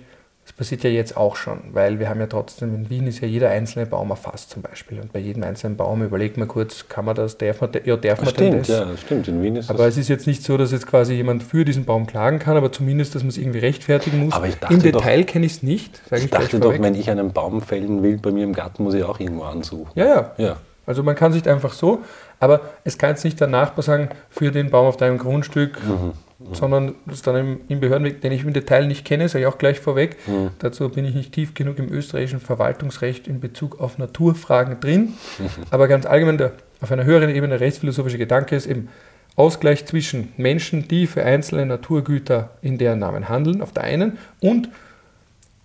passiert 0.58 0.82
ja 0.82 0.90
jetzt 0.90 1.16
auch 1.16 1.36
schon, 1.36 1.60
weil 1.72 2.00
wir 2.00 2.08
haben 2.08 2.18
ja 2.18 2.26
trotzdem, 2.26 2.74
in 2.74 2.90
Wien 2.90 3.06
ist 3.06 3.20
ja 3.20 3.28
jeder 3.28 3.48
einzelne 3.48 3.86
Baum 3.86 4.10
erfasst 4.10 4.50
zum 4.50 4.60
Beispiel. 4.60 5.00
Und 5.00 5.12
bei 5.12 5.20
jedem 5.20 5.44
einzelnen 5.44 5.76
Baum 5.76 6.02
überlegt 6.02 6.36
man 6.36 6.48
kurz, 6.48 6.88
kann 6.88 7.04
man 7.04 7.14
das, 7.14 7.38
darf 7.38 7.60
man, 7.60 7.70
ja, 7.84 7.96
darf 7.96 8.20
man 8.20 8.30
stimmt, 8.30 8.60
das? 8.60 8.68
Ja, 8.68 8.84
das 8.84 9.00
stimmt, 9.00 9.28
in 9.28 9.40
Wien 9.40 9.54
ist 9.56 9.70
Aber 9.70 9.86
es 9.86 9.96
ist 9.96 10.08
jetzt 10.08 10.26
nicht 10.26 10.42
so, 10.42 10.56
dass 10.56 10.72
jetzt 10.72 10.88
quasi 10.88 11.14
jemand 11.14 11.44
für 11.44 11.64
diesen 11.64 11.84
Baum 11.84 12.06
klagen 12.06 12.40
kann, 12.40 12.56
aber 12.56 12.72
zumindest, 12.72 13.14
dass 13.14 13.22
man 13.22 13.30
es 13.30 13.38
irgendwie 13.38 13.60
rechtfertigen 13.60 14.18
muss. 14.18 14.34
Aber 14.34 14.48
ich 14.48 14.56
dachte 14.56 14.74
Im 14.74 14.82
Detail 14.82 15.22
kenne 15.24 15.46
ich 15.46 15.52
es 15.52 15.62
nicht, 15.62 16.02
sage 16.10 16.18
ich, 16.18 16.24
ich 16.24 16.30
dachte 16.32 16.58
doch, 16.58 16.76
wenn 16.76 16.94
ich 16.96 17.08
einen 17.08 17.32
Baum 17.32 17.62
fällen 17.62 18.02
will, 18.02 18.18
bei 18.18 18.32
mir 18.32 18.42
im 18.42 18.52
Garten 18.52 18.82
muss 18.82 18.94
ich 18.94 19.04
auch 19.04 19.20
irgendwo 19.20 19.44
ansuchen. 19.44 19.92
Ja, 19.94 20.06
ja. 20.06 20.32
ja. 20.38 20.56
Also 20.86 21.04
man 21.04 21.14
kann 21.14 21.32
sich 21.32 21.48
einfach 21.48 21.72
so, 21.72 22.00
aber 22.40 22.62
es 22.82 22.98
kann 22.98 23.10
jetzt 23.10 23.24
nicht 23.24 23.38
der 23.38 23.46
Nachbar 23.46 23.84
sagen, 23.84 24.08
für 24.28 24.50
den 24.50 24.70
Baum 24.70 24.86
auf 24.86 24.96
deinem 24.96 25.18
Grundstück 25.18 25.78
mhm 25.84 26.14
sondern 26.52 26.94
das 27.06 27.22
dann 27.22 27.36
im, 27.36 27.60
im 27.68 27.80
Behördenweg, 27.80 28.20
den 28.20 28.30
ich 28.30 28.44
im 28.44 28.52
Detail 28.52 28.86
nicht 28.86 29.04
kenne, 29.04 29.28
sage 29.28 29.44
ich 29.44 29.46
auch 29.46 29.58
gleich 29.58 29.80
vorweg. 29.80 30.16
Mhm. 30.28 30.50
Dazu 30.60 30.88
bin 30.88 31.04
ich 31.04 31.12
nicht 31.14 31.32
tief 31.32 31.54
genug 31.54 31.78
im 31.78 31.92
österreichischen 31.92 32.38
Verwaltungsrecht 32.38 33.26
in 33.26 33.40
Bezug 33.40 33.80
auf 33.80 33.98
Naturfragen 33.98 34.78
drin. 34.80 35.14
Mhm. 35.38 35.48
Aber 35.70 35.88
ganz 35.88 36.06
allgemein, 36.06 36.38
der, 36.38 36.52
auf 36.80 36.92
einer 36.92 37.02
höheren 37.04 37.30
Ebene 37.30 37.58
der 37.58 37.60
rechtsphilosophische 37.60 38.18
Gedanke 38.18 38.54
ist 38.54 38.66
eben 38.66 38.88
Ausgleich 39.34 39.84
zwischen 39.86 40.32
Menschen, 40.36 40.86
die 40.88 41.08
für 41.08 41.24
einzelne 41.24 41.66
Naturgüter 41.66 42.50
in 42.62 42.78
deren 42.78 43.00
Namen 43.00 43.28
handeln, 43.28 43.60
auf 43.62 43.72
der 43.72 43.82
einen, 43.84 44.18
und 44.40 44.68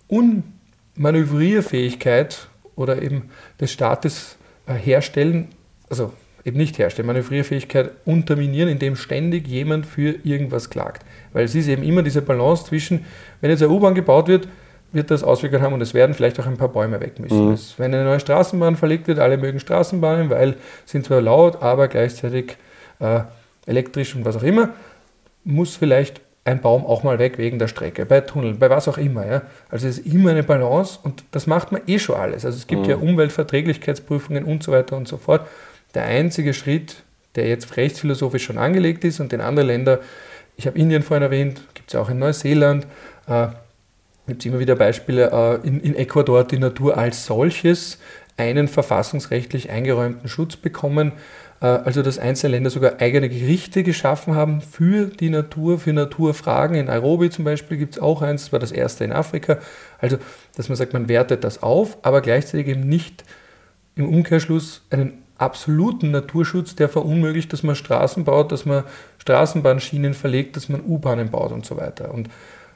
Unmanövrierfähigkeit 0.08 2.48
oder 2.76 3.02
eben 3.02 3.30
des 3.60 3.72
Staates 3.72 4.36
äh, 4.66 4.74
herstellen, 4.74 5.48
also 5.88 6.12
eben 6.44 6.58
nicht 6.58 6.78
herstellen, 6.78 7.06
Manövrierfähigkeit 7.06 7.92
unterminieren, 8.04 8.68
indem 8.68 8.96
ständig 8.96 9.48
jemand 9.48 9.86
für 9.86 10.14
irgendwas 10.24 10.70
klagt. 10.70 11.04
Weil 11.32 11.44
es 11.44 11.54
ist 11.54 11.68
eben 11.68 11.82
immer 11.82 12.02
diese 12.02 12.22
Balance 12.22 12.66
zwischen, 12.66 13.04
wenn 13.40 13.50
jetzt 13.50 13.62
eine 13.62 13.72
U-Bahn 13.72 13.94
gebaut 13.94 14.28
wird, 14.28 14.48
wird 14.92 15.10
das 15.10 15.24
Auswirkungen 15.24 15.62
haben 15.62 15.72
und 15.72 15.80
es 15.80 15.92
werden 15.92 16.14
vielleicht 16.14 16.38
auch 16.38 16.46
ein 16.46 16.56
paar 16.56 16.68
Bäume 16.68 17.00
weg 17.00 17.18
müssen. 17.18 17.50
Mhm. 17.50 17.58
wenn 17.78 17.94
eine 17.94 18.04
neue 18.04 18.20
Straßenbahn 18.20 18.76
verlegt 18.76 19.08
wird, 19.08 19.18
alle 19.18 19.36
mögen 19.36 19.58
Straßenbahnen, 19.58 20.30
weil 20.30 20.56
sind 20.84 21.04
zwar 21.04 21.20
laut, 21.20 21.62
aber 21.62 21.88
gleichzeitig 21.88 22.56
äh, 23.00 23.20
elektrisch 23.66 24.14
und 24.14 24.24
was 24.24 24.36
auch 24.36 24.42
immer, 24.42 24.70
muss 25.42 25.76
vielleicht 25.76 26.20
ein 26.44 26.60
Baum 26.60 26.84
auch 26.84 27.02
mal 27.02 27.18
weg 27.18 27.38
wegen 27.38 27.58
der 27.58 27.68
Strecke, 27.68 28.04
bei 28.04 28.20
Tunneln, 28.20 28.58
bei 28.58 28.68
was 28.68 28.86
auch 28.86 28.98
immer. 28.98 29.26
Ja? 29.26 29.42
Also 29.70 29.88
es 29.88 29.98
ist 29.98 30.06
immer 30.12 30.30
eine 30.30 30.42
Balance 30.42 30.98
und 31.02 31.24
das 31.32 31.46
macht 31.46 31.72
man 31.72 31.80
eh 31.86 31.98
schon 31.98 32.16
alles. 32.16 32.44
Also 32.44 32.58
es 32.58 32.66
gibt 32.66 32.82
mhm. 32.82 32.90
ja 32.90 32.96
Umweltverträglichkeitsprüfungen 32.96 34.44
und 34.44 34.62
so 34.62 34.70
weiter 34.70 34.96
und 34.96 35.08
so 35.08 35.16
fort 35.16 35.48
der 35.94 36.04
einzige 36.04 36.54
Schritt, 36.54 37.02
der 37.36 37.48
jetzt 37.48 37.76
rechtsphilosophisch 37.76 38.44
schon 38.44 38.58
angelegt 38.58 39.04
ist 39.04 39.20
und 39.20 39.32
in 39.32 39.40
anderen 39.40 39.68
Ländern, 39.68 39.98
ich 40.56 40.66
habe 40.66 40.78
Indien 40.78 41.02
vorhin 41.02 41.22
erwähnt, 41.22 41.62
gibt 41.74 41.90
es 41.90 41.96
auch 41.96 42.08
in 42.08 42.18
Neuseeland, 42.18 42.86
äh, 43.26 43.48
gibt 44.26 44.42
es 44.42 44.46
immer 44.46 44.58
wieder 44.58 44.76
Beispiele, 44.76 45.60
äh, 45.64 45.66
in, 45.66 45.80
in 45.80 45.96
Ecuador 45.96 46.44
die 46.44 46.58
Natur 46.58 46.96
als 46.96 47.26
solches 47.26 47.98
einen 48.36 48.68
verfassungsrechtlich 48.68 49.70
eingeräumten 49.70 50.28
Schutz 50.28 50.56
bekommen. 50.56 51.12
Äh, 51.60 51.66
also 51.66 52.02
dass 52.02 52.18
einzelne 52.18 52.52
Länder 52.52 52.70
sogar 52.70 53.00
eigene 53.00 53.28
Gerichte 53.28 53.82
geschaffen 53.82 54.34
haben 54.34 54.60
für 54.60 55.06
die 55.06 55.30
Natur, 55.30 55.78
für 55.78 55.92
Naturfragen. 55.92 56.76
In 56.76 56.86
Nairobi 56.86 57.30
zum 57.30 57.44
Beispiel 57.44 57.78
gibt 57.78 57.96
es 57.96 58.02
auch 58.02 58.22
eins, 58.22 58.44
das 58.44 58.52
war 58.52 58.58
das 58.58 58.72
erste 58.72 59.04
in 59.04 59.12
Afrika. 59.12 59.58
Also 59.98 60.18
dass 60.56 60.68
man 60.68 60.76
sagt, 60.76 60.92
man 60.92 61.08
wertet 61.08 61.44
das 61.44 61.62
auf, 61.62 61.98
aber 62.02 62.20
gleichzeitig 62.20 62.68
eben 62.68 62.88
nicht 62.88 63.24
im 63.96 64.08
Umkehrschluss 64.08 64.82
einen 64.90 65.23
absoluten 65.44 66.10
Naturschutz, 66.10 66.74
der 66.74 66.88
verunmöglicht, 66.88 67.52
dass 67.52 67.62
man 67.62 67.76
Straßen 67.76 68.24
baut, 68.24 68.50
dass 68.50 68.64
man 68.64 68.84
Straßenbahnschienen 69.18 70.14
verlegt, 70.14 70.56
dass 70.56 70.68
man 70.68 70.80
U-Bahnen 70.80 71.30
baut 71.30 71.52
und 71.52 71.64
so 71.64 71.76
weiter. 71.76 72.12
Und 72.12 72.28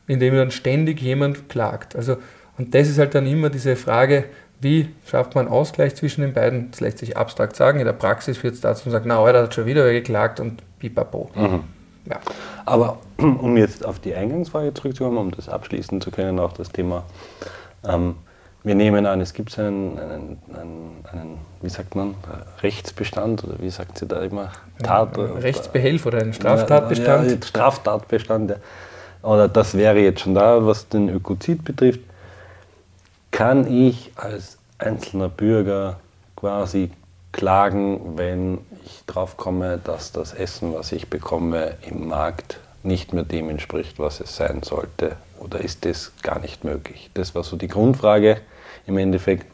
indem 0.07 0.37
dann 0.37 0.51
ständig 0.51 1.01
jemand 1.01 1.49
klagt. 1.49 1.97
Also, 1.97 2.17
und 2.57 2.75
das 2.75 2.89
ist 2.89 2.99
halt 2.99 3.15
dann 3.15 3.27
immer 3.27 3.51
diese 3.51 3.77
Frage, 3.77 4.25
wie 4.61 4.89
schafft 5.07 5.35
man 5.35 5.49
Ausgleich 5.49 5.95
zwischen 5.95 6.23
den 6.23 6.33
beiden? 6.33 6.71
Das 6.71 6.81
lässt 6.81 6.99
sich 6.99 7.17
abstrakt 7.17 7.55
sagen. 7.55 7.79
In 7.79 7.87
der 7.87 7.93
Praxis 7.93 8.43
wird 8.43 8.55
es 8.55 8.61
dazu 8.61 8.91
sagen, 8.91 9.05
na, 9.09 9.19
heute 9.19 9.43
hat 9.43 9.55
schon 9.55 9.67
wieder 9.67 9.85
wer 9.85 9.93
geklagt 9.93 10.41
und 10.41 10.63
pipapo. 10.81 11.31
Mhm. 11.35 11.65
Ja. 12.07 12.19
Aber 12.65 12.99
um 13.19 13.57
jetzt 13.57 13.85
auf 13.85 14.01
die 14.01 14.15
Eingangsfrage 14.15 14.75
zurückzukommen, 14.75 15.19
um 15.19 15.31
das 15.31 15.49
abschließen 15.49 16.01
zu 16.01 16.11
können, 16.11 16.39
auch 16.41 16.53
das 16.53 16.71
Thema, 16.71 17.05
ähm, 17.87 18.17
wir 18.65 18.75
nehmen 18.75 19.07
an, 19.07 19.21
es 19.21 19.33
gibt 19.33 19.59
einen, 19.59 19.99
einen, 19.99 20.39
einen, 20.53 21.05
einen, 21.13 21.39
wie 21.63 21.69
sagt 21.69 21.95
man, 21.95 22.15
Rechtsbestand 22.63 23.45
oder 23.45 23.59
wie 23.61 23.71
sagt 23.71 23.99
sie 23.99 24.07
da 24.07 24.21
immer? 24.23 24.51
Tat, 24.83 25.17
Rechtsbehelf 25.17 26.07
oder 26.07 26.19
einen 26.19 26.33
Straftatbestand? 26.33 27.31
Ja, 27.31 27.47
Straftatbestand. 27.47 28.57
Oder 29.23 29.49
das 29.49 29.75
wäre 29.75 29.99
jetzt 29.99 30.21
schon 30.21 30.35
da, 30.35 30.65
was 30.65 30.89
den 30.89 31.09
Ökozid 31.09 31.65
betrifft. 31.65 32.01
Kann 33.31 33.71
ich 33.71 34.13
als 34.17 34.59
einzelner 34.79 35.29
Bürger 35.29 36.01
quasi 36.37 36.91
klagen, 37.33 38.17
wenn 38.17 38.59
ich 38.85 39.05
drauf 39.07 39.37
komme, 39.37 39.79
dass 39.83 40.13
das 40.13 40.33
Essen, 40.33 40.75
was 40.75 40.93
ich 40.93 41.09
bekomme 41.09 41.75
im 41.83 42.09
Markt, 42.09 42.59
nicht 42.89 43.13
mehr 43.13 43.23
dem 43.23 43.49
entspricht, 43.49 44.01
was 44.01 44.19
es 44.21 44.35
sein 44.35 44.63
sollte? 44.65 45.17
Oder 45.39 45.61
ist 45.61 45.85
das 45.85 46.13
gar 46.23 46.41
nicht 46.41 46.65
möglich? 46.65 47.11
Das 47.15 47.37
war 47.37 47.45
so 47.45 47.57
die 47.57 47.69
Grundfrage 47.69 48.41
im 48.87 48.99
Endeffekt. 48.99 49.47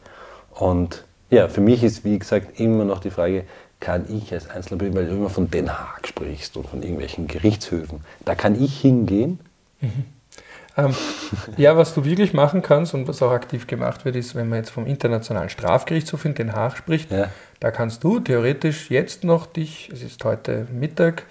Und 0.51 1.03
ja, 1.29 1.47
für 1.47 1.61
mich 1.61 1.83
ist, 1.83 2.03
wie 2.03 2.17
gesagt, 2.17 2.59
immer 2.59 2.85
noch 2.85 2.99
die 2.99 3.11
Frage, 3.11 3.45
kann 3.79 4.05
ich 4.09 4.33
als 4.33 4.49
Einzelner, 4.49 4.95
weil 4.95 5.05
du 5.05 5.15
immer 5.15 5.29
von 5.29 5.51
Den 5.51 5.69
Haag 5.69 6.07
sprichst 6.07 6.57
und 6.57 6.67
von 6.67 6.81
irgendwelchen 6.81 7.27
Gerichtshöfen, 7.27 8.01
da 8.23 8.33
kann 8.33 8.59
ich 8.59 8.79
hingehen. 8.79 9.39
Mhm. 9.81 10.05
Ähm, 10.77 10.93
ja, 11.57 11.77
was 11.77 11.93
du 11.93 12.03
wirklich 12.03 12.33
machen 12.33 12.61
kannst 12.61 12.93
und 12.93 13.07
was 13.07 13.21
auch 13.21 13.31
aktiv 13.31 13.67
gemacht 13.67 14.03
wird, 14.03 14.15
ist, 14.15 14.35
wenn 14.35 14.49
man 14.49 14.59
jetzt 14.59 14.71
vom 14.71 14.85
Internationalen 14.85 15.49
Strafgerichtshof 15.49 16.25
in 16.25 16.35
Den 16.35 16.53
Haag 16.53 16.77
spricht, 16.77 17.11
ja. 17.11 17.29
da 17.59 17.71
kannst 17.71 18.03
du 18.03 18.19
theoretisch 18.19 18.89
jetzt 18.89 19.23
noch 19.23 19.45
dich, 19.45 19.89
es 19.93 20.01
ist 20.01 20.23
heute 20.23 20.67
Mittag, 20.73 21.23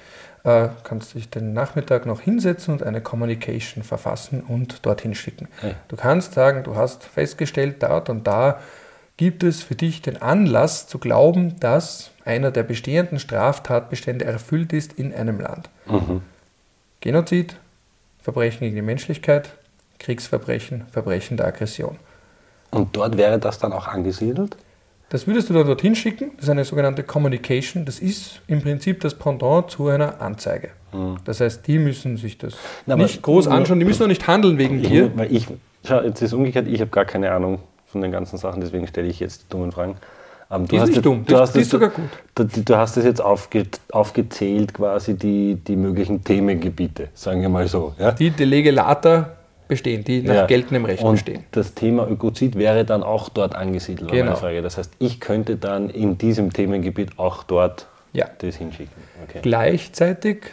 äh, 0.44 0.68
kannst 0.84 1.14
dich 1.14 1.30
den 1.30 1.52
Nachmittag 1.52 2.06
noch 2.06 2.20
hinsetzen 2.20 2.74
und 2.74 2.82
eine 2.82 3.00
Communication 3.00 3.82
verfassen 3.82 4.42
und 4.42 4.84
dorthin 4.86 5.14
schicken. 5.14 5.48
Ja. 5.62 5.70
Du 5.88 5.96
kannst 5.96 6.34
sagen, 6.34 6.62
du 6.62 6.76
hast 6.76 7.04
festgestellt, 7.04 7.82
dort 7.82 8.10
und 8.10 8.26
da 8.26 8.60
gibt 9.16 9.42
es 9.42 9.62
für 9.62 9.74
dich 9.74 10.02
den 10.02 10.20
Anlass 10.20 10.86
zu 10.86 10.98
glauben, 10.98 11.58
dass 11.60 12.10
einer 12.24 12.50
der 12.50 12.62
bestehenden 12.62 13.18
Straftatbestände 13.18 14.24
erfüllt 14.24 14.72
ist 14.72 14.94
in 14.94 15.14
einem 15.14 15.40
Land. 15.40 15.70
Mhm. 15.86 16.22
Genozid, 17.00 17.56
Verbrechen 18.20 18.60
gegen 18.60 18.76
die 18.76 18.82
Menschlichkeit, 18.82 19.54
Kriegsverbrechen, 19.98 20.86
Verbrechen 20.90 21.36
der 21.36 21.46
Aggression. 21.46 21.96
Und 22.70 22.96
dort 22.96 23.16
wäre 23.16 23.38
das 23.38 23.58
dann 23.58 23.72
auch 23.72 23.86
angesiedelt? 23.86 24.56
Das 25.10 25.26
würdest 25.26 25.48
du 25.50 25.54
dann 25.54 25.66
dorthin 25.66 25.94
schicken. 25.94 26.32
Das 26.36 26.44
ist 26.44 26.50
eine 26.50 26.64
sogenannte 26.64 27.02
Communication. 27.02 27.84
Das 27.84 27.98
ist 28.00 28.40
im 28.46 28.62
Prinzip 28.62 29.00
das 29.00 29.14
Pendant 29.14 29.70
zu 29.70 29.88
einer 29.88 30.20
Anzeige. 30.20 30.70
Mhm. 30.92 31.16
Das 31.24 31.40
heißt, 31.40 31.66
die 31.66 31.78
müssen 31.78 32.16
sich 32.16 32.38
das 32.38 32.54
Na, 32.86 32.96
nicht 32.96 33.22
groß 33.22 33.48
anschauen, 33.48 33.78
die 33.78 33.84
müssen 33.84 34.02
noch 34.02 34.08
nicht 34.08 34.26
handeln 34.26 34.58
wegen 34.58 34.80
ich, 34.80 34.88
dir. 34.88 35.16
Weil 35.16 35.34
ich, 35.34 35.46
schau, 35.86 36.00
jetzt 36.02 36.22
ist 36.22 36.32
umgekehrt, 36.32 36.66
ich 36.68 36.80
habe 36.80 36.90
gar 36.90 37.04
keine 37.04 37.32
Ahnung 37.32 37.58
von 37.86 38.00
den 38.00 38.10
ganzen 38.10 38.38
Sachen, 38.38 38.60
deswegen 38.60 38.86
stelle 38.86 39.08
ich 39.08 39.20
jetzt 39.20 39.42
die 39.42 39.48
dummen 39.50 39.72
Fragen. 39.72 39.96
Ähm, 40.50 40.66
du 40.66 40.76
ist 40.76 40.88
nicht 40.88 41.04
dumm, 41.04 41.24
du, 41.24 41.36
hast 41.36 41.56
ist 41.56 41.70
sogar 41.70 41.90
gut. 41.90 42.04
Du, 42.34 42.44
du, 42.44 42.76
hast 42.76 42.96
es 42.96 43.04
jetzt 43.04 43.20
aufge, 43.20 43.66
aufgezählt, 43.92 44.74
quasi 44.74 45.14
die, 45.14 45.56
die 45.56 45.76
möglichen 45.76 46.22
Themengebiete, 46.22 47.08
sagen 47.14 47.40
wir 47.40 47.48
mal 47.48 47.66
so. 47.66 47.94
Ja? 47.98 48.12
Die 48.12 48.30
de 48.30 48.46
lege 48.46 48.70
lata 48.70 49.30
bestehen, 49.74 50.04
die 50.04 50.22
nach 50.22 50.34
ja. 50.34 50.46
geltendem 50.46 50.84
Recht 50.84 51.02
und 51.02 51.12
bestehen. 51.12 51.44
Das 51.50 51.74
Thema 51.74 52.08
Ökozid 52.08 52.56
wäre 52.56 52.84
dann 52.84 53.02
auch 53.02 53.28
dort 53.28 53.56
angesiedelt, 53.56 54.10
genau. 54.10 54.36
Frage. 54.36 54.62
Das 54.62 54.78
heißt, 54.78 54.92
ich 55.00 55.18
könnte 55.18 55.56
dann 55.56 55.90
in 55.90 56.16
diesem 56.16 56.52
Themengebiet 56.52 57.18
auch 57.18 57.42
dort 57.42 57.88
ja. 58.12 58.30
das 58.38 58.54
hinschicken. 58.54 59.02
Okay. 59.24 59.40
Gleichzeitig 59.42 60.44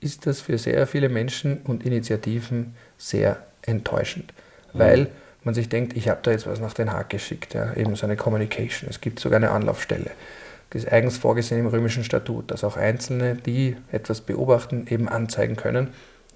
ist 0.00 0.26
das 0.26 0.40
für 0.40 0.56
sehr 0.56 0.86
viele 0.86 1.10
Menschen 1.10 1.60
und 1.64 1.84
Initiativen 1.84 2.74
sehr 2.96 3.36
enttäuschend, 3.62 4.32
mhm. 4.72 4.78
weil 4.78 5.08
man 5.44 5.54
sich 5.54 5.68
denkt, 5.68 5.94
ich 5.94 6.08
habe 6.08 6.20
da 6.22 6.30
jetzt 6.30 6.46
was 6.46 6.58
nach 6.60 6.72
Den 6.72 6.90
Haag 6.90 7.10
geschickt, 7.10 7.52
ja, 7.52 7.74
eben 7.74 7.94
so 7.96 8.06
eine 8.06 8.16
Communication. 8.16 8.88
Es 8.88 9.02
gibt 9.02 9.20
sogar 9.20 9.36
eine 9.36 9.50
Anlaufstelle. 9.50 10.10
Das 10.70 10.84
ist 10.84 10.92
eigens 10.92 11.18
vorgesehen 11.18 11.60
im 11.60 11.66
römischen 11.66 12.04
Statut, 12.04 12.50
dass 12.50 12.64
auch 12.64 12.76
Einzelne, 12.78 13.34
die 13.34 13.76
etwas 13.92 14.22
beobachten, 14.22 14.86
eben 14.88 15.08
anzeigen 15.08 15.56
können. 15.56 15.88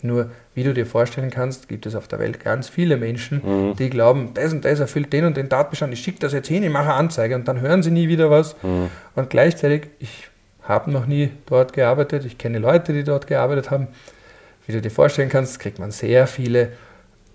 Nur, 0.05 0.31
wie 0.55 0.63
du 0.65 0.75
dir 0.75 0.85
vorstellen 0.85 1.31
kannst, 1.31 1.67
gibt 1.67 1.87
es 1.87 1.95
auf 1.95 2.09
der 2.09 2.19
Welt 2.19 2.39
ganz 2.39 2.69
viele 2.69 2.99
Menschen, 2.99 3.41
mhm. 3.43 3.77
die 3.77 3.89
glauben, 3.89 4.33
das 4.35 4.53
und 4.53 4.63
das 4.63 4.79
erfüllt 4.79 5.11
den 5.15 5.25
und 5.25 5.37
den 5.37 5.49
Tatbestand, 5.49 5.95
ich 5.95 6.01
schicke 6.01 6.19
das 6.21 6.35
jetzt 6.35 6.49
hin, 6.49 6.63
ich 6.63 6.71
mache 6.71 6.85
eine 6.85 6.95
Anzeige 6.95 7.35
und 7.35 7.49
dann 7.49 7.63
hören 7.63 7.83
sie 7.83 7.91
nie 7.91 8.07
wieder 8.07 8.29
was. 8.29 8.55
Mhm. 8.63 8.91
Und 9.15 9.31
gleichzeitig, 9.31 9.89
ich 10.01 10.29
habe 10.63 10.91
noch 10.91 11.07
nie 11.07 11.31
dort 11.47 11.73
gearbeitet, 11.73 12.27
ich 12.27 12.37
kenne 12.37 12.59
Leute, 12.59 12.93
die 12.93 13.03
dort 13.03 13.27
gearbeitet 13.27 13.71
haben. 13.71 13.89
Wie 14.67 14.73
du 14.73 14.83
dir 14.83 14.91
vorstellen 14.91 15.31
kannst, 15.31 15.59
kriegt 15.59 15.79
man 15.79 15.91
sehr 15.91 16.27
viele 16.27 16.69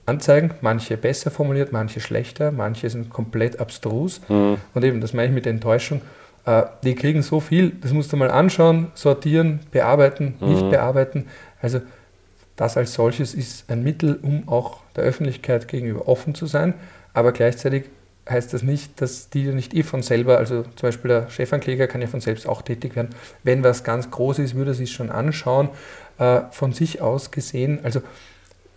Anzeigen, 0.06 0.52
manche 0.62 0.96
besser 0.96 1.32
formuliert, 1.32 1.72
manche 1.72 2.00
schlechter, 2.00 2.52
manche 2.52 2.88
sind 2.92 3.10
komplett 3.10 3.60
abstrus. 3.60 4.22
Mhm. 4.30 4.58
Und 4.76 4.84
eben, 4.84 5.02
das 5.02 5.14
meine 5.14 5.30
ich 5.30 5.34
mit 5.34 5.48
Enttäuschung. 5.48 6.02
Äh, 6.46 6.64
die 6.84 6.94
kriegen 6.94 7.24
so 7.24 7.40
viel, 7.40 7.72
das 7.82 7.94
musst 7.94 8.14
du 8.14 8.18
mal 8.18 8.30
anschauen, 8.30 8.92
sortieren, 8.94 9.62
bearbeiten, 9.72 10.36
mhm. 10.40 10.50
nicht 10.50 10.70
bearbeiten. 10.70 11.26
Also 11.62 11.82
das 12.60 12.76
als 12.76 12.94
solches 12.94 13.34
ist 13.34 13.72
ein 13.72 13.84
Mittel, 13.84 14.20
um 14.22 14.50
auch 14.50 14.82
der 14.98 15.06
Öffentlichkeit 15.06 15.70
gegenüber 15.70 16.10
offen 16.10 16.36
zu 16.36 16.46
sein, 16.46 16.74
aber 17.14 17.32
gleichzeitig 17.32 17.86
heißt 18.30 18.54
das 18.54 18.64
nicht, 18.64 19.00
dass 19.02 19.30
die 19.30 19.44
nicht 19.46 19.74
eh 19.74 19.82
von 19.82 20.04
selber, 20.04 20.38
also 20.38 20.64
zum 20.64 20.88
Beispiel 20.88 21.08
der 21.08 21.30
Chefankläger 21.30 21.88
kann 21.88 22.02
ja 22.02 22.08
von 22.08 22.20
selbst 22.20 22.48
auch 22.50 22.62
tätig 22.62 22.98
werden. 22.98 23.16
Wenn 23.44 23.64
was 23.64 23.86
ganz 23.86 24.12
groß 24.12 24.40
ist, 24.40 24.56
würde 24.56 24.72
er 24.72 24.76
sich 24.76 24.92
schon 24.92 25.10
anschauen, 25.10 25.70
äh, 26.18 26.42
von 26.52 26.74
sich 26.74 27.02
aus 27.02 27.32
gesehen. 27.32 27.80
Also 27.84 28.02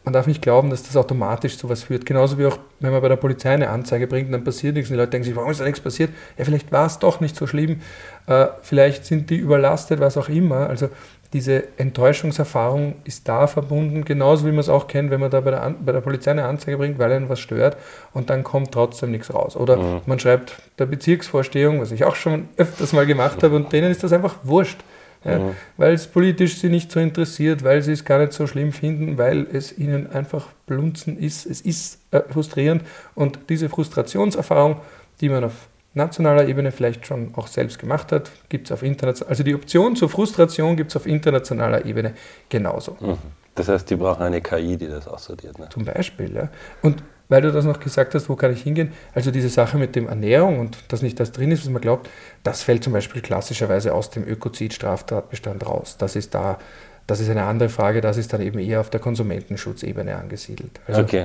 man 0.04 0.14
darf 0.14 0.28
nicht 0.28 0.42
glauben, 0.42 0.70
dass 0.70 0.84
das 0.84 0.96
automatisch 0.96 1.58
zu 1.58 1.68
was 1.68 1.82
führt. 1.82 2.06
Genauso 2.06 2.38
wie 2.38 2.46
auch, 2.46 2.58
wenn 2.78 2.92
man 2.92 3.02
bei 3.02 3.08
der 3.08 3.16
Polizei 3.16 3.50
eine 3.50 3.68
Anzeige 3.68 4.06
bringt, 4.06 4.32
dann 4.32 4.44
passiert 4.44 4.76
nichts 4.76 4.90
und 4.90 4.94
die 4.94 5.00
Leute 5.00 5.10
denken 5.10 5.24
sich, 5.24 5.36
warum 5.36 5.50
ist 5.50 5.60
da 5.60 5.64
nichts 5.64 5.80
passiert? 5.80 6.10
Ja, 6.38 6.44
vielleicht 6.44 6.70
war 6.70 6.86
es 6.86 7.00
doch 7.00 7.20
nicht 7.20 7.34
so 7.34 7.48
schlimm, 7.48 7.80
äh, 8.28 8.46
vielleicht 8.62 9.06
sind 9.06 9.28
die 9.28 9.36
überlastet, 9.36 9.98
was 9.98 10.16
auch 10.16 10.28
immer. 10.28 10.68
Also 10.68 10.88
diese 11.32 11.64
Enttäuschungserfahrung 11.78 12.96
ist 13.04 13.26
da 13.26 13.46
verbunden, 13.46 14.04
genauso 14.04 14.44
wie 14.44 14.50
man 14.50 14.58
es 14.58 14.68
auch 14.68 14.86
kennt, 14.86 15.10
wenn 15.10 15.20
man 15.20 15.30
da 15.30 15.40
bei 15.40 15.50
der, 15.50 15.74
bei 15.84 15.92
der 15.92 16.02
Polizei 16.02 16.30
eine 16.30 16.44
Anzeige 16.44 16.76
bringt, 16.76 16.98
weil 16.98 17.10
einen 17.10 17.28
was 17.28 17.40
stört 17.40 17.76
und 18.12 18.28
dann 18.28 18.44
kommt 18.44 18.72
trotzdem 18.72 19.10
nichts 19.10 19.32
raus. 19.32 19.56
Oder 19.56 19.76
mhm. 19.76 20.00
man 20.04 20.18
schreibt 20.18 20.56
der 20.78 20.86
Bezirksvorstehung, 20.86 21.80
was 21.80 21.90
ich 21.90 22.04
auch 22.04 22.16
schon 22.16 22.48
öfters 22.56 22.92
mal 22.92 23.06
gemacht 23.06 23.42
habe, 23.42 23.56
und 23.56 23.72
denen 23.72 23.90
ist 23.90 24.04
das 24.04 24.12
einfach 24.12 24.36
wurscht. 24.42 24.80
Ja, 25.24 25.38
mhm. 25.38 25.56
Weil 25.76 25.94
es 25.94 26.06
politisch 26.06 26.58
sie 26.58 26.68
nicht 26.68 26.90
so 26.90 26.98
interessiert, 26.98 27.62
weil 27.62 27.80
sie 27.80 27.92
es 27.92 28.04
gar 28.04 28.18
nicht 28.18 28.32
so 28.32 28.46
schlimm 28.46 28.72
finden, 28.72 29.18
weil 29.18 29.46
es 29.52 29.78
ihnen 29.78 30.10
einfach 30.12 30.48
blunzen 30.66 31.16
ist. 31.16 31.46
Es 31.46 31.60
ist 31.60 32.00
äh, 32.10 32.20
frustrierend 32.28 32.82
und 33.14 33.38
diese 33.48 33.68
Frustrationserfahrung, 33.68 34.80
die 35.20 35.28
man 35.28 35.44
auf 35.44 35.68
nationaler 35.94 36.48
Ebene 36.48 36.72
vielleicht 36.72 37.06
schon 37.06 37.32
auch 37.36 37.46
selbst 37.46 37.78
gemacht 37.78 38.12
hat, 38.12 38.30
gibt 38.48 38.68
es 38.68 38.72
auf 38.72 38.82
internationaler 38.82 39.30
Also 39.30 39.42
die 39.42 39.54
Option 39.54 39.96
zur 39.96 40.08
Frustration 40.08 40.76
gibt 40.76 40.90
es 40.90 40.96
auf 40.96 41.06
internationaler 41.06 41.84
Ebene 41.84 42.14
genauso. 42.48 42.96
Mhm. 43.00 43.18
Das 43.54 43.68
heißt, 43.68 43.90
die 43.90 43.96
brauchen 43.96 44.22
eine 44.22 44.40
KI, 44.40 44.76
die 44.78 44.88
das 44.88 45.06
aussortiert. 45.06 45.58
Ne? 45.58 45.68
Zum 45.70 45.84
Beispiel, 45.84 46.34
ja. 46.34 46.48
Und 46.80 47.02
weil 47.28 47.42
du 47.42 47.52
das 47.52 47.64
noch 47.64 47.80
gesagt 47.80 48.14
hast, 48.14 48.28
wo 48.28 48.36
kann 48.36 48.52
ich 48.52 48.62
hingehen? 48.62 48.92
Also 49.14 49.30
diese 49.30 49.48
Sache 49.48 49.78
mit 49.78 49.96
dem 49.96 50.08
Ernährung 50.08 50.58
und 50.58 50.76
dass 50.88 51.02
nicht 51.02 51.18
das 51.18 51.32
drin 51.32 51.50
ist, 51.50 51.64
was 51.64 51.70
man 51.70 51.80
glaubt, 51.80 52.10
das 52.42 52.62
fällt 52.62 52.84
zum 52.84 52.92
Beispiel 52.92 53.22
klassischerweise 53.22 53.94
aus 53.94 54.10
dem 54.10 54.26
Ökozid-Straftatbestand 54.26 55.66
raus. 55.66 55.96
Das 55.98 56.14
ist 56.14 56.34
da, 56.34 56.58
das 57.06 57.20
ist 57.20 57.30
eine 57.30 57.44
andere 57.44 57.68
Frage, 57.68 58.00
das 58.02 58.16
ist 58.16 58.32
dann 58.32 58.42
eben 58.42 58.58
eher 58.58 58.80
auf 58.80 58.90
der 58.90 59.00
Konsumentenschutzebene 59.00 60.14
angesiedelt. 60.14 60.80
Also 60.86 61.00
okay. 61.00 61.24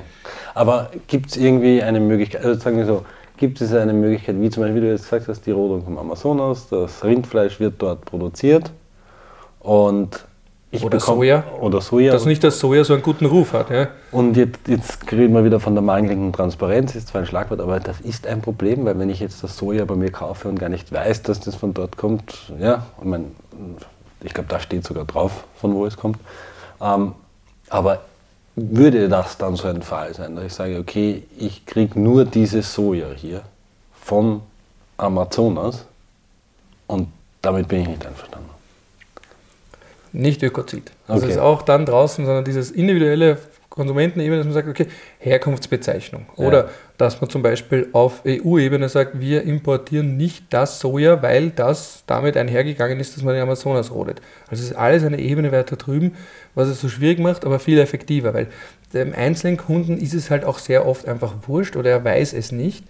Aber 0.54 0.90
gibt 1.08 1.30
es 1.30 1.36
irgendwie 1.36 1.82
eine 1.82 2.00
Möglichkeit, 2.00 2.44
also 2.44 2.58
sagen 2.58 2.78
wir 2.78 2.86
so, 2.86 3.04
gibt 3.38 3.60
es 3.60 3.72
eine 3.72 3.92
Möglichkeit, 3.92 4.40
wie 4.40 4.50
zum 4.50 4.62
Beispiel, 4.62 4.82
wie 4.82 4.86
du 4.86 4.92
jetzt 4.92 5.04
gesagt 5.04 5.28
hast, 5.28 5.46
die 5.46 5.50
Rodung 5.52 5.82
vom 5.84 5.96
Amazonas, 5.98 6.68
das 6.68 7.02
Rindfleisch 7.04 7.58
wird 7.60 7.74
dort 7.78 8.04
produziert 8.04 8.70
und 9.60 10.24
ich 10.70 10.84
Oder 10.84 10.98
bekomm- 10.98 11.16
Soja. 11.16 11.44
Oder 11.62 11.80
Soja. 11.80 12.12
Dass 12.12 12.26
nicht 12.26 12.44
das 12.44 12.58
Soja 12.58 12.84
so 12.84 12.92
einen 12.92 13.02
guten 13.02 13.24
Ruf 13.24 13.54
hat. 13.54 13.70
Ja? 13.70 13.88
Und 14.12 14.36
jetzt, 14.36 14.68
jetzt 14.68 15.10
reden 15.10 15.32
wir 15.32 15.42
wieder 15.42 15.60
von 15.60 15.74
der 15.74 15.80
mangelnden 15.80 16.30
Transparenz, 16.30 16.94
ist 16.94 17.08
zwar 17.08 17.22
ein 17.22 17.26
Schlagwort, 17.26 17.60
aber 17.60 17.80
das 17.80 18.00
ist 18.02 18.26
ein 18.26 18.42
Problem, 18.42 18.84
weil 18.84 18.98
wenn 18.98 19.08
ich 19.08 19.20
jetzt 19.20 19.42
das 19.42 19.56
Soja 19.56 19.86
bei 19.86 19.94
mir 19.94 20.10
kaufe 20.12 20.46
und 20.46 20.58
gar 20.58 20.68
nicht 20.68 20.92
weiß, 20.92 21.22
dass 21.22 21.40
das 21.40 21.54
von 21.54 21.72
dort 21.72 21.96
kommt, 21.96 22.52
ja, 22.60 22.84
ich, 22.98 23.04
mein, 23.04 23.34
ich 24.20 24.34
glaube, 24.34 24.50
da 24.50 24.60
steht 24.60 24.84
sogar 24.84 25.06
drauf, 25.06 25.44
von 25.56 25.74
wo 25.74 25.86
es 25.86 25.96
kommt. 25.96 26.18
Ähm, 26.82 27.12
aber 27.70 28.00
würde 28.60 29.08
das 29.08 29.38
dann 29.38 29.56
so 29.56 29.68
ein 29.68 29.82
Fall 29.82 30.14
sein, 30.14 30.36
dass 30.36 30.44
ich 30.44 30.54
sage, 30.54 30.78
okay, 30.78 31.22
ich 31.38 31.64
kriege 31.66 31.98
nur 32.00 32.24
dieses 32.24 32.72
Soja 32.74 33.08
hier 33.14 33.42
vom 34.00 34.42
Amazonas 34.96 35.84
und 36.86 37.08
damit 37.42 37.68
bin 37.68 37.82
ich 37.82 37.88
nicht 37.88 38.06
einverstanden. 38.06 38.48
Nicht 40.12 40.42
Ökozid. 40.42 40.90
Also 41.06 41.24
Okay. 41.24 41.34
ist 41.34 41.38
auch 41.38 41.62
dann 41.62 41.86
draußen, 41.86 42.24
sondern 42.24 42.44
dieses 42.44 42.70
individuelle 42.70 43.38
Konsumentenebene, 43.78 44.36
dass 44.36 44.44
man 44.44 44.52
sagt, 44.52 44.68
okay, 44.68 44.86
Herkunftsbezeichnung. 45.20 46.26
Oder 46.36 46.68
dass 46.98 47.20
man 47.20 47.30
zum 47.30 47.42
Beispiel 47.42 47.88
auf 47.92 48.22
EU-Ebene 48.26 48.88
sagt, 48.88 49.20
wir 49.20 49.44
importieren 49.44 50.16
nicht 50.16 50.44
das 50.50 50.80
Soja, 50.80 51.22
weil 51.22 51.50
das 51.50 52.02
damit 52.06 52.36
einhergegangen 52.36 53.00
ist, 53.00 53.16
dass 53.16 53.22
man 53.22 53.34
den 53.34 53.42
Amazonas 53.42 53.90
rodet. 53.90 54.20
Also 54.48 54.62
es 54.62 54.70
ist 54.70 54.76
alles 54.76 55.04
eine 55.04 55.18
Ebene 55.18 55.50
weiter 55.52 55.76
drüben, 55.76 56.16
was 56.54 56.68
es 56.68 56.80
so 56.80 56.88
schwierig 56.88 57.20
macht, 57.20 57.44
aber 57.46 57.58
viel 57.58 57.78
effektiver, 57.78 58.34
weil 58.34 58.48
dem 58.92 59.14
einzelnen 59.14 59.56
Kunden 59.56 59.96
ist 59.96 60.14
es 60.14 60.30
halt 60.30 60.44
auch 60.44 60.58
sehr 60.58 60.86
oft 60.86 61.06
einfach 61.08 61.32
wurscht 61.46 61.76
oder 61.76 61.90
er 61.90 62.04
weiß 62.04 62.32
es 62.34 62.52
nicht. 62.52 62.84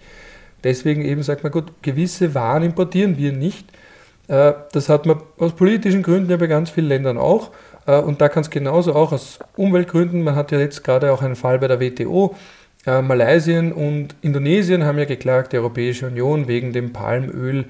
Deswegen 0.63 1.05
eben 1.05 1.23
sagt 1.23 1.43
man, 1.43 1.51
gut, 1.51 1.71
gewisse 1.81 2.35
Waren 2.35 2.63
importieren 2.63 3.17
wir 3.17 3.31
nicht. 3.31 3.69
Äh, 4.27 4.53
Das 4.73 4.89
hat 4.89 5.05
man 5.05 5.21
aus 5.37 5.53
politischen 5.53 6.03
Gründen 6.03 6.29
ja 6.29 6.37
bei 6.37 6.47
ganz 6.47 6.69
vielen 6.69 6.87
Ländern 6.87 7.17
auch. 7.17 7.51
Äh, 7.89 8.01
Und 8.01 8.21
da 8.21 8.29
kann 8.29 8.41
es 8.41 8.49
genauso 8.49 8.93
auch 8.93 9.11
aus 9.11 9.39
Umweltgründen. 9.55 10.23
Man 10.23 10.35
hat 10.35 10.51
ja 10.51 10.59
jetzt 10.59 10.83
gerade 10.83 11.11
auch 11.11 11.21
einen 11.21 11.35
Fall 11.35 11.59
bei 11.59 11.67
der 11.67 11.79
WTO. 11.79 12.35
Äh, 12.85 13.01
Malaysia 13.01 13.59
und 13.59 14.15
Indonesien 14.21 14.83
haben 14.85 14.99
ja 14.99 15.05
geklagt, 15.05 15.53
die 15.53 15.57
Europäische 15.57 16.07
Union, 16.07 16.47
wegen 16.47 16.71
dem 16.71 16.93
Palmöl, 16.93 17.65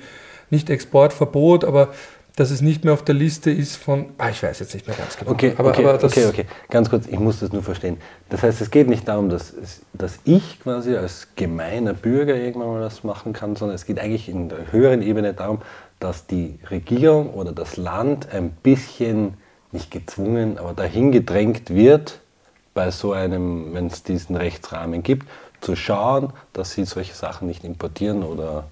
nicht 0.49 0.70
Exportverbot, 0.70 1.63
aber 1.63 1.89
dass 2.36 2.51
es 2.51 2.61
nicht 2.61 2.86
mehr 2.86 2.93
auf 2.93 3.03
der 3.03 3.15
Liste 3.15 3.51
ist 3.51 3.76
von, 3.76 4.05
ah, 4.17 4.30
ich 4.30 4.41
weiß 4.41 4.59
jetzt 4.59 4.74
nicht 4.74 4.88
mehr 4.88 4.95
ganz 4.95 5.17
genau. 5.17 5.32
Okay, 5.32 5.53
aber, 5.57 5.70
okay, 5.70 5.84
aber 5.84 5.97
das, 5.97 6.13
okay, 6.13 6.26
okay. 6.28 6.45
Ganz 6.70 6.89
kurz, 6.89 7.05
ich 7.07 7.20
muss 7.20 7.41
das 7.41 7.51
nur 7.51 7.63
verstehen. 7.63 7.97
Das 8.30 8.43
heißt, 8.43 8.61
es 8.61 8.72
geht 8.72 8.88
nicht 8.88 9.07
darum, 9.07 9.30
dass, 9.30 9.53
dass 9.91 10.20
ich 10.24 10.59
quasi 10.61 10.95
als 10.95 11.28
gemeiner 11.36 11.93
Bürger 11.93 12.36
irgendwann 12.36 12.70
mal 12.70 12.82
das 12.82 13.03
machen 13.03 13.34
kann, 13.34 13.57
sondern 13.57 13.76
es 13.76 13.86
geht 13.86 13.99
eigentlich 13.99 14.30
in 14.30 14.47
der 14.47 14.72
höheren 14.72 15.01
Ebene 15.01 15.34
darum, 15.34 15.61
dass 15.99 16.28
die 16.28 16.59
Regierung 16.72 17.34
oder 17.34 17.51
das 17.51 17.76
Land 17.76 18.32
ein 18.32 18.51
bisschen, 18.51 19.34
nicht 19.72 19.91
gezwungen, 19.91 20.57
aber 20.57 20.74
dahin 20.74 21.11
gedrängt 21.11 21.70
wird, 21.70 22.20
bei 22.74 22.91
so 22.91 23.13
einem, 23.13 23.74
wenn 23.74 23.88
es 23.88 24.03
diesen 24.03 24.36
Rechtsrahmen 24.36 25.03
gibt, 25.03 25.28
zu 25.61 25.76
schauen, 25.76 26.32
dass 26.53 26.72
sie 26.72 26.86
solche 26.86 27.13
Sachen 27.13 27.47
nicht 27.47 27.63
importieren 27.63 28.24
oder 28.24 28.65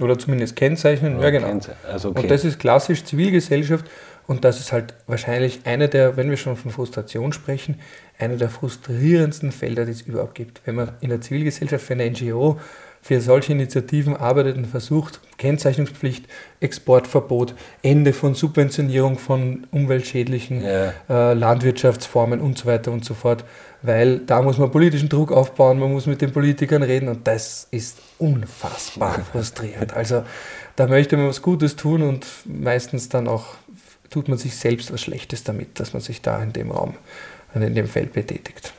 Oder 0.00 0.18
zumindest 0.18 0.56
kennzeichnen, 0.56 1.20
ja 1.20 1.30
genau. 1.30 1.46
kennzeichnen. 1.46 1.90
Also 1.90 2.10
okay. 2.10 2.22
Und 2.22 2.30
das 2.30 2.44
ist 2.44 2.58
klassisch 2.58 3.04
Zivilgesellschaft 3.04 3.86
und 4.26 4.44
das 4.44 4.60
ist 4.60 4.72
halt 4.72 4.94
wahrscheinlich 5.06 5.60
eine 5.64 5.88
der, 5.88 6.16
wenn 6.16 6.30
wir 6.30 6.36
schon 6.36 6.56
von 6.56 6.70
Frustration 6.70 7.32
sprechen, 7.32 7.80
eine 8.18 8.36
der 8.36 8.50
frustrierendsten 8.50 9.52
Felder, 9.52 9.84
die 9.84 9.92
es 9.92 10.02
überhaupt 10.02 10.34
gibt. 10.34 10.60
Wenn 10.64 10.74
man 10.74 10.92
in 11.00 11.08
der 11.08 11.20
Zivilgesellschaft 11.20 11.84
für 11.84 11.94
eine 11.94 12.10
NGO 12.10 12.58
für 13.00 13.20
solche 13.20 13.52
Initiativen 13.52 14.16
arbeitet 14.16 14.56
und 14.56 14.66
versucht, 14.66 15.20
Kennzeichnungspflicht, 15.38 16.26
Exportverbot, 16.60 17.54
Ende 17.82 18.12
von 18.12 18.34
Subventionierung 18.34 19.18
von 19.18 19.66
umweltschädlichen 19.70 20.62
Ja. 20.62 20.92
äh, 21.08 21.34
Landwirtschaftsformen 21.34 22.40
und 22.40 22.58
so 22.58 22.66
weiter 22.66 22.90
und 22.90 23.04
so 23.04 23.14
fort, 23.14 23.44
weil 23.82 24.18
da 24.18 24.42
muss 24.42 24.58
man 24.58 24.70
politischen 24.70 25.08
Druck 25.08 25.30
aufbauen, 25.30 25.78
man 25.78 25.92
muss 25.92 26.06
mit 26.06 26.20
den 26.20 26.32
Politikern 26.32 26.82
reden 26.82 27.08
und 27.08 27.26
das 27.26 27.68
ist 27.70 27.98
unfassbar 28.18 29.20
frustrierend. 29.32 29.94
Also 29.94 30.24
da 30.76 30.86
möchte 30.86 31.16
man 31.16 31.28
was 31.28 31.42
Gutes 31.42 31.76
tun 31.76 32.02
und 32.02 32.26
meistens 32.44 33.08
dann 33.08 33.28
auch 33.28 33.54
tut 34.10 34.28
man 34.28 34.38
sich 34.38 34.56
selbst 34.56 34.92
was 34.92 35.00
Schlechtes 35.00 35.44
damit, 35.44 35.78
dass 35.80 35.92
man 35.92 36.02
sich 36.02 36.22
da 36.22 36.42
in 36.42 36.52
dem 36.52 36.70
Raum, 36.70 36.94
in 37.54 37.74
dem 37.74 37.86
Feld 37.86 38.12
betätigt. 38.12 38.72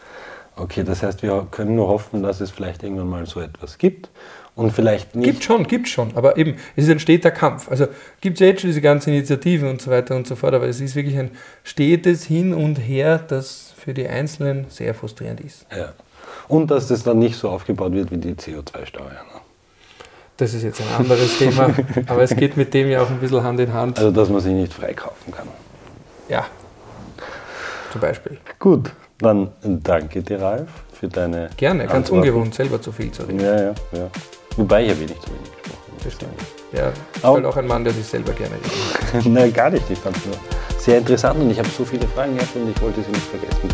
Okay, 0.60 0.84
das 0.84 1.04
heißt, 1.04 1.24
wir 1.24 1.48
können 1.52 1.76
nur 1.76 1.88
hoffen, 1.88 2.22
dass 2.22 2.42
es 2.42 2.52
vielleicht 2.52 2.84
irgendwann 2.84 3.08
mal 3.08 3.26
so 3.26 3.40
etwas 3.40 3.78
gibt 3.78 4.10
und 4.56 4.72
vielleicht 4.72 5.16
nicht. 5.16 5.26
Gibt 5.26 5.44
schon, 5.44 5.66
gibt 5.66 5.88
schon, 5.88 6.16
aber 6.16 6.36
eben, 6.36 6.56
es 6.76 6.84
ist 6.84 6.90
ein 6.90 7.00
steter 7.00 7.32
Kampf. 7.32 7.72
Also 7.72 7.88
gibt 8.20 8.36
es 8.36 8.42
ja 8.42 8.48
jetzt 8.48 8.62
schon 8.62 8.70
diese 8.70 8.82
ganzen 8.82 9.14
Initiativen 9.14 9.70
und 9.70 9.82
so 9.82 9.90
weiter 9.90 10.18
und 10.18 10.28
so 10.28 10.36
fort, 10.36 10.54
aber 10.54 10.68
es 10.68 10.82
ist 10.82 10.96
wirklich 10.96 11.18
ein 11.18 11.32
stetes 11.64 12.26
Hin 12.26 12.54
und 12.54 12.76
Her, 12.76 13.20
das 13.20 13.74
für 13.78 13.94
die 13.94 14.08
Einzelnen 14.08 14.66
sehr 14.70 14.94
frustrierend 14.94 15.40
ist. 15.40 15.66
Ja. 15.76 15.94
Und 16.50 16.70
dass 16.72 16.88
das 16.88 17.04
dann 17.04 17.20
nicht 17.20 17.38
so 17.38 17.50
aufgebaut 17.50 17.94
wird 17.94 18.12
wie 18.12 18.18
die 18.18 18.34
CO2-Steuer. 18.34 19.06
Ne? 19.06 19.42
Das 20.36 20.54
ist 20.54 20.64
jetzt 20.64 20.82
ein 20.82 20.88
anderes 20.98 21.38
Thema, 21.38 21.74
aber 22.08 22.24
es 22.24 22.36
geht 22.36 22.58
mit 22.58 22.74
dem 22.74 22.90
ja 22.90 23.02
auch 23.02 23.10
ein 23.10 23.20
bisschen 23.20 23.44
Hand 23.44 23.60
in 23.62 23.74
Hand. 23.74 23.98
Also, 23.98 24.12
dass 24.12 24.30
man 24.30 24.42
sich 24.42 24.54
nicht 24.54 24.74
freikaufen 24.74 25.34
kann. 25.34 25.48
Ja, 26.28 26.46
zum 27.92 28.02
Beispiel. 28.02 28.38
Gut, 28.60 28.92
dann 29.20 29.50
danke 29.62 30.22
dir, 30.22 30.42
Ralf, 30.42 30.68
für 31.00 31.08
deine. 31.08 31.50
Gerne, 31.58 31.84
ganz 31.86 31.96
Antworten. 32.10 32.16
ungewohnt, 32.30 32.56
selber 32.56 32.82
zu 32.82 32.92
viel 32.92 33.12
zu 33.12 33.24
reden. 33.24 33.40
Ja, 33.40 33.56
ja, 33.62 33.74
ja. 33.94 34.10
Wobei 34.58 34.84
ich 34.84 34.90
habe 34.92 35.00
wenig 35.02 35.20
zu 35.22 35.28
wenig 35.28 35.52
gesprochen. 35.62 35.94
Das 35.98 36.08
ich 36.08 36.14
stimmt. 36.14 36.32
Ja, 36.72 36.92
Au. 37.24 37.36
halt 37.36 37.46
auch 37.46 37.58
ein 37.58 37.68
Mann, 37.68 37.84
der 37.84 37.94
sich 37.94 38.06
selber 38.06 38.32
gerne 38.34 38.56
redet. 38.56 39.26
Nein, 39.32 39.52
gar 39.54 39.70
nicht. 39.70 39.90
Ich 39.90 39.98
fand 40.00 40.16
es 40.18 40.26
nur 40.26 40.36
sehr 40.78 41.00
interessant 41.00 41.40
und 41.40 41.50
ich 41.50 41.60
habe 41.60 41.70
so 41.70 41.84
viele 41.84 42.08
Fragen 42.08 42.36
gehabt 42.36 42.56
und 42.56 42.70
ich 42.70 42.82
wollte 42.82 43.02
sie 43.02 43.12
nicht 43.12 43.26
vergessen. 43.28 43.70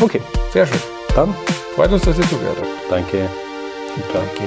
Okay, 0.00 0.20
Sehr 0.52 0.66
schön. 0.66 0.78
dann 1.14 1.34
Freut 1.76 1.92
uns, 1.92 2.02
dass 2.02 2.18
ihr 2.18 2.28
zugehört 2.28 2.56
habt. 2.58 2.68
danke. 2.90 3.28
Danke. 4.12 4.42